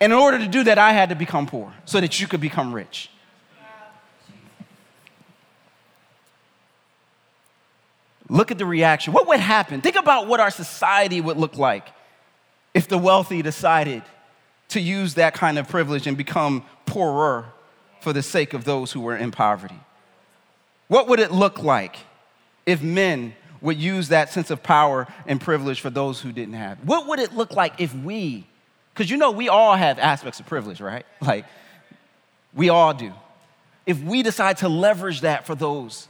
And 0.00 0.14
in 0.14 0.18
order 0.18 0.38
to 0.38 0.48
do 0.48 0.64
that, 0.64 0.78
I 0.78 0.92
had 0.92 1.10
to 1.10 1.14
become 1.14 1.46
poor 1.46 1.74
so 1.84 2.00
that 2.00 2.18
you 2.20 2.26
could 2.26 2.40
become 2.40 2.72
rich. 2.72 3.10
Look 8.28 8.50
at 8.50 8.58
the 8.58 8.66
reaction. 8.66 9.12
What 9.12 9.28
would 9.28 9.40
happen? 9.40 9.80
Think 9.80 9.96
about 9.96 10.26
what 10.26 10.40
our 10.40 10.50
society 10.50 11.20
would 11.20 11.36
look 11.36 11.56
like 11.56 11.88
if 12.74 12.88
the 12.88 12.98
wealthy 12.98 13.42
decided 13.42 14.02
to 14.68 14.80
use 14.80 15.14
that 15.14 15.34
kind 15.34 15.58
of 15.58 15.68
privilege 15.68 16.06
and 16.06 16.16
become 16.16 16.64
poorer 16.86 17.46
for 18.00 18.12
the 18.12 18.22
sake 18.22 18.52
of 18.52 18.64
those 18.64 18.92
who 18.92 19.00
were 19.00 19.16
in 19.16 19.30
poverty. 19.30 19.78
What 20.88 21.08
would 21.08 21.20
it 21.20 21.30
look 21.30 21.62
like 21.62 21.96
if 22.64 22.82
men 22.82 23.34
would 23.60 23.78
use 23.78 24.08
that 24.08 24.30
sense 24.30 24.50
of 24.50 24.62
power 24.62 25.06
and 25.26 25.40
privilege 25.40 25.80
for 25.80 25.90
those 25.90 26.20
who 26.20 26.32
didn't 26.32 26.54
have? 26.54 26.78
What 26.80 27.06
would 27.06 27.18
it 27.18 27.32
look 27.32 27.52
like 27.52 27.80
if 27.80 27.94
we, 27.94 28.46
because 28.92 29.10
you 29.10 29.16
know 29.16 29.30
we 29.30 29.48
all 29.48 29.74
have 29.76 29.98
aspects 29.98 30.40
of 30.40 30.46
privilege, 30.46 30.80
right? 30.80 31.06
Like 31.20 31.46
we 32.54 32.68
all 32.70 32.94
do. 32.94 33.12
If 33.84 34.00
we 34.02 34.22
decide 34.22 34.58
to 34.58 34.68
leverage 34.68 35.20
that 35.20 35.46
for 35.46 35.54
those 35.54 36.08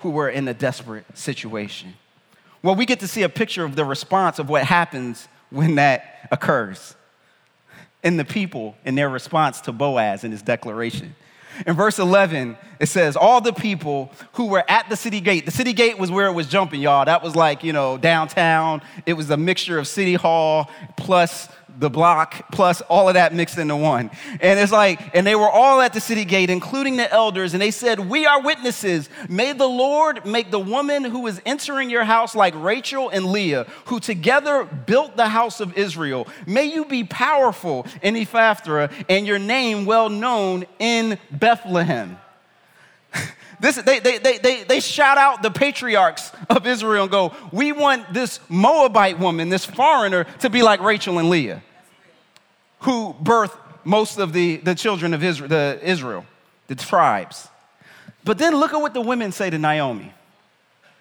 who 0.00 0.10
were 0.10 0.28
in 0.28 0.46
a 0.48 0.54
desperate 0.54 1.04
situation. 1.16 1.94
Well, 2.62 2.74
we 2.74 2.86
get 2.86 3.00
to 3.00 3.08
see 3.08 3.22
a 3.22 3.28
picture 3.28 3.64
of 3.64 3.76
the 3.76 3.84
response 3.84 4.38
of 4.38 4.48
what 4.48 4.64
happens 4.64 5.28
when 5.50 5.76
that 5.76 6.28
occurs 6.30 6.94
in 8.02 8.16
the 8.16 8.24
people 8.24 8.76
in 8.84 8.94
their 8.94 9.08
response 9.08 9.60
to 9.62 9.72
Boaz 9.72 10.24
in 10.24 10.30
his 10.30 10.42
declaration. 10.42 11.14
In 11.66 11.74
verse 11.74 11.98
11, 11.98 12.56
it 12.78 12.86
says, 12.86 13.16
All 13.16 13.40
the 13.40 13.52
people 13.52 14.12
who 14.34 14.46
were 14.46 14.64
at 14.68 14.88
the 14.88 14.96
city 14.96 15.20
gate, 15.20 15.44
the 15.44 15.50
city 15.50 15.72
gate 15.72 15.98
was 15.98 16.10
where 16.10 16.28
it 16.28 16.32
was 16.32 16.46
jumping, 16.46 16.80
y'all. 16.80 17.04
That 17.04 17.22
was 17.22 17.34
like, 17.34 17.64
you 17.64 17.72
know, 17.72 17.98
downtown. 17.98 18.82
It 19.06 19.14
was 19.14 19.30
a 19.30 19.36
mixture 19.36 19.78
of 19.78 19.88
city 19.88 20.14
hall 20.14 20.70
plus 20.96 21.48
the 21.78 21.88
block, 21.88 22.50
plus 22.50 22.80
all 22.82 23.08
of 23.08 23.14
that 23.14 23.32
mixed 23.32 23.56
into 23.56 23.76
one. 23.76 24.10
And 24.40 24.58
it's 24.58 24.72
like, 24.72 25.14
and 25.14 25.26
they 25.26 25.34
were 25.34 25.48
all 25.48 25.80
at 25.80 25.92
the 25.92 26.00
city 26.00 26.24
gate, 26.24 26.50
including 26.50 26.96
the 26.96 27.10
elders, 27.12 27.54
and 27.54 27.62
they 27.62 27.70
said, 27.70 28.00
We 28.00 28.26
are 28.26 28.42
witnesses. 28.42 29.08
May 29.28 29.52
the 29.52 29.68
Lord 29.68 30.26
make 30.26 30.50
the 30.50 30.58
woman 30.58 31.04
who 31.04 31.26
is 31.26 31.40
entering 31.46 31.88
your 31.88 32.04
house 32.04 32.34
like 32.34 32.54
Rachel 32.56 33.08
and 33.08 33.26
Leah, 33.26 33.66
who 33.86 34.00
together 34.00 34.64
built 34.64 35.16
the 35.16 35.28
house 35.28 35.60
of 35.60 35.78
Israel. 35.78 36.26
May 36.46 36.64
you 36.64 36.84
be 36.84 37.04
powerful 37.04 37.86
in 38.02 38.14
Ephrathah 38.14 38.92
and 39.08 39.26
your 39.26 39.38
name 39.38 39.86
well 39.86 40.08
known 40.08 40.66
in 40.78 41.18
Bethlehem. 41.30 42.18
This, 43.60 43.76
they, 43.76 43.98
they, 43.98 44.18
they, 44.18 44.38
they, 44.38 44.62
they 44.62 44.80
shout 44.80 45.18
out 45.18 45.42
the 45.42 45.50
patriarchs 45.50 46.30
of 46.48 46.66
Israel 46.66 47.04
and 47.04 47.10
go, 47.10 47.32
We 47.50 47.72
want 47.72 48.12
this 48.14 48.38
Moabite 48.48 49.18
woman, 49.18 49.48
this 49.48 49.64
foreigner, 49.64 50.24
to 50.40 50.50
be 50.50 50.62
like 50.62 50.80
Rachel 50.80 51.18
and 51.18 51.28
Leah, 51.28 51.62
who 52.80 53.14
birthed 53.22 53.58
most 53.84 54.18
of 54.18 54.32
the, 54.32 54.56
the 54.56 54.74
children 54.74 55.14
of 55.14 55.24
Israel, 55.24 55.48
the 55.48 55.80
Israel, 55.82 56.26
the 56.66 56.74
tribes. 56.74 57.48
But 58.24 58.38
then 58.38 58.56
look 58.56 58.72
at 58.72 58.80
what 58.80 58.94
the 58.94 59.00
women 59.00 59.32
say 59.32 59.48
to 59.50 59.58
Naomi. 59.58 60.12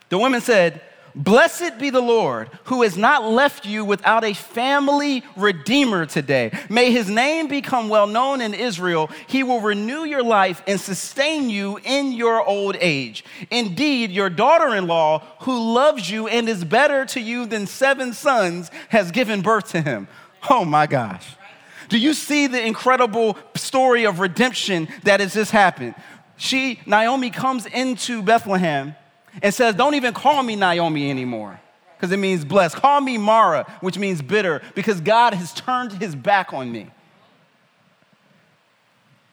The 0.09 0.17
women 0.17 0.41
said, 0.41 0.81
Blessed 1.17 1.79
be 1.79 1.89
the 1.89 2.01
Lord 2.01 2.49
who 2.65 2.83
has 2.83 2.95
not 2.95 3.23
left 3.23 3.65
you 3.65 3.83
without 3.83 4.23
a 4.23 4.33
family 4.33 5.23
redeemer 5.35 6.05
today. 6.05 6.51
May 6.69 6.91
his 6.91 7.09
name 7.09 7.47
become 7.47 7.89
well 7.89 8.05
known 8.05 8.39
in 8.39 8.53
Israel. 8.53 9.09
He 9.25 9.41
will 9.41 9.59
renew 9.59 10.05
your 10.05 10.21
life 10.21 10.61
and 10.67 10.79
sustain 10.79 11.49
you 11.49 11.79
in 11.83 12.11
your 12.11 12.45
old 12.45 12.77
age. 12.79 13.25
Indeed, 13.49 14.11
your 14.11 14.29
daughter 14.29 14.75
in 14.75 14.85
law, 14.85 15.23
who 15.41 15.73
loves 15.73 16.09
you 16.09 16.27
and 16.27 16.47
is 16.47 16.63
better 16.63 17.03
to 17.07 17.19
you 17.19 17.47
than 17.47 17.65
seven 17.65 18.13
sons, 18.13 18.69
has 18.89 19.09
given 19.09 19.41
birth 19.41 19.71
to 19.71 19.81
him. 19.81 20.07
Oh 20.51 20.65
my 20.65 20.85
gosh. 20.85 21.35
Do 21.89 21.97
you 21.97 22.13
see 22.13 22.47
the 22.47 22.63
incredible 22.65 23.37
story 23.55 24.05
of 24.05 24.19
redemption 24.19 24.87
that 25.03 25.19
has 25.19 25.33
just 25.33 25.51
happened? 25.51 25.95
She, 26.37 26.79
Naomi, 26.85 27.29
comes 27.29 27.65
into 27.65 28.21
Bethlehem 28.21 28.95
and 29.41 29.53
says, 29.53 29.75
Don't 29.75 29.95
even 29.95 30.13
call 30.13 30.43
me 30.43 30.55
Naomi 30.55 31.09
anymore 31.09 31.59
because 31.97 32.11
it 32.11 32.17
means 32.17 32.45
blessed. 32.45 32.75
Call 32.75 33.01
me 33.01 33.17
Mara, 33.17 33.65
which 33.81 33.97
means 33.97 34.21
bitter, 34.21 34.61
because 34.75 35.01
God 35.01 35.33
has 35.33 35.53
turned 35.53 35.93
his 35.93 36.15
back 36.15 36.53
on 36.53 36.71
me. 36.71 36.91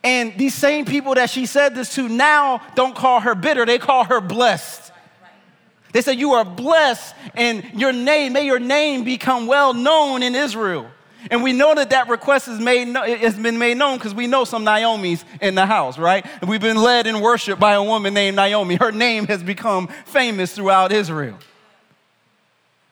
And 0.02 0.36
these 0.36 0.54
same 0.54 0.84
people 0.84 1.14
that 1.14 1.30
she 1.30 1.46
said 1.46 1.74
this 1.74 1.94
to 1.94 2.08
now 2.08 2.62
don't 2.74 2.94
call 2.94 3.20
her 3.20 3.34
bitter, 3.34 3.64
they 3.66 3.78
call 3.78 4.04
her 4.04 4.20
blessed. 4.20 4.92
They 5.92 6.00
say, 6.00 6.14
You 6.14 6.32
are 6.32 6.44
blessed, 6.44 7.14
and 7.34 7.64
your 7.74 7.92
name, 7.92 8.32
may 8.32 8.46
your 8.46 8.58
name 8.58 9.04
become 9.04 9.46
well 9.46 9.74
known 9.74 10.22
in 10.22 10.34
Israel. 10.34 10.90
And 11.30 11.42
we 11.42 11.52
know 11.52 11.74
that 11.74 11.90
that 11.90 12.08
request 12.08 12.48
is 12.48 12.60
made, 12.60 12.88
has 12.94 13.36
been 13.36 13.58
made 13.58 13.76
known 13.76 13.98
because 13.98 14.14
we 14.14 14.26
know 14.26 14.44
some 14.44 14.64
Naomi's 14.64 15.24
in 15.40 15.54
the 15.54 15.66
house, 15.66 15.98
right? 15.98 16.24
And 16.40 16.50
we've 16.50 16.60
been 16.60 16.76
led 16.76 17.06
in 17.06 17.20
worship 17.20 17.58
by 17.58 17.74
a 17.74 17.82
woman 17.82 18.14
named 18.14 18.36
Naomi. 18.36 18.76
Her 18.76 18.92
name 18.92 19.26
has 19.26 19.42
become 19.42 19.88
famous 20.04 20.54
throughout 20.54 20.92
Israel. 20.92 21.38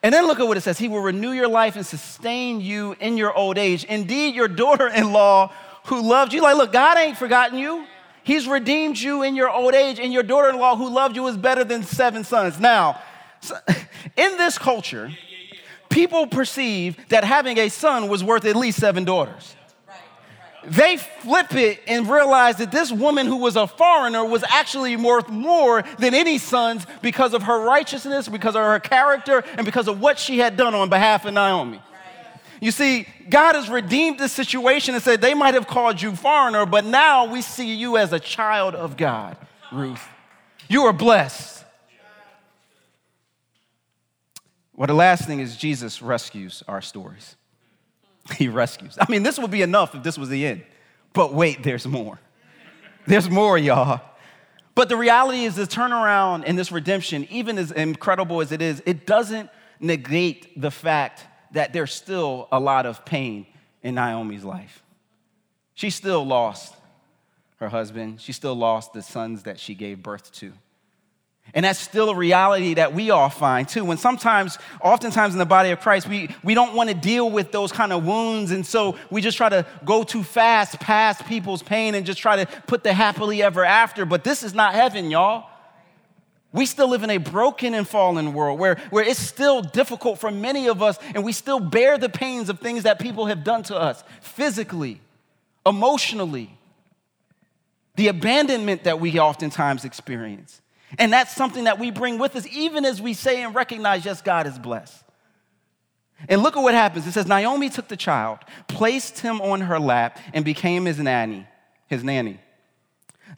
And 0.03 0.13
then 0.13 0.27
look 0.27 0.39
at 0.41 0.47
what 0.47 0.57
it 0.57 0.61
says 0.61 0.77
He 0.77 0.89
will 0.89 1.01
renew 1.01 1.31
your 1.31 1.47
life 1.47 1.77
and 1.77 1.85
sustain 1.85 2.59
you 2.59 2.95
in 2.99 3.17
your 3.17 3.33
old 3.33 3.57
age. 3.57 3.85
Indeed, 3.85 4.35
your 4.35 4.49
daughter 4.49 4.87
in 4.87 5.13
law 5.13 5.51
who 5.85 6.01
loved 6.01 6.33
you, 6.33 6.41
like, 6.41 6.57
look, 6.57 6.73
God 6.73 6.97
ain't 6.97 7.17
forgotten 7.17 7.57
you. 7.57 7.85
He's 8.23 8.47
redeemed 8.47 8.97
you 8.97 9.23
in 9.23 9.35
your 9.35 9.49
old 9.49 9.73
age, 9.73 9.99
and 9.99 10.13
your 10.13 10.23
daughter 10.23 10.49
in 10.49 10.57
law 10.57 10.75
who 10.75 10.89
loved 10.89 11.15
you 11.15 11.27
is 11.27 11.37
better 11.37 11.63
than 11.63 11.83
seven 11.83 12.23
sons. 12.23 12.59
Now, 12.59 13.01
in 14.17 14.37
this 14.37 14.57
culture, 14.57 15.11
people 15.93 16.27
perceived 16.27 16.99
that 17.09 17.23
having 17.23 17.57
a 17.57 17.69
son 17.69 18.07
was 18.07 18.23
worth 18.23 18.45
at 18.45 18.55
least 18.55 18.79
seven 18.79 19.05
daughters. 19.05 19.55
They 20.65 20.97
flip 20.97 21.53
it 21.55 21.81
and 21.87 22.09
realize 22.09 22.57
that 22.57 22.71
this 22.71 22.91
woman 22.91 23.27
who 23.27 23.37
was 23.37 23.57
a 23.57 23.67
foreigner 23.67 24.23
was 24.23 24.43
actually 24.47 24.95
worth 24.95 25.27
more 25.27 25.83
than 25.99 26.13
any 26.13 26.37
sons 26.37 26.87
because 27.01 27.33
of 27.33 27.43
her 27.43 27.65
righteousness, 27.65 28.29
because 28.29 28.55
of 28.55 28.61
her 28.61 28.79
character, 28.79 29.43
and 29.57 29.65
because 29.65 29.89
of 29.89 29.99
what 29.99 30.17
she 30.17 30.39
had 30.39 30.55
done 30.55 30.73
on 30.73 30.89
behalf 30.89 31.25
of 31.25 31.33
Naomi. 31.33 31.81
You 32.61 32.71
see, 32.71 33.05
God 33.29 33.55
has 33.55 33.69
redeemed 33.69 34.19
this 34.19 34.31
situation 34.31 34.95
and 34.95 35.03
said 35.03 35.19
they 35.19 35.33
might 35.33 35.53
have 35.53 35.67
called 35.67 36.01
you 36.01 36.15
foreigner, 36.15 36.65
but 36.65 36.85
now 36.85 37.25
we 37.25 37.41
see 37.41 37.73
you 37.75 37.97
as 37.97 38.13
a 38.13 38.19
child 38.19 38.73
of 38.73 38.95
God, 38.95 39.35
Ruth. 39.69 40.07
You 40.69 40.83
are 40.83 40.93
blessed. 40.93 41.62
Well, 44.75 44.87
the 44.87 44.93
last 44.93 45.25
thing 45.25 45.39
is 45.39 45.55
Jesus 45.55 46.01
rescues 46.01 46.63
our 46.67 46.81
stories. 46.81 47.35
He 48.37 48.47
rescues. 48.47 48.97
I 48.97 49.05
mean, 49.11 49.23
this 49.23 49.37
would 49.37 49.51
be 49.51 49.63
enough 49.63 49.95
if 49.95 50.01
this 50.01 50.17
was 50.17 50.29
the 50.29 50.45
end. 50.45 50.63
But 51.11 51.33
wait, 51.33 51.61
there's 51.61 51.85
more. 51.85 52.19
There's 53.05 53.29
more, 53.29 53.57
y'all. 53.57 53.99
But 54.75 54.87
the 54.87 54.95
reality 54.95 55.43
is, 55.43 55.55
the 55.55 55.63
turnaround 55.63 56.43
and 56.47 56.57
this 56.57 56.71
redemption, 56.71 57.27
even 57.29 57.57
as 57.57 57.71
incredible 57.71 58.39
as 58.39 58.53
it 58.53 58.61
is, 58.61 58.81
it 58.85 59.05
doesn't 59.05 59.49
negate 59.79 60.59
the 60.59 60.71
fact 60.71 61.25
that 61.51 61.73
there's 61.73 61.93
still 61.93 62.47
a 62.51 62.59
lot 62.59 62.85
of 62.85 63.05
pain 63.05 63.45
in 63.83 63.95
Naomi's 63.95 64.43
life. 64.43 64.81
She 65.75 65.89
still 65.89 66.25
lost 66.25 66.73
her 67.57 67.69
husband, 67.69 68.19
she 68.19 68.31
still 68.31 68.55
lost 68.55 68.93
the 68.93 69.01
sons 69.01 69.43
that 69.43 69.59
she 69.59 69.75
gave 69.75 70.01
birth 70.01 70.31
to. 70.33 70.53
And 71.55 71.65
that's 71.65 71.79
still 71.79 72.09
a 72.09 72.15
reality 72.15 72.73
that 72.75 72.93
we 72.93 73.11
all 73.11 73.29
find 73.29 73.67
too. 73.67 73.85
When 73.85 73.97
sometimes, 73.97 74.57
oftentimes 74.81 75.33
in 75.33 75.39
the 75.39 75.45
body 75.45 75.69
of 75.69 75.79
Christ, 75.79 76.07
we, 76.07 76.35
we 76.43 76.55
don't 76.55 76.73
want 76.73 76.89
to 76.89 76.95
deal 76.95 77.29
with 77.29 77.51
those 77.51 77.71
kind 77.71 77.93
of 77.93 78.03
wounds. 78.03 78.49
And 78.49 78.65
so 78.65 78.97
we 79.11 79.21
just 79.21 79.37
try 79.37 79.49
to 79.49 79.65
go 79.85 80.03
too 80.03 80.23
fast 80.23 80.79
past 80.79 81.25
people's 81.27 81.61
pain 81.61 81.93
and 81.93 82.07
just 82.07 82.19
try 82.19 82.43
to 82.43 82.47
put 82.65 82.83
the 82.83 82.91
happily 82.91 83.43
ever 83.43 83.63
after. 83.63 84.03
But 84.03 84.23
this 84.23 84.41
is 84.41 84.55
not 84.55 84.73
heaven, 84.73 85.11
y'all. 85.11 85.47
We 86.51 86.65
still 86.65 86.87
live 86.87 87.03
in 87.03 87.09
a 87.11 87.17
broken 87.17 87.73
and 87.75 87.87
fallen 87.87 88.33
world 88.33 88.59
where, 88.59 88.75
where 88.89 89.03
it's 89.03 89.19
still 89.19 89.61
difficult 89.61 90.19
for 90.19 90.31
many 90.31 90.67
of 90.67 90.81
us, 90.83 90.97
and 91.13 91.23
we 91.23 91.33
still 91.33 91.59
bear 91.59 91.97
the 91.97 92.09
pains 92.09 92.49
of 92.49 92.59
things 92.59 92.83
that 92.83 92.99
people 92.99 93.25
have 93.25 93.43
done 93.43 93.63
to 93.63 93.75
us 93.75 94.03
physically, 94.21 95.01
emotionally, 95.65 96.55
the 97.95 98.07
abandonment 98.07 98.83
that 98.83 98.99
we 98.99 99.19
oftentimes 99.19 99.83
experience. 99.83 100.61
And 100.97 101.11
that's 101.11 101.35
something 101.35 101.63
that 101.63 101.79
we 101.79 101.91
bring 101.91 102.17
with 102.17 102.35
us, 102.35 102.47
even 102.47 102.85
as 102.85 103.01
we 103.01 103.13
say 103.13 103.43
and 103.43 103.55
recognize, 103.55 104.05
yes, 104.05 104.21
God 104.21 104.47
is 104.47 104.59
blessed. 104.59 105.03
And 106.29 106.41
look 106.41 106.55
at 106.55 106.63
what 106.63 106.73
happens. 106.73 107.05
It 107.07 107.11
says, 107.11 107.27
Naomi 107.27 107.69
took 107.69 107.87
the 107.87 107.97
child, 107.97 108.39
placed 108.67 109.19
him 109.19 109.41
on 109.41 109.61
her 109.61 109.79
lap, 109.79 110.19
and 110.33 110.45
became 110.45 110.85
his 110.85 110.99
nanny, 110.99 111.47
his 111.87 112.03
nanny. 112.03 112.39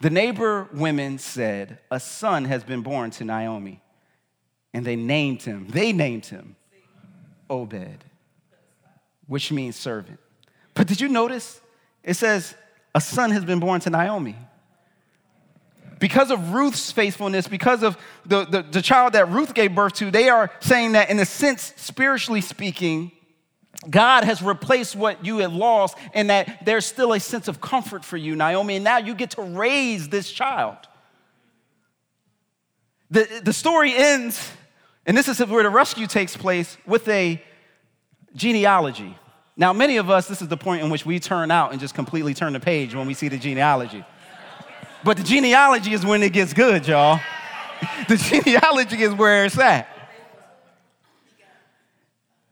The 0.02 0.10
neighbor 0.10 0.68
women 0.74 1.18
said, 1.18 1.80
A 1.90 2.00
son 2.00 2.46
has 2.46 2.64
been 2.64 2.82
born 2.82 3.12
to 3.12 3.24
Naomi. 3.24 3.82
And 4.74 4.86
they 4.86 4.98
named 4.98 5.42
him, 5.42 5.68
they 5.70 5.94
named 5.94 6.26
him 6.26 6.58
Obed, 7.50 8.04
which 9.26 9.52
means 9.52 9.78
servant. 9.78 10.20
But 10.74 10.88
did 10.88 11.00
you 11.00 11.08
notice? 11.08 11.62
It 12.04 12.16
says, 12.16 12.56
A 12.94 13.00
son 13.00 13.32
has 13.32 13.46
been 13.46 13.60
born 13.60 13.80
to 13.82 13.90
Naomi. 13.90 14.36
Because 16.00 16.30
of 16.30 16.52
Ruth's 16.52 16.92
faithfulness, 16.92 17.48
because 17.48 17.82
of 17.82 17.98
the, 18.26 18.46
the, 18.46 18.62
the 18.64 18.82
child 18.82 19.14
that 19.14 19.30
Ruth 19.30 19.54
gave 19.54 19.74
birth 19.74 19.94
to, 19.94 20.12
they 20.12 20.30
are 20.30 20.52
saying 20.60 20.92
that, 20.92 21.10
in 21.10 21.20
a 21.20 21.26
sense, 21.26 21.74
spiritually 21.78 22.42
speaking, 22.42 23.12
God 23.90 24.24
has 24.24 24.42
replaced 24.42 24.96
what 24.96 25.26
you 25.26 25.38
had 25.38 25.54
lost, 25.54 25.98
and 26.14 26.30
that 26.30 26.66
there's 26.66 26.86
still 26.86 27.14
a 27.14 27.20
sense 27.20 27.48
of 27.48 27.62
comfort 27.62 28.04
for 28.04 28.18
you, 28.18 28.36
Naomi, 28.36 28.76
and 28.76 28.84
now 28.84 28.98
you 28.98 29.14
get 29.14 29.32
to 29.32 29.42
raise 29.42 30.10
this 30.10 30.32
child. 30.32 30.78
The, 33.12 33.42
the 33.44 33.54
story 33.54 33.94
ends, 33.96 34.52
and 35.06 35.16
this 35.16 35.28
is 35.28 35.40
where 35.46 35.64
the 35.64 35.70
rescue 35.70 36.08
takes 36.08 36.36
place, 36.36 36.78
with 36.86 37.08
a 37.08 37.42
genealogy. 38.34 39.16
Now, 39.56 39.72
many 39.72 39.98
of 39.98 40.10
us, 40.10 40.28
this 40.28 40.42
is 40.42 40.50
the 40.50 40.58
point 40.58 40.84
in 40.84 40.90
which 40.90 41.06
we 41.06 41.20
turn 41.20 41.52
out 41.52 41.72
and 41.72 41.80
just 41.80 41.94
completely 41.94 42.34
turn 42.34 42.52
the 42.54 42.60
page 42.60 42.94
when 42.94 43.08
we 43.08 43.14
see 43.14 43.30
the 43.30 43.38
genealogy. 43.38 44.04
But 45.06 45.18
the 45.18 45.24
genealogy 45.24 45.94
is 45.94 46.04
when 46.04 46.24
it 46.24 46.34
gets 46.34 46.52
good, 46.52 46.88
y'all. 46.88 47.20
The 48.08 48.18
genealogy 48.18 49.04
is 49.04 49.14
where 49.14 49.46
it's 49.46 49.60
at. 49.60 49.88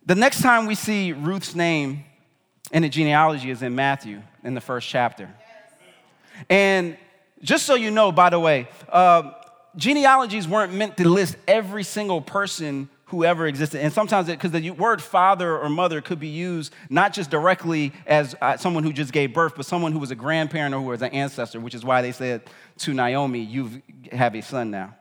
The 0.05 0.13
next 0.13 0.41
time 0.41 0.67
we 0.67 0.75
see 0.75 1.13
Ruth's 1.13 1.55
name 1.55 2.03
in 2.71 2.83
the 2.83 2.89
genealogy 2.89 3.49
is 3.49 3.63
in 3.63 3.73
Matthew 3.73 4.21
in 4.43 4.53
the 4.53 4.61
first 4.61 4.87
chapter. 4.87 5.29
And 6.49 6.97
just 7.41 7.65
so 7.65 7.73
you 7.73 7.89
know, 7.89 8.11
by 8.11 8.29
the 8.29 8.39
way, 8.39 8.67
uh, 8.89 9.31
genealogies 9.75 10.47
weren't 10.47 10.73
meant 10.73 10.97
to 10.97 11.09
list 11.09 11.35
every 11.47 11.83
single 11.83 12.21
person 12.21 12.89
who 13.13 13.23
ever 13.23 13.45
existed. 13.45 13.79
And 13.79 13.93
sometimes, 13.93 14.25
because 14.25 14.49
the 14.49 14.71
word 14.71 14.99
father 14.99 15.55
or 15.55 15.69
mother 15.69 16.01
could 16.01 16.19
be 16.19 16.29
used 16.29 16.73
not 16.89 17.13
just 17.13 17.29
directly 17.29 17.93
as 18.07 18.35
uh, 18.41 18.57
someone 18.57 18.83
who 18.83 18.91
just 18.91 19.13
gave 19.13 19.35
birth, 19.35 19.53
but 19.55 19.67
someone 19.67 19.91
who 19.91 19.99
was 19.99 20.09
a 20.09 20.15
grandparent 20.15 20.73
or 20.73 20.79
who 20.79 20.87
was 20.87 21.03
an 21.03 21.11
ancestor, 21.11 21.59
which 21.59 21.75
is 21.75 21.85
why 21.85 22.01
they 22.01 22.11
said 22.11 22.41
to 22.79 22.91
Naomi, 22.91 23.39
You 23.39 23.83
have 24.11 24.35
a 24.35 24.41
son 24.41 24.71
now. 24.71 24.95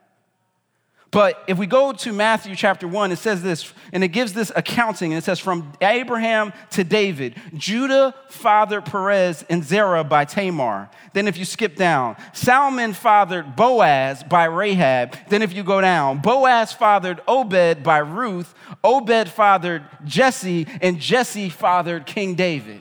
But 1.12 1.44
if 1.46 1.58
we 1.58 1.66
go 1.66 1.92
to 1.92 2.12
Matthew 2.12 2.56
chapter 2.56 2.88
1, 2.88 3.12
it 3.12 3.16
says 3.16 3.42
this, 3.42 3.74
and 3.92 4.02
it 4.02 4.08
gives 4.08 4.32
this 4.32 4.50
accounting, 4.56 5.12
and 5.12 5.18
it 5.18 5.24
says, 5.24 5.38
From 5.38 5.70
Abraham 5.82 6.54
to 6.70 6.84
David, 6.84 7.36
Judah 7.54 8.14
fathered 8.30 8.86
Perez 8.86 9.44
and 9.50 9.62
Zerah 9.62 10.04
by 10.04 10.24
Tamar. 10.24 10.88
Then 11.12 11.28
if 11.28 11.36
you 11.36 11.44
skip 11.44 11.76
down, 11.76 12.16
Salmon 12.32 12.94
fathered 12.94 13.54
Boaz 13.56 14.24
by 14.24 14.44
Rahab. 14.44 15.14
Then 15.28 15.42
if 15.42 15.52
you 15.52 15.62
go 15.62 15.82
down, 15.82 16.20
Boaz 16.20 16.72
fathered 16.72 17.20
Obed 17.28 17.82
by 17.82 17.98
Ruth. 17.98 18.54
Obed 18.82 19.28
fathered 19.28 19.82
Jesse, 20.06 20.66
and 20.80 20.98
Jesse 20.98 21.50
fathered 21.50 22.06
King 22.06 22.36
David. 22.36 22.80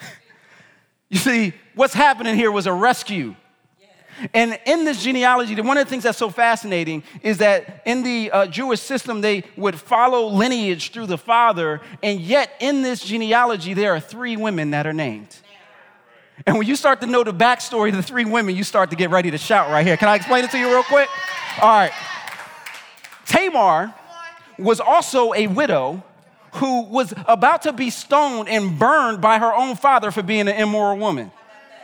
you 1.10 1.18
see, 1.18 1.52
what's 1.74 1.92
happening 1.92 2.36
here 2.36 2.50
was 2.50 2.66
a 2.66 2.72
rescue. 2.72 3.36
And 4.32 4.58
in 4.66 4.84
this 4.84 5.02
genealogy, 5.02 5.60
one 5.60 5.76
of 5.76 5.84
the 5.84 5.90
things 5.90 6.04
that's 6.04 6.18
so 6.18 6.30
fascinating 6.30 7.02
is 7.22 7.38
that 7.38 7.82
in 7.84 8.02
the 8.02 8.30
uh, 8.30 8.46
Jewish 8.46 8.80
system, 8.80 9.20
they 9.20 9.44
would 9.56 9.78
follow 9.78 10.26
lineage 10.26 10.92
through 10.92 11.06
the 11.06 11.18
father, 11.18 11.80
and 12.02 12.20
yet 12.20 12.52
in 12.60 12.82
this 12.82 13.02
genealogy, 13.04 13.74
there 13.74 13.94
are 13.94 14.00
three 14.00 14.36
women 14.36 14.70
that 14.70 14.86
are 14.86 14.92
named. 14.92 15.36
And 16.46 16.58
when 16.58 16.66
you 16.66 16.76
start 16.76 17.00
to 17.00 17.06
know 17.06 17.22
the 17.24 17.32
backstory 17.32 17.90
of 17.90 17.96
the 17.96 18.02
three 18.02 18.24
women, 18.24 18.56
you 18.56 18.64
start 18.64 18.90
to 18.90 18.96
get 18.96 19.10
ready 19.10 19.30
to 19.30 19.38
shout 19.38 19.70
right 19.70 19.86
here. 19.86 19.96
Can 19.96 20.08
I 20.08 20.16
explain 20.16 20.44
it 20.44 20.50
to 20.50 20.58
you 20.58 20.68
real 20.68 20.82
quick? 20.82 21.08
All 21.60 21.68
right. 21.68 21.92
Tamar 23.26 23.94
was 24.58 24.80
also 24.80 25.32
a 25.34 25.46
widow 25.46 26.02
who 26.54 26.82
was 26.82 27.12
about 27.26 27.62
to 27.62 27.72
be 27.72 27.90
stoned 27.90 28.48
and 28.48 28.78
burned 28.78 29.20
by 29.20 29.38
her 29.38 29.52
own 29.52 29.76
father 29.76 30.10
for 30.10 30.22
being 30.22 30.48
an 30.48 30.56
immoral 30.56 30.96
woman 30.98 31.32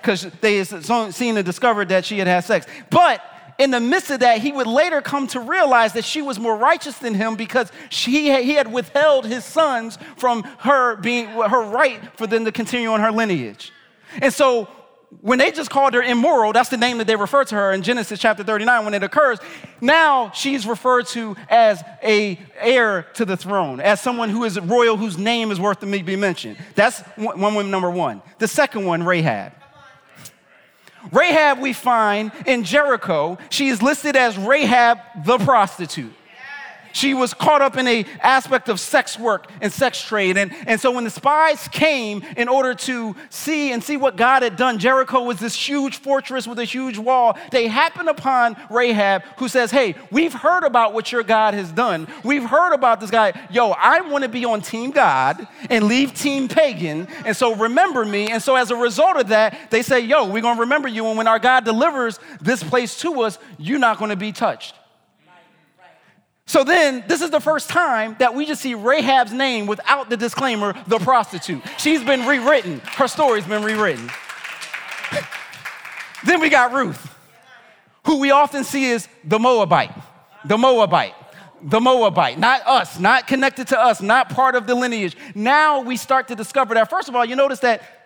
because 0.01 0.23
they 0.41 0.63
seen 0.65 1.37
and 1.37 1.45
discovered 1.45 1.89
that 1.91 2.05
she 2.05 2.19
had 2.19 2.27
had 2.27 2.45
sex. 2.45 2.67
But 2.91 3.23
in 3.61 3.71
the 3.71 3.81
midst 3.81 4.11
of 4.11 4.21
that, 4.21 4.39
he 4.39 4.53
would 4.53 4.67
later 4.67 5.03
come 5.03 5.27
to 5.29 5.41
realize 5.41 5.93
that 5.93 6.05
she 6.05 6.23
was 6.23 6.39
more 6.39 6.57
righteous 6.57 6.99
than 6.99 7.15
him 7.15 7.37
because 7.37 7.71
she, 7.91 8.33
he 8.43 8.55
had 8.55 8.73
withheld 8.73 9.27
his 9.27 9.45
sons 9.45 9.99
from 10.17 10.45
her 10.61 10.97
being 10.97 11.27
her 11.27 11.63
right 11.63 12.01
for 12.17 12.27
them 12.27 12.47
to 12.47 12.53
continue 12.53 12.89
on 12.89 13.01
her 13.01 13.13
lineage. 13.13 13.71
And 14.23 14.33
so 14.33 14.67
when 15.21 15.39
they 15.39 15.51
just 15.51 15.71
called 15.71 15.93
her 15.93 16.03
immoral, 16.03 16.53
that's 16.53 16.71
the 16.71 16.77
name 16.77 16.99
that 16.99 17.07
they 17.07 17.17
refer 17.17 17.45
to 17.45 17.55
her 17.55 17.73
in 17.73 17.83
Genesis 17.83 18.19
chapter 18.19 18.45
39 18.45 18.85
when 18.85 18.95
it 18.95 19.03
occurs. 19.03 19.39
Now 19.81 20.31
she's 20.31 20.67
referred 20.67 21.07
to 21.09 21.37
as 21.49 21.83
a 22.03 22.39
heir 22.59 23.09
to 23.15 23.25
the 23.25 23.37
throne, 23.37 23.81
as 23.81 24.01
someone 24.01 24.31
who 24.31 24.45
is 24.45 24.59
royal 24.59 24.97
whose 24.97 25.19
name 25.19 25.51
is 25.51 25.61
worth 25.61 25.81
to 25.81 25.87
be 25.87 26.17
mentioned. 26.17 26.57
That's 26.77 27.01
one 27.17 27.41
woman 27.41 27.71
number 27.71 27.91
one. 27.91 28.23
The 28.39 28.49
second 28.49 28.87
one, 28.87 29.03
Rahab. 29.03 29.53
Rahab, 31.13 31.61
we 31.61 31.73
find 31.73 32.33
in 32.47 32.65
Jericho, 32.65 33.39
she 33.49 33.69
is 33.69 33.83
listed 33.83 34.17
as 34.17 34.37
Rahab 34.39 34.99
the 35.25 35.39
prostitute. 35.39 36.13
She 36.93 37.15
was 37.15 37.35
caught 37.35 37.63
up 37.63 37.77
in 37.77 37.87
a 37.87 38.05
aspect 38.21 38.69
of 38.69 38.81
sex 38.81 39.19
work 39.19 39.51
and 39.61 39.73
sex 39.73 40.03
trade. 40.03 40.37
And, 40.37 40.53
and 40.67 40.81
so 40.81 40.91
when 40.91 41.05
the 41.05 41.11
spies 41.11 41.69
came 41.69 42.23
in 42.37 42.49
order 42.49 42.75
to 42.75 43.17
see 43.29 43.73
and 43.73 43.83
see 43.83 43.97
what 43.97 44.17
God 44.17 44.43
had 44.43 44.57
done, 44.57 44.79
Jericho 44.79 45.23
was 45.23 45.39
this 45.39 45.55
huge 45.55 45.97
fortress 45.99 46.47
with 46.47 46.59
a 46.59 46.65
huge 46.65 46.99
wall. 46.99 47.39
They 47.51 47.69
happened 47.69 48.09
upon 48.09 48.57
Rahab 48.71 49.23
who 49.39 49.49
says, 49.49 49.71
Hey, 49.71 49.95
we've 50.11 50.33
heard 50.33 50.65
about 50.65 50.95
what 50.95 51.13
your 51.13 51.23
God 51.23 51.55
has 51.55 51.71
done. 51.73 52.09
We've 52.25 52.45
heard 52.45 52.75
about 52.75 53.01
this 53.01 53.11
guy. 53.11 53.33
Yo, 53.51 53.71
I 53.71 54.01
want 54.03 54.25
to 54.25 54.29
be 54.29 54.45
on 54.45 54.61
team 54.61 54.91
God 54.91 55.47
and 55.69 55.85
leave 55.85 56.15
team 56.15 56.49
pagan. 56.49 57.07
And 57.25 57.37
so 57.37 57.55
remember 57.55 58.05
me. 58.05 58.31
And 58.31 58.43
so 58.43 58.57
as 58.57 58.71
a 58.71 58.77
result 58.77 59.17
of 59.17 59.29
that, 59.29 59.71
they 59.71 59.83
say, 59.83 60.01
Yo, 60.01 60.27
we're 60.29 60.43
going 60.43 60.57
to 60.57 60.63
remember 60.63 60.89
you. 60.89 61.07
And 61.07 61.17
when 61.17 61.29
our 61.29 61.39
God 61.39 61.65
delivers 61.65 62.19
this 62.41 62.63
place 62.63 62.99
to 63.01 63.23
us, 63.23 63.39
you're 63.59 63.79
not 63.79 63.99
going 63.99 64.11
to 64.11 64.17
be 64.17 64.33
touched. 64.33 64.75
So 66.51 66.65
then, 66.65 67.05
this 67.07 67.21
is 67.21 67.31
the 67.31 67.39
first 67.39 67.69
time 67.69 68.17
that 68.19 68.35
we 68.35 68.45
just 68.45 68.61
see 68.61 68.75
Rahab's 68.75 69.33
name 69.33 69.69
without 69.69 70.11
the 70.11 70.17
disclaimer, 70.17 70.75
the 70.89 70.99
prostitute. 70.99 71.63
She's 71.79 72.03
been 72.03 72.27
rewritten, 72.27 72.81
her 72.97 73.07
story's 73.07 73.47
been 73.47 73.63
rewritten. 73.63 74.11
then 76.25 76.41
we 76.41 76.49
got 76.49 76.73
Ruth, 76.73 77.17
who 78.05 78.19
we 78.19 78.33
often 78.33 78.65
see 78.65 78.91
as 78.91 79.07
the 79.23 79.39
Moabite, 79.39 79.93
the 80.45 80.59
Moabite, 80.59 81.15
the 81.63 81.81
Moabite, 81.81 82.37
not 82.37 82.67
us, 82.67 82.99
not 82.99 83.29
connected 83.29 83.69
to 83.69 83.79
us, 83.79 84.03
not 84.03 84.29
part 84.31 84.57
of 84.57 84.67
the 84.67 84.75
lineage. 84.75 85.17
Now 85.37 85.83
we 85.83 85.97
start 85.97 86.27
to 86.27 86.35
discover 86.35 86.75
that, 86.75 86.91
first 86.91 87.09
of 87.09 87.15
all, 87.15 87.25
you 87.25 87.37
notice 87.37 87.61
that 87.61 88.00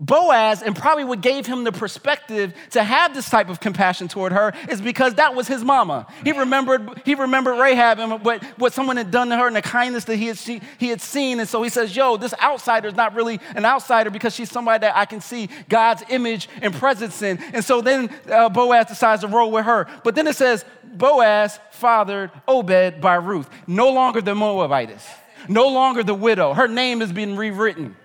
Boaz, 0.00 0.62
and 0.62 0.76
probably 0.76 1.02
what 1.02 1.20
gave 1.20 1.44
him 1.44 1.64
the 1.64 1.72
perspective 1.72 2.54
to 2.70 2.84
have 2.84 3.14
this 3.14 3.28
type 3.28 3.48
of 3.48 3.58
compassion 3.58 4.06
toward 4.06 4.32
her, 4.32 4.52
is 4.68 4.80
because 4.80 5.14
that 5.14 5.34
was 5.34 5.48
his 5.48 5.64
mama. 5.64 6.06
He 6.22 6.30
remembered, 6.30 7.02
he 7.04 7.16
remembered 7.16 7.58
Rahab 7.58 7.98
and 7.98 8.24
what, 8.24 8.44
what 8.58 8.72
someone 8.72 8.96
had 8.96 9.10
done 9.10 9.30
to 9.30 9.36
her 9.36 9.48
and 9.48 9.56
the 9.56 9.62
kindness 9.62 10.04
that 10.04 10.16
he 10.16 10.28
had, 10.28 10.38
she, 10.38 10.60
he 10.78 10.88
had 10.88 11.00
seen. 11.00 11.40
And 11.40 11.48
so 11.48 11.62
he 11.64 11.68
says, 11.68 11.96
Yo, 11.96 12.16
this 12.16 12.32
outsider 12.40 12.86
is 12.86 12.94
not 12.94 13.14
really 13.14 13.40
an 13.56 13.64
outsider 13.64 14.10
because 14.10 14.34
she's 14.34 14.50
somebody 14.50 14.82
that 14.82 14.96
I 14.96 15.04
can 15.04 15.20
see 15.20 15.48
God's 15.68 16.04
image 16.10 16.48
and 16.62 16.72
presence 16.72 17.20
in. 17.22 17.42
And 17.52 17.64
so 17.64 17.80
then 17.80 18.08
uh, 18.30 18.48
Boaz 18.50 18.86
decides 18.86 19.22
to 19.22 19.28
roll 19.28 19.50
with 19.50 19.64
her. 19.64 19.88
But 20.04 20.14
then 20.14 20.28
it 20.28 20.36
says, 20.36 20.64
Boaz 20.84 21.58
fathered 21.72 22.30
Obed 22.46 23.00
by 23.00 23.16
Ruth, 23.16 23.50
no 23.66 23.90
longer 23.90 24.20
the 24.20 24.34
Moabitess, 24.34 25.04
no 25.48 25.66
longer 25.66 26.04
the 26.04 26.14
widow. 26.14 26.54
Her 26.54 26.68
name 26.68 27.00
has 27.00 27.12
been 27.12 27.36
rewritten 27.36 27.96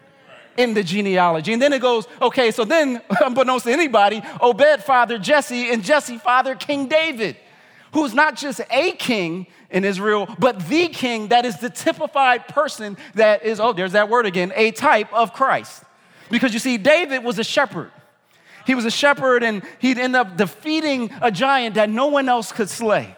in 0.58 0.74
the 0.74 0.84
genealogy. 0.84 1.54
And 1.54 1.62
then 1.62 1.74
it 1.74 1.82
goes, 1.82 2.08
okay, 2.22 2.51
so 2.51 2.66
then, 2.66 3.01
unbeknownst 3.22 3.66
to 3.66 3.72
anybody, 3.72 4.22
Obed 4.41 4.84
father 4.84 5.18
Jesse, 5.18 5.72
and 5.72 5.84
Jesse 5.84 6.18
father 6.18 6.56
King 6.56 6.88
David, 6.88 7.38
who's 7.93 8.14
not 8.14 8.36
just 8.36 8.62
a 8.72 8.91
king 8.93 9.47
in 9.70 9.84
Israel, 9.84 10.28
but 10.39 10.68
the 10.68 10.88
king 10.88 11.30
that 11.30 11.45
is 11.45 11.60
the 11.60 11.70
typified 11.70 12.47
person 12.47 12.97
that 13.16 13.43
is, 13.43 13.60
oh, 13.60 13.74
there's 13.74 13.93
that 13.93 14.10
word 14.10 14.26
again, 14.26 14.51
a 14.56 14.72
type 14.72 15.12
of 15.14 15.34
Christ. 15.34 15.84
Because 16.30 16.54
you 16.54 16.60
see, 16.60 16.78
David 16.78 17.24
was 17.24 17.39
a 17.39 17.43
shepherd. 17.43 17.91
He 18.66 18.76
was 18.76 18.86
a 18.86 18.91
shepherd, 18.91 19.43
and 19.43 19.62
he'd 19.80 19.97
end 19.97 20.16
up 20.16 20.38
defeating 20.38 21.12
a 21.22 21.32
giant 21.32 21.76
that 21.76 21.89
no 21.89 22.08
one 22.08 22.30
else 22.30 22.51
could 22.51 22.70
slay. 22.70 23.16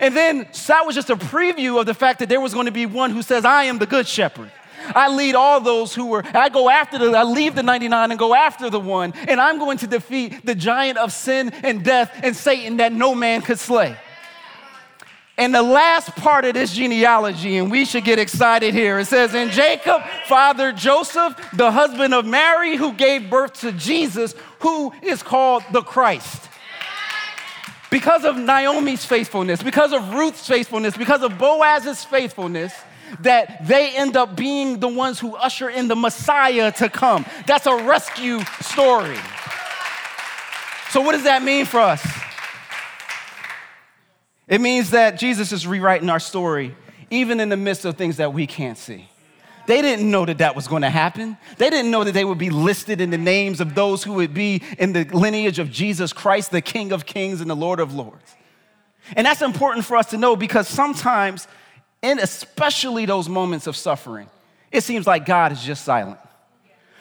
And 0.00 0.16
then 0.16 0.48
that 0.66 0.86
was 0.86 0.94
just 0.94 1.10
a 1.10 1.16
preview 1.16 1.78
of 1.78 1.86
the 1.86 1.94
fact 1.94 2.18
that 2.18 2.28
there 2.28 2.40
was 2.40 2.54
going 2.54 2.66
to 2.66 2.72
be 2.72 2.86
one 2.86 3.10
who 3.10 3.22
says, 3.22 3.44
I 3.44 3.64
am 3.64 3.78
the 3.78 3.86
good 3.86 4.08
shepherd. 4.08 4.50
I 4.94 5.14
lead 5.14 5.34
all 5.34 5.60
those 5.60 5.94
who 5.94 6.06
were, 6.06 6.24
I 6.34 6.48
go 6.48 6.68
after 6.68 6.98
the, 6.98 7.16
I 7.16 7.22
leave 7.22 7.54
the 7.54 7.62
99 7.62 8.10
and 8.10 8.18
go 8.18 8.34
after 8.34 8.70
the 8.70 8.80
one, 8.80 9.12
and 9.28 9.40
I'm 9.40 9.58
going 9.58 9.78
to 9.78 9.86
defeat 9.86 10.44
the 10.44 10.54
giant 10.54 10.98
of 10.98 11.12
sin 11.12 11.50
and 11.62 11.84
death 11.84 12.10
and 12.22 12.34
Satan 12.34 12.78
that 12.78 12.92
no 12.92 13.14
man 13.14 13.42
could 13.42 13.58
slay. 13.58 13.96
And 15.36 15.52
the 15.52 15.62
last 15.62 16.14
part 16.14 16.44
of 16.44 16.54
this 16.54 16.72
genealogy, 16.72 17.56
and 17.56 17.68
we 17.68 17.84
should 17.84 18.04
get 18.04 18.20
excited 18.20 18.72
here, 18.72 19.00
it 19.00 19.06
says, 19.06 19.34
And 19.34 19.50
Jacob 19.50 20.02
fathered 20.26 20.76
Joseph, 20.76 21.34
the 21.52 21.72
husband 21.72 22.14
of 22.14 22.24
Mary, 22.24 22.76
who 22.76 22.92
gave 22.92 23.28
birth 23.28 23.54
to 23.60 23.72
Jesus, 23.72 24.34
who 24.60 24.92
is 25.02 25.24
called 25.24 25.64
the 25.72 25.82
Christ. 25.82 26.48
Because 27.90 28.24
of 28.24 28.36
Naomi's 28.36 29.04
faithfulness, 29.04 29.62
because 29.62 29.92
of 29.92 30.14
Ruth's 30.14 30.46
faithfulness, 30.46 30.96
because 30.96 31.22
of 31.22 31.36
Boaz's 31.36 32.04
faithfulness, 32.04 32.72
that 33.20 33.66
they 33.66 33.96
end 33.96 34.16
up 34.16 34.36
being 34.36 34.80
the 34.80 34.88
ones 34.88 35.20
who 35.20 35.34
usher 35.36 35.68
in 35.68 35.88
the 35.88 35.96
Messiah 35.96 36.72
to 36.72 36.88
come. 36.88 37.24
That's 37.46 37.66
a 37.66 37.76
rescue 37.84 38.40
story. 38.60 39.18
So, 40.90 41.00
what 41.00 41.12
does 41.12 41.24
that 41.24 41.42
mean 41.42 41.66
for 41.66 41.80
us? 41.80 42.06
It 44.46 44.60
means 44.60 44.90
that 44.90 45.18
Jesus 45.18 45.52
is 45.52 45.66
rewriting 45.66 46.10
our 46.10 46.20
story, 46.20 46.74
even 47.10 47.40
in 47.40 47.48
the 47.48 47.56
midst 47.56 47.84
of 47.84 47.96
things 47.96 48.18
that 48.18 48.32
we 48.32 48.46
can't 48.46 48.78
see. 48.78 49.08
They 49.66 49.80
didn't 49.80 50.10
know 50.10 50.26
that 50.26 50.38
that 50.38 50.54
was 50.54 50.68
going 50.68 50.82
to 50.82 50.90
happen. 50.90 51.38
They 51.56 51.70
didn't 51.70 51.90
know 51.90 52.04
that 52.04 52.12
they 52.12 52.24
would 52.24 52.38
be 52.38 52.50
listed 52.50 53.00
in 53.00 53.10
the 53.10 53.18
names 53.18 53.60
of 53.60 53.74
those 53.74 54.04
who 54.04 54.14
would 54.14 54.34
be 54.34 54.62
in 54.78 54.92
the 54.92 55.04
lineage 55.04 55.58
of 55.58 55.70
Jesus 55.70 56.12
Christ, 56.12 56.50
the 56.50 56.60
King 56.60 56.92
of 56.92 57.06
Kings 57.06 57.40
and 57.40 57.48
the 57.48 57.56
Lord 57.56 57.80
of 57.80 57.94
Lords. 57.94 58.36
And 59.16 59.26
that's 59.26 59.42
important 59.42 59.86
for 59.86 59.96
us 59.96 60.10
to 60.10 60.18
know 60.18 60.36
because 60.36 60.68
sometimes, 60.68 61.48
and 62.04 62.20
especially 62.20 63.06
those 63.06 63.30
moments 63.30 63.66
of 63.66 63.76
suffering, 63.76 64.28
it 64.70 64.82
seems 64.82 65.06
like 65.06 65.24
God 65.24 65.52
is 65.52 65.62
just 65.62 65.84
silent. 65.84 66.18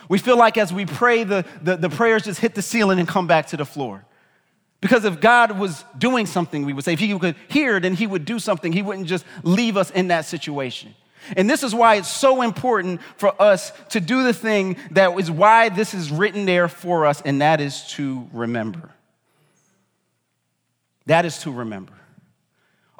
We 0.07 0.17
feel 0.17 0.37
like 0.37 0.57
as 0.57 0.71
we 0.71 0.85
pray, 0.85 1.25
the, 1.25 1.45
the, 1.61 1.75
the 1.75 1.89
prayers 1.89 2.23
just 2.23 2.39
hit 2.39 2.55
the 2.55 2.61
ceiling 2.61 2.99
and 2.99 3.07
come 3.07 3.27
back 3.27 3.47
to 3.47 3.57
the 3.57 3.65
floor. 3.65 4.05
Because 4.79 5.03
if 5.03 5.19
God 5.19 5.59
was 5.59 5.83
doing 5.97 6.25
something, 6.25 6.65
we 6.65 6.71
would 6.71 6.85
say, 6.85 6.93
if 6.93 6.99
He 6.99 7.17
could 7.19 7.35
hear, 7.49 7.81
then 7.81 7.95
He 7.95 8.07
would 8.07 8.23
do 8.23 8.39
something. 8.39 8.71
He 8.71 8.81
wouldn't 8.81 9.07
just 9.07 9.25
leave 9.43 9.75
us 9.75 9.91
in 9.91 10.07
that 10.07 10.25
situation. 10.25 10.95
And 11.35 11.49
this 11.49 11.63
is 11.63 11.75
why 11.75 11.95
it's 11.95 12.09
so 12.09 12.41
important 12.41 13.01
for 13.17 13.41
us 13.41 13.73
to 13.89 13.99
do 13.99 14.23
the 14.23 14.33
thing 14.33 14.77
that 14.91 15.17
is 15.19 15.29
why 15.29 15.67
this 15.69 15.93
is 15.93 16.11
written 16.11 16.45
there 16.45 16.69
for 16.69 17.05
us, 17.05 17.21
and 17.21 17.41
that 17.41 17.59
is 17.59 17.87
to 17.91 18.27
remember. 18.31 18.89
That 21.07 21.25
is 21.25 21.39
to 21.39 21.51
remember. 21.51 21.93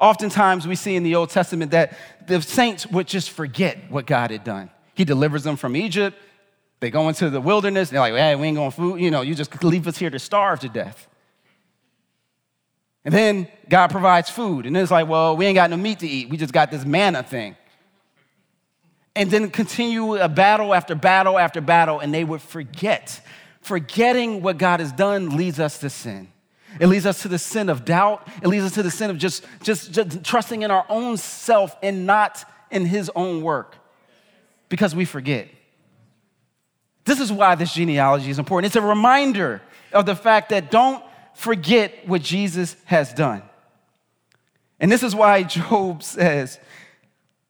Oftentimes, 0.04 0.68
we 0.68 0.74
see 0.74 0.96
in 0.96 1.02
the 1.02 1.14
Old 1.14 1.30
Testament 1.30 1.70
that 1.70 1.96
the 2.26 2.42
saints 2.42 2.86
would 2.86 3.06
just 3.06 3.30
forget 3.30 3.90
what 3.90 4.04
God 4.04 4.30
had 4.30 4.44
done. 4.44 4.68
He 4.92 5.06
delivers 5.06 5.44
them 5.44 5.56
from 5.56 5.74
Egypt. 5.74 6.14
They 6.80 6.90
go 6.90 7.08
into 7.08 7.30
the 7.30 7.40
wilderness. 7.40 7.88
They're 7.88 8.00
like, 8.00 8.12
hey, 8.12 8.36
we 8.36 8.48
ain't 8.48 8.56
going 8.58 8.70
to 8.70 8.76
food. 8.76 9.00
You 9.00 9.10
know, 9.10 9.22
you 9.22 9.34
just 9.34 9.64
leave 9.64 9.88
us 9.88 9.96
here 9.96 10.10
to 10.10 10.18
starve 10.18 10.60
to 10.60 10.68
death. 10.68 11.08
And 13.02 13.14
then 13.14 13.48
God 13.70 13.90
provides 13.90 14.28
food. 14.28 14.66
And 14.66 14.76
then 14.76 14.82
it's 14.82 14.92
like, 14.92 15.08
well, 15.08 15.38
we 15.38 15.46
ain't 15.46 15.54
got 15.54 15.70
no 15.70 15.78
meat 15.78 16.00
to 16.00 16.06
eat. 16.06 16.28
We 16.28 16.36
just 16.36 16.52
got 16.52 16.70
this 16.70 16.84
manna 16.84 17.22
thing. 17.22 17.56
And 19.16 19.30
then 19.30 19.48
continue 19.50 20.16
a 20.16 20.28
battle 20.28 20.74
after 20.74 20.94
battle 20.94 21.38
after 21.38 21.62
battle, 21.62 21.98
and 22.00 22.12
they 22.12 22.24
would 22.24 22.42
forget. 22.42 23.22
Forgetting 23.62 24.42
what 24.42 24.58
God 24.58 24.80
has 24.80 24.92
done 24.92 25.34
leads 25.34 25.58
us 25.58 25.78
to 25.78 25.88
sin. 25.88 26.28
It 26.80 26.86
leads 26.88 27.06
us 27.06 27.22
to 27.22 27.28
the 27.28 27.38
sin 27.38 27.68
of 27.68 27.84
doubt. 27.84 28.26
It 28.42 28.48
leads 28.48 28.64
us 28.64 28.72
to 28.72 28.82
the 28.82 28.90
sin 28.90 29.10
of 29.10 29.18
just, 29.18 29.44
just, 29.62 29.92
just 29.92 30.24
trusting 30.24 30.62
in 30.62 30.70
our 30.70 30.84
own 30.88 31.16
self 31.16 31.76
and 31.82 32.06
not 32.06 32.44
in 32.70 32.86
His 32.86 33.10
own 33.14 33.42
work 33.42 33.76
because 34.68 34.94
we 34.94 35.04
forget. 35.04 35.48
This 37.04 37.20
is 37.20 37.30
why 37.30 37.54
this 37.54 37.74
genealogy 37.74 38.30
is 38.30 38.38
important. 38.38 38.66
It's 38.66 38.76
a 38.76 38.86
reminder 38.86 39.62
of 39.92 40.06
the 40.06 40.16
fact 40.16 40.48
that 40.50 40.70
don't 40.70 41.04
forget 41.34 42.08
what 42.08 42.22
Jesus 42.22 42.76
has 42.86 43.12
done. 43.12 43.42
And 44.80 44.90
this 44.90 45.02
is 45.02 45.14
why 45.14 45.42
Job 45.42 46.02
says, 46.02 46.58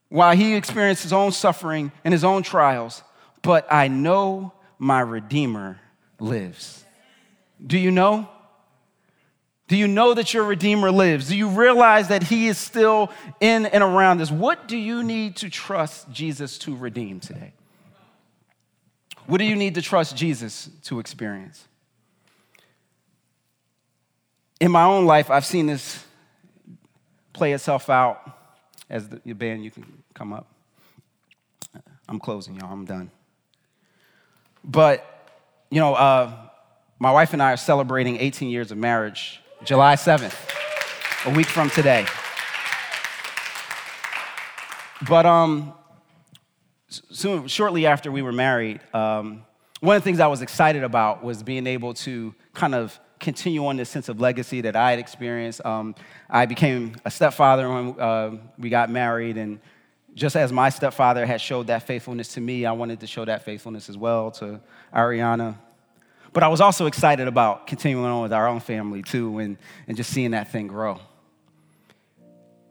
while 0.08 0.36
he 0.36 0.54
experienced 0.54 1.02
his 1.02 1.12
own 1.12 1.32
suffering 1.32 1.92
and 2.04 2.12
his 2.12 2.24
own 2.24 2.42
trials, 2.42 3.02
but 3.42 3.66
I 3.70 3.88
know 3.88 4.52
my 4.78 5.00
Redeemer 5.00 5.80
lives. 6.20 6.84
Do 7.64 7.78
you 7.78 7.90
know? 7.90 8.28
Do 9.66 9.76
you 9.76 9.88
know 9.88 10.14
that 10.14 10.34
your 10.34 10.44
Redeemer 10.44 10.90
lives? 10.90 11.28
Do 11.28 11.36
you 11.36 11.48
realize 11.48 12.08
that 12.08 12.22
He 12.22 12.48
is 12.48 12.58
still 12.58 13.10
in 13.40 13.66
and 13.66 13.82
around 13.82 14.20
us? 14.20 14.30
What 14.30 14.68
do 14.68 14.76
you 14.76 15.02
need 15.02 15.36
to 15.36 15.48
trust 15.48 16.10
Jesus 16.10 16.58
to 16.58 16.76
redeem 16.76 17.20
today? 17.20 17.54
What 19.26 19.38
do 19.38 19.44
you 19.44 19.56
need 19.56 19.76
to 19.76 19.82
trust 19.82 20.16
Jesus 20.16 20.68
to 20.84 21.00
experience? 21.00 21.66
in 24.60 24.70
my 24.70 24.84
own 24.84 25.04
life, 25.04 25.30
I've 25.30 25.44
seen 25.44 25.66
this 25.66 26.02
play 27.34 27.52
itself 27.52 27.90
out. 27.90 28.30
As 28.88 29.08
the 29.08 29.32
band, 29.32 29.64
you 29.64 29.70
can 29.70 30.02
come 30.14 30.32
up. 30.32 30.46
I'm 32.08 32.18
closing, 32.18 32.56
y'all. 32.56 32.72
I'm 32.72 32.84
done. 32.84 33.10
But, 34.62 35.04
you 35.70 35.80
know, 35.80 35.94
uh, 35.94 36.32
my 36.98 37.10
wife 37.10 37.32
and 37.32 37.42
I 37.42 37.52
are 37.52 37.56
celebrating 37.56 38.16
18 38.16 38.48
years 38.48 38.70
of 38.70 38.78
marriage, 38.78 39.40
July 39.64 39.94
7th, 39.94 40.34
a 41.24 41.34
week 41.34 41.46
from 41.46 41.70
today. 41.70 42.04
But 45.08 45.24
um, 45.24 45.72
soon, 46.88 47.48
shortly 47.48 47.86
after 47.86 48.12
we 48.12 48.20
were 48.20 48.32
married, 48.32 48.80
um, 48.92 49.46
one 49.80 49.96
of 49.96 50.02
the 50.02 50.04
things 50.04 50.20
I 50.20 50.26
was 50.26 50.42
excited 50.42 50.84
about 50.84 51.24
was 51.24 51.42
being 51.42 51.66
able 51.66 51.94
to 51.94 52.34
kind 52.52 52.74
of 52.74 53.00
continue 53.20 53.64
on 53.64 53.78
this 53.78 53.88
sense 53.88 54.10
of 54.10 54.20
legacy 54.20 54.60
that 54.60 54.76
I 54.76 54.90
had 54.90 54.98
experienced. 54.98 55.64
Um, 55.64 55.94
I 56.28 56.44
became 56.44 56.96
a 57.06 57.10
stepfather 57.10 57.66
when 57.66 57.98
uh, 57.98 58.36
we 58.58 58.68
got 58.68 58.90
married, 58.90 59.38
and 59.38 59.60
just 60.14 60.36
as 60.36 60.52
my 60.52 60.68
stepfather 60.68 61.24
had 61.24 61.40
showed 61.40 61.68
that 61.68 61.84
faithfulness 61.84 62.28
to 62.34 62.42
me, 62.42 62.66
I 62.66 62.72
wanted 62.72 63.00
to 63.00 63.06
show 63.06 63.24
that 63.24 63.46
faithfulness 63.46 63.88
as 63.88 63.96
well 63.96 64.30
to 64.32 64.60
Ariana. 64.94 65.56
But 66.34 66.42
I 66.42 66.48
was 66.48 66.60
also 66.60 66.86
excited 66.86 67.28
about 67.28 67.66
continuing 67.66 68.04
on 68.04 68.22
with 68.22 68.32
our 68.32 68.48
own 68.48 68.60
family 68.60 69.02
too, 69.02 69.38
and, 69.38 69.56
and 69.86 69.96
just 69.96 70.10
seeing 70.10 70.32
that 70.32 70.50
thing 70.50 70.66
grow. 70.66 70.98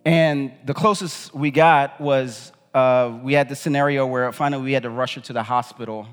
And 0.06 0.52
the 0.66 0.74
closest 0.74 1.34
we 1.34 1.50
got 1.50 2.00
was 2.00 2.52
uh, 2.74 3.18
we 3.24 3.34
had 3.34 3.48
the 3.48 3.56
scenario 3.56 4.06
where 4.06 4.32
finally 4.34 4.64
we 4.64 4.74
had 4.74 4.84
to 4.84 4.90
rush 4.90 5.16
her 5.16 5.22
to 5.22 5.34
the 5.34 5.44
hospital 5.44 6.08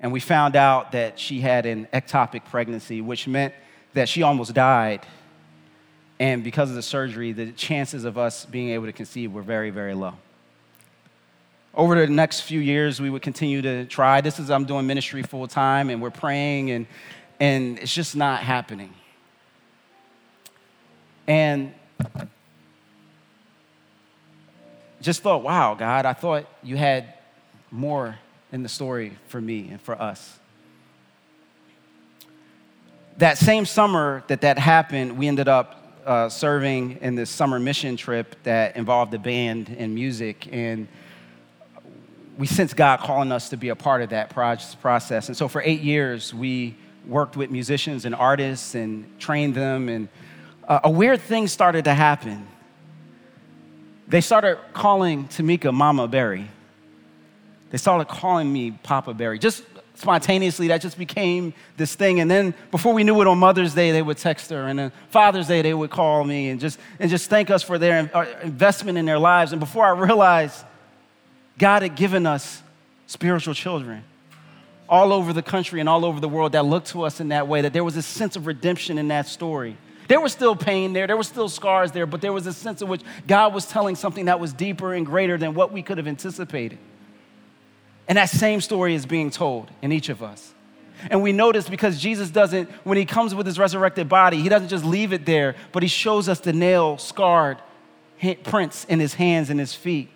and 0.00 0.12
we 0.12 0.18
found 0.18 0.56
out 0.56 0.92
that 0.92 1.18
she 1.18 1.40
had 1.40 1.66
an 1.66 1.88
ectopic 1.92 2.46
pregnancy, 2.46 3.00
which 3.00 3.28
meant 3.28 3.54
that 3.92 4.08
she 4.08 4.22
almost 4.22 4.54
died. 4.54 5.06
And 6.18 6.42
because 6.42 6.70
of 6.70 6.74
the 6.74 6.82
surgery, 6.82 7.32
the 7.32 7.52
chances 7.52 8.04
of 8.04 8.16
us 8.16 8.44
being 8.46 8.70
able 8.70 8.86
to 8.86 8.92
conceive 8.92 9.32
were 9.32 9.42
very, 9.42 9.70
very 9.70 9.94
low. 9.94 10.14
Over 11.74 12.06
the 12.06 12.12
next 12.12 12.40
few 12.40 12.60
years, 12.60 13.00
we 13.00 13.08
would 13.08 13.22
continue 13.22 13.62
to 13.62 13.86
try. 13.86 14.20
This 14.20 14.38
is, 14.38 14.50
I'm 14.50 14.66
doing 14.66 14.86
ministry 14.86 15.22
full 15.22 15.48
time, 15.48 15.88
and 15.88 16.02
we're 16.02 16.10
praying, 16.10 16.70
and, 16.70 16.86
and 17.40 17.78
it's 17.78 17.94
just 17.94 18.14
not 18.14 18.42
happening. 18.42 18.92
And 21.26 21.72
just 25.00 25.22
thought, 25.22 25.42
wow, 25.42 25.74
God, 25.74 26.04
I 26.04 26.12
thought 26.12 26.46
you 26.62 26.76
had 26.76 27.14
more 27.70 28.16
in 28.52 28.62
the 28.62 28.68
story 28.68 29.16
for 29.28 29.40
me 29.40 29.68
and 29.70 29.80
for 29.80 30.00
us. 30.00 30.38
That 33.16 33.38
same 33.38 33.64
summer 33.64 34.24
that 34.28 34.42
that 34.42 34.58
happened, 34.58 35.16
we 35.16 35.26
ended 35.26 35.48
up 35.48 36.02
uh, 36.04 36.28
serving 36.28 36.98
in 37.00 37.14
this 37.14 37.30
summer 37.30 37.58
mission 37.58 37.96
trip 37.96 38.36
that 38.42 38.76
involved 38.76 39.14
a 39.14 39.18
band 39.18 39.74
and 39.78 39.94
music. 39.94 40.48
And 40.52 40.86
we 42.38 42.46
sensed 42.46 42.76
God 42.76 43.00
calling 43.00 43.30
us 43.30 43.50
to 43.50 43.56
be 43.56 43.68
a 43.68 43.76
part 43.76 44.02
of 44.02 44.10
that 44.10 44.30
process. 44.30 45.28
And 45.28 45.36
so 45.36 45.48
for 45.48 45.62
eight 45.64 45.82
years, 45.82 46.32
we 46.32 46.76
worked 47.06 47.36
with 47.36 47.50
musicians 47.50 48.04
and 48.04 48.14
artists 48.14 48.74
and 48.74 49.18
trained 49.18 49.54
them. 49.54 49.88
And 49.88 50.08
uh, 50.66 50.80
a 50.84 50.90
weird 50.90 51.20
thing 51.20 51.46
started 51.46 51.84
to 51.84 51.94
happen. 51.94 52.46
They 54.08 54.20
started 54.20 54.58
calling 54.72 55.28
Tamika 55.28 55.72
Mama 55.72 56.08
Berry. 56.08 56.48
They 57.70 57.78
started 57.78 58.06
calling 58.06 58.52
me 58.52 58.70
Papa 58.70 59.14
Berry. 59.14 59.38
Just 59.38 59.64
spontaneously, 59.94 60.68
that 60.68 60.80
just 60.80 60.98
became 60.98 61.54
this 61.76 61.94
thing. 61.94 62.20
And 62.20 62.30
then 62.30 62.54
before 62.70 62.92
we 62.92 63.04
knew 63.04 63.20
it, 63.20 63.26
on 63.26 63.38
Mother's 63.38 63.74
Day, 63.74 63.92
they 63.92 64.02
would 64.02 64.18
text 64.18 64.50
her. 64.50 64.66
And 64.68 64.78
then 64.78 64.92
Father's 65.10 65.48
Day, 65.48 65.62
they 65.62 65.74
would 65.74 65.90
call 65.90 66.24
me 66.24 66.48
and 66.48 66.60
just, 66.60 66.78
and 66.98 67.10
just 67.10 67.30
thank 67.30 67.50
us 67.50 67.62
for 67.62 67.78
their 67.78 68.10
uh, 68.14 68.26
investment 68.42 68.98
in 68.98 69.06
their 69.06 69.18
lives. 69.18 69.52
And 69.52 69.60
before 69.60 69.84
I 69.86 69.90
realized, 69.90 70.64
God 71.58 71.82
had 71.82 71.94
given 71.94 72.26
us 72.26 72.62
spiritual 73.06 73.54
children 73.54 74.04
all 74.88 75.12
over 75.12 75.32
the 75.32 75.42
country 75.42 75.80
and 75.80 75.88
all 75.88 76.04
over 76.04 76.20
the 76.20 76.28
world 76.28 76.52
that 76.52 76.64
looked 76.64 76.88
to 76.88 77.02
us 77.02 77.20
in 77.20 77.28
that 77.28 77.48
way, 77.48 77.62
that 77.62 77.72
there 77.72 77.84
was 77.84 77.96
a 77.96 78.02
sense 78.02 78.36
of 78.36 78.46
redemption 78.46 78.98
in 78.98 79.08
that 79.08 79.26
story. 79.26 79.76
There 80.08 80.20
was 80.20 80.32
still 80.32 80.54
pain 80.54 80.92
there, 80.92 81.06
there 81.06 81.16
were 81.16 81.22
still 81.22 81.48
scars 81.48 81.92
there, 81.92 82.04
but 82.04 82.20
there 82.20 82.32
was 82.32 82.46
a 82.46 82.52
sense 82.52 82.82
in 82.82 82.88
which 82.88 83.00
God 83.26 83.54
was 83.54 83.66
telling 83.66 83.96
something 83.96 84.26
that 84.26 84.40
was 84.40 84.52
deeper 84.52 84.92
and 84.92 85.06
greater 85.06 85.38
than 85.38 85.54
what 85.54 85.72
we 85.72 85.82
could 85.82 85.98
have 85.98 86.06
anticipated. 86.06 86.78
And 88.08 88.18
that 88.18 88.28
same 88.28 88.60
story 88.60 88.94
is 88.94 89.06
being 89.06 89.30
told 89.30 89.70
in 89.80 89.92
each 89.92 90.08
of 90.08 90.22
us. 90.22 90.52
And 91.10 91.22
we 91.22 91.32
notice 91.32 91.68
because 91.68 91.98
Jesus 91.98 92.30
doesn't, 92.30 92.70
when 92.84 92.98
he 92.98 93.06
comes 93.06 93.34
with 93.34 93.46
his 93.46 93.58
resurrected 93.58 94.08
body, 94.08 94.42
he 94.42 94.48
doesn't 94.48 94.68
just 94.68 94.84
leave 94.84 95.12
it 95.12 95.24
there, 95.24 95.54
but 95.72 95.82
he 95.82 95.88
shows 95.88 96.28
us 96.28 96.40
the 96.40 96.52
nail 96.52 96.98
scarred 96.98 97.58
prints 98.44 98.84
in 98.84 99.00
his 99.00 99.14
hands 99.14 99.50
and 99.50 99.58
his 99.58 99.74
feet. 99.74 100.10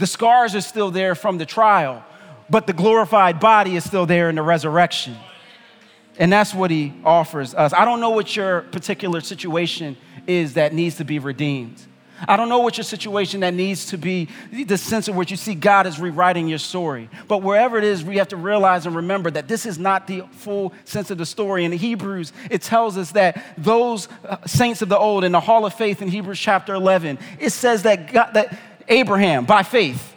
The 0.00 0.06
scars 0.06 0.54
are 0.54 0.62
still 0.62 0.90
there 0.90 1.14
from 1.14 1.36
the 1.36 1.44
trial, 1.44 2.02
but 2.48 2.66
the 2.66 2.72
glorified 2.72 3.38
body 3.38 3.76
is 3.76 3.84
still 3.84 4.06
there 4.06 4.30
in 4.30 4.36
the 4.36 4.42
resurrection. 4.42 5.14
And 6.18 6.32
that's 6.32 6.54
what 6.54 6.70
he 6.70 6.94
offers 7.04 7.54
us. 7.54 7.74
I 7.74 7.84
don't 7.84 8.00
know 8.00 8.08
what 8.08 8.34
your 8.34 8.62
particular 8.62 9.20
situation 9.20 9.98
is 10.26 10.54
that 10.54 10.72
needs 10.72 10.96
to 10.96 11.04
be 11.04 11.18
redeemed. 11.18 11.82
I 12.26 12.36
don't 12.36 12.48
know 12.48 12.60
what 12.60 12.78
your 12.78 12.84
situation 12.84 13.40
that 13.40 13.52
needs 13.52 13.86
to 13.86 13.98
be 13.98 14.28
the 14.50 14.78
sense 14.78 15.08
in 15.08 15.16
which 15.16 15.30
you 15.30 15.36
see 15.36 15.54
God 15.54 15.86
is 15.86 16.00
rewriting 16.00 16.48
your 16.48 16.58
story. 16.58 17.10
But 17.28 17.42
wherever 17.42 17.76
it 17.76 17.84
is, 17.84 18.02
we 18.02 18.16
have 18.16 18.28
to 18.28 18.36
realize 18.36 18.86
and 18.86 18.96
remember 18.96 19.30
that 19.30 19.48
this 19.48 19.66
is 19.66 19.78
not 19.78 20.06
the 20.06 20.22
full 20.32 20.72
sense 20.86 21.10
of 21.10 21.18
the 21.18 21.26
story. 21.26 21.66
In 21.66 21.72
Hebrews, 21.72 22.32
it 22.50 22.62
tells 22.62 22.96
us 22.96 23.12
that 23.12 23.54
those 23.58 24.08
uh, 24.26 24.38
saints 24.46 24.80
of 24.80 24.88
the 24.88 24.98
old 24.98 25.24
in 25.24 25.32
the 25.32 25.40
hall 25.40 25.66
of 25.66 25.74
faith 25.74 26.00
in 26.00 26.08
Hebrews 26.08 26.38
chapter 26.38 26.74
11, 26.74 27.18
it 27.38 27.50
says 27.50 27.82
that, 27.82 28.12
God, 28.12 28.32
that 28.32 28.58
Abraham, 28.90 29.46
by 29.46 29.62
faith, 29.62 30.14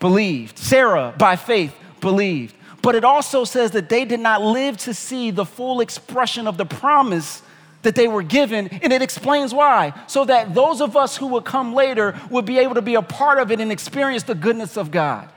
believed, 0.00 0.58
Sarah, 0.58 1.14
by 1.16 1.36
faith, 1.36 1.74
believed. 2.00 2.54
But 2.82 2.94
it 2.94 3.04
also 3.04 3.44
says 3.44 3.70
that 3.72 3.88
they 3.88 4.04
did 4.04 4.20
not 4.20 4.42
live 4.42 4.76
to 4.78 4.94
see 4.94 5.30
the 5.30 5.44
full 5.44 5.80
expression 5.80 6.46
of 6.46 6.56
the 6.56 6.66
promise 6.66 7.42
that 7.82 7.94
they 7.94 8.08
were 8.08 8.22
given, 8.22 8.68
and 8.68 8.92
it 8.92 9.00
explains 9.00 9.54
why. 9.54 9.92
So 10.08 10.24
that 10.24 10.54
those 10.54 10.80
of 10.80 10.96
us 10.96 11.16
who 11.16 11.28
would 11.28 11.44
come 11.44 11.72
later 11.72 12.18
would 12.30 12.44
be 12.44 12.58
able 12.58 12.74
to 12.74 12.82
be 12.82 12.96
a 12.96 13.02
part 13.02 13.38
of 13.38 13.50
it 13.50 13.60
and 13.60 13.70
experience 13.70 14.24
the 14.24 14.34
goodness 14.34 14.76
of 14.76 14.90
God. 14.90 15.28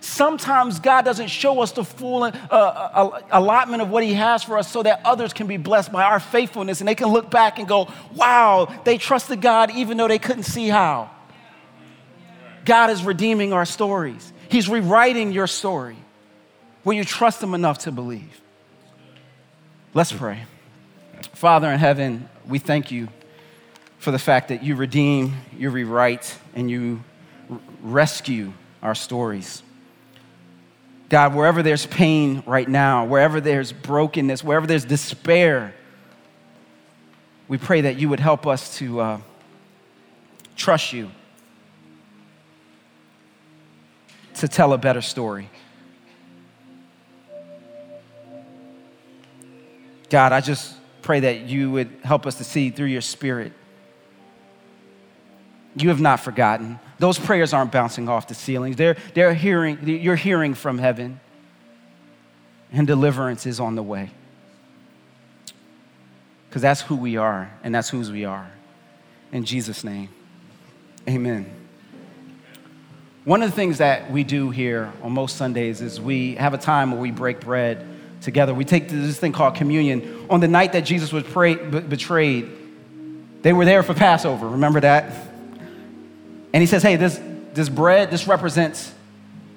Sometimes 0.00 0.80
God 0.80 1.04
doesn't 1.04 1.28
show 1.28 1.60
us 1.60 1.72
the 1.72 1.84
full 1.84 2.24
uh, 2.24 2.30
uh, 2.30 3.20
allotment 3.30 3.82
of 3.82 3.90
what 3.90 4.02
He 4.02 4.14
has 4.14 4.42
for 4.42 4.56
us 4.56 4.70
so 4.70 4.82
that 4.82 5.02
others 5.04 5.34
can 5.34 5.46
be 5.46 5.58
blessed 5.58 5.92
by 5.92 6.02
our 6.02 6.20
faithfulness 6.20 6.80
and 6.80 6.88
they 6.88 6.94
can 6.94 7.08
look 7.08 7.30
back 7.30 7.58
and 7.58 7.68
go, 7.68 7.86
wow, 8.14 8.74
they 8.84 8.96
trusted 8.96 9.42
God 9.42 9.70
even 9.70 9.98
though 9.98 10.08
they 10.08 10.18
couldn't 10.18 10.44
see 10.44 10.68
how. 10.68 11.10
God 12.64 12.90
is 12.90 13.04
redeeming 13.04 13.52
our 13.52 13.64
stories, 13.64 14.32
He's 14.48 14.68
rewriting 14.68 15.32
your 15.32 15.46
story. 15.46 15.96
Will 16.84 16.94
you 16.94 17.04
trust 17.04 17.42
Him 17.42 17.54
enough 17.54 17.78
to 17.80 17.92
believe? 17.92 18.40
Let's 19.92 20.12
pray. 20.12 20.44
Father 21.34 21.68
in 21.70 21.78
heaven, 21.78 22.28
we 22.46 22.58
thank 22.58 22.90
you 22.90 23.08
for 23.98 24.10
the 24.12 24.18
fact 24.18 24.48
that 24.48 24.62
you 24.62 24.76
redeem, 24.76 25.36
you 25.56 25.68
rewrite, 25.70 26.38
and 26.54 26.70
you 26.70 27.04
rescue 27.82 28.52
our 28.82 28.94
stories. 28.94 29.62
God, 31.10 31.34
wherever 31.34 31.62
there's 31.62 31.86
pain 31.86 32.42
right 32.46 32.68
now, 32.68 33.04
wherever 33.04 33.40
there's 33.40 33.72
brokenness, 33.72 34.44
wherever 34.44 34.66
there's 34.66 34.84
despair, 34.84 35.74
we 37.48 37.58
pray 37.58 37.80
that 37.80 37.98
you 37.98 38.08
would 38.08 38.20
help 38.20 38.46
us 38.46 38.78
to 38.78 39.00
uh, 39.00 39.20
trust 40.54 40.92
you, 40.92 41.10
to 44.40 44.48
tell 44.48 44.72
a 44.72 44.78
better 44.78 45.00
story. 45.02 45.48
God, 50.08 50.32
I 50.32 50.40
just 50.40 50.74
pray 51.02 51.20
that 51.20 51.42
you 51.42 51.70
would 51.70 51.90
help 52.02 52.26
us 52.26 52.36
to 52.36 52.44
see 52.44 52.70
through 52.70 52.86
your 52.86 53.00
spirit. 53.00 53.52
You 55.76 55.90
have 55.90 56.00
not 56.00 56.20
forgotten. 56.20 56.80
Those 56.98 57.18
prayers 57.18 57.52
aren't 57.52 57.70
bouncing 57.70 58.08
off 58.08 58.26
the 58.26 58.34
ceilings. 58.34 58.76
They're, 58.76 58.96
they're 59.14 59.34
hearing, 59.34 59.86
you're 59.86 60.16
hearing 60.16 60.54
from 60.54 60.78
heaven, 60.78 61.20
and 62.72 62.86
deliverance 62.86 63.46
is 63.46 63.60
on 63.60 63.76
the 63.76 63.82
way. 63.82 64.10
Because 66.48 66.62
that's 66.62 66.80
who 66.80 66.96
we 66.96 67.16
are, 67.16 67.52
and 67.62 67.74
that's 67.74 67.88
whose 67.88 68.10
we 68.10 68.24
are. 68.24 68.50
In 69.32 69.44
Jesus' 69.44 69.84
name, 69.84 70.08
amen. 71.08 71.59
One 73.24 73.42
of 73.42 73.50
the 73.50 73.56
things 73.56 73.78
that 73.78 74.10
we 74.10 74.24
do 74.24 74.50
here 74.50 74.92
on 75.02 75.12
most 75.12 75.36
Sundays 75.36 75.82
is 75.82 76.00
we 76.00 76.36
have 76.36 76.54
a 76.54 76.58
time 76.58 76.90
where 76.92 77.00
we 77.00 77.10
break 77.10 77.40
bread 77.40 77.86
together. 78.22 78.54
We 78.54 78.64
take 78.64 78.88
this 78.88 79.18
thing 79.18 79.32
called 79.32 79.56
communion. 79.56 80.26
On 80.30 80.40
the 80.40 80.48
night 80.48 80.72
that 80.72 80.82
Jesus 80.82 81.12
was 81.12 81.24
pray, 81.24 81.54
betrayed, 81.54 82.48
they 83.42 83.52
were 83.52 83.66
there 83.66 83.82
for 83.82 83.92
Passover. 83.92 84.48
Remember 84.48 84.80
that? 84.80 85.12
And 86.52 86.62
he 86.62 86.66
says, 86.66 86.82
Hey, 86.82 86.96
this, 86.96 87.20
this 87.52 87.68
bread, 87.68 88.10
this 88.10 88.26
represents, 88.26 88.92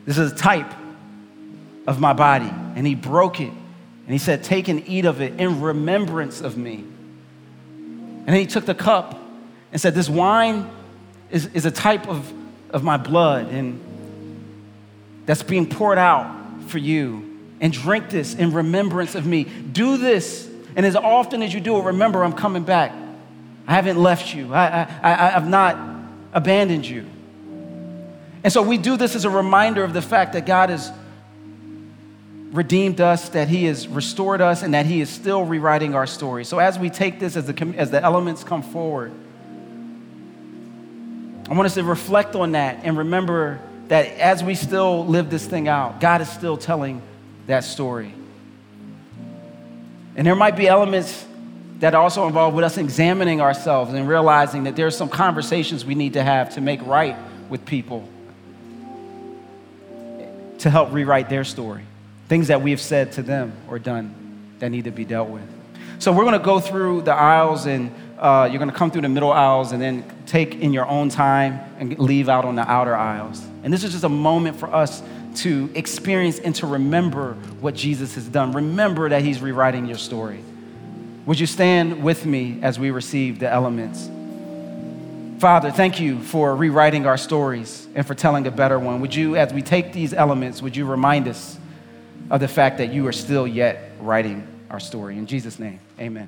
this 0.06 0.18
is 0.18 0.34
a 0.34 0.36
type 0.36 0.72
of 1.88 2.00
my 2.00 2.14
body. 2.14 2.52
And 2.76 2.86
he 2.86 2.96
broke 2.96 3.40
it. 3.40 3.52
And 3.52 4.12
he 4.12 4.18
said, 4.18 4.44
Take 4.44 4.68
and 4.68 4.88
eat 4.90 5.06
of 5.06 5.22
it 5.22 5.40
in 5.40 5.62
remembrance 5.62 6.42
of 6.42 6.58
me. 6.58 6.84
And 8.26 8.28
then 8.28 8.36
he 8.36 8.46
took 8.46 8.66
the 8.66 8.76
cup 8.76 9.20
and 9.72 9.80
said, 9.80 9.96
This 9.96 10.10
wine 10.10 10.70
is, 11.32 11.46
is 11.48 11.66
a 11.66 11.72
type 11.72 12.10
of, 12.10 12.32
of 12.74 12.84
my 12.84 12.98
blood 12.98 13.48
and 13.50 13.80
that's 15.26 15.44
being 15.44 15.70
poured 15.70 15.98
out 15.98 16.64
for 16.68 16.80
you 16.80 17.40
and 17.62 17.72
drink 17.72 18.10
this 18.10 18.34
in 18.34 18.52
remembrance 18.52 19.16
of 19.16 19.26
me. 19.26 19.46
Do 19.46 19.98
this, 19.98 20.50
and 20.76 20.86
as 20.86 20.96
often 20.98 21.42
as 21.42 21.54
you 21.54 21.62
do 21.62 21.78
it, 21.78 21.84
remember 21.84 22.24
I'm 22.24 22.34
coming 22.34 22.64
back. 22.64 22.94
I 23.66 23.76
haven't 23.76 23.98
left 23.98 24.36
you, 24.36 24.54
I, 24.54 24.82
I, 25.02 25.14
I, 25.14 25.30
have 25.30 25.48
not 25.48 25.78
abandoned 26.34 26.86
you. 26.86 27.06
And 28.44 28.52
so 28.52 28.62
we 28.62 28.78
do 28.78 28.98
this 28.98 29.16
as 29.16 29.24
a 29.24 29.30
reminder 29.30 29.86
of 29.86 29.94
the 29.94 30.02
fact 30.02 30.34
that 30.34 30.46
God 30.46 30.70
has 30.70 30.92
redeemed 32.52 33.00
us, 33.00 33.30
that 33.30 33.48
He 33.48 33.66
has 33.66 33.88
restored 33.88 34.42
us, 34.42 34.64
and 34.64 34.74
that 34.74 34.86
He 34.86 35.00
is 35.00 35.10
still 35.10 35.46
rewriting 35.46 35.96
our 35.96 36.06
story. 36.06 36.44
So 36.44 36.60
as 36.60 36.78
we 36.78 36.90
take 36.90 37.20
this, 37.20 37.38
as 37.38 37.46
the, 37.46 37.74
as 37.78 37.92
the 37.92 38.04
elements 38.04 38.44
come 38.44 38.62
forward, 38.62 39.14
I 41.50 41.54
want 41.54 41.66
us 41.66 41.74
to 41.74 41.84
reflect 41.84 42.36
on 42.36 42.54
that 42.54 42.80
and 42.84 42.98
remember 42.98 43.60
that 43.90 44.08
as 44.18 44.44
we 44.44 44.56
still 44.56 45.06
live 45.06 45.30
this 45.30 45.46
thing 45.46 45.68
out, 45.68 46.00
God 46.00 46.22
is 46.22 46.30
still 46.30 46.58
telling 46.58 47.02
that 47.48 47.64
story. 47.64 48.14
And 50.16 50.26
there 50.26 50.36
might 50.36 50.56
be 50.56 50.68
elements 50.68 51.26
that 51.80 51.96
also 51.96 52.28
involve 52.28 52.54
with 52.54 52.64
us 52.64 52.78
examining 52.78 53.42
ourselves 53.42 53.94
and 53.94 54.08
realizing 54.08 54.64
that 54.64 54.76
there 54.76 54.88
are 54.88 54.92
some 54.92 55.10
conversations 55.10 55.84
we 55.84 55.96
need 55.96 56.14
to 56.14 56.24
have 56.24 56.54
to 56.56 56.62
make 56.62 56.82
right 56.86 57.18
with 57.50 57.66
people 57.66 58.08
to 60.60 60.70
help 60.70 60.94
rewrite 60.94 61.30
their 61.30 61.44
story. 61.44 61.84
Things 62.30 62.48
that 62.48 62.62
we 62.62 62.72
have 62.72 62.80
said 62.80 63.12
to 63.14 63.22
them 63.22 63.52
or 63.68 63.80
done 63.80 64.16
that 64.60 64.70
need 64.70 64.86
to 64.86 64.92
be 64.92 65.04
dealt 65.04 65.28
with. 65.28 65.44
So 66.00 66.14
we're 66.14 66.24
going 66.24 66.40
to 66.40 66.46
go 66.46 66.62
through 66.62 67.02
the 67.02 67.14
aisles 67.14 67.66
and 67.66 67.94
uh, 68.18 68.48
you're 68.50 68.60
going 68.60 68.72
to 68.72 68.76
come 68.76 68.90
through 68.90 69.02
the 69.02 69.10
middle 69.10 69.32
aisles 69.32 69.74
and 69.74 69.82
then 69.82 70.06
take 70.34 70.56
in 70.56 70.74
your 70.74 70.88
own 70.88 71.10
time 71.10 71.60
and 71.78 72.00
leave 72.00 72.28
out 72.28 72.44
on 72.44 72.56
the 72.56 72.68
outer 72.68 72.96
aisles. 72.96 73.46
And 73.62 73.72
this 73.72 73.84
is 73.84 73.92
just 73.92 74.04
a 74.04 74.10
moment 74.10 74.58
for 74.58 74.74
us 74.74 75.04
to 75.36 75.70
experience 75.76 76.40
and 76.40 76.56
to 76.56 76.66
remember 76.66 77.34
what 77.62 77.76
Jesus 77.76 78.16
has 78.16 78.28
done. 78.28 78.52
Remember 78.52 79.08
that 79.10 79.22
He's 79.22 79.42
rewriting 79.42 79.86
your 79.86 80.00
story. 80.00 80.44
Would 81.28 81.40
you 81.40 81.46
stand 81.46 82.04
with 82.04 82.26
me 82.26 82.58
as 82.64 82.80
we 82.80 82.90
receive 82.90 83.38
the 83.38 83.48
elements? 83.48 84.10
Father, 85.38 85.70
thank 85.70 86.00
you 86.00 86.20
for 86.20 86.56
rewriting 86.56 87.06
our 87.06 87.18
stories 87.18 87.88
and 87.94 88.04
for 88.04 88.16
telling 88.16 88.48
a 88.48 88.52
better 88.52 88.80
one. 88.80 89.02
Would 89.02 89.14
you, 89.14 89.36
as 89.36 89.54
we 89.54 89.62
take 89.62 89.94
these 89.94 90.16
elements, 90.16 90.64
would 90.64 90.76
you 90.76 90.88
remind 90.88 91.28
us 91.28 91.60
of 92.32 92.40
the 92.40 92.48
fact 92.48 92.80
that 92.80 92.92
you 92.92 93.06
are 93.06 93.14
still 93.14 93.46
yet 93.46 93.92
writing 94.00 94.48
our 94.72 94.80
story? 94.80 95.16
In 95.16 95.28
Jesus' 95.28 95.60
name, 95.60 95.80
amen. 96.00 96.28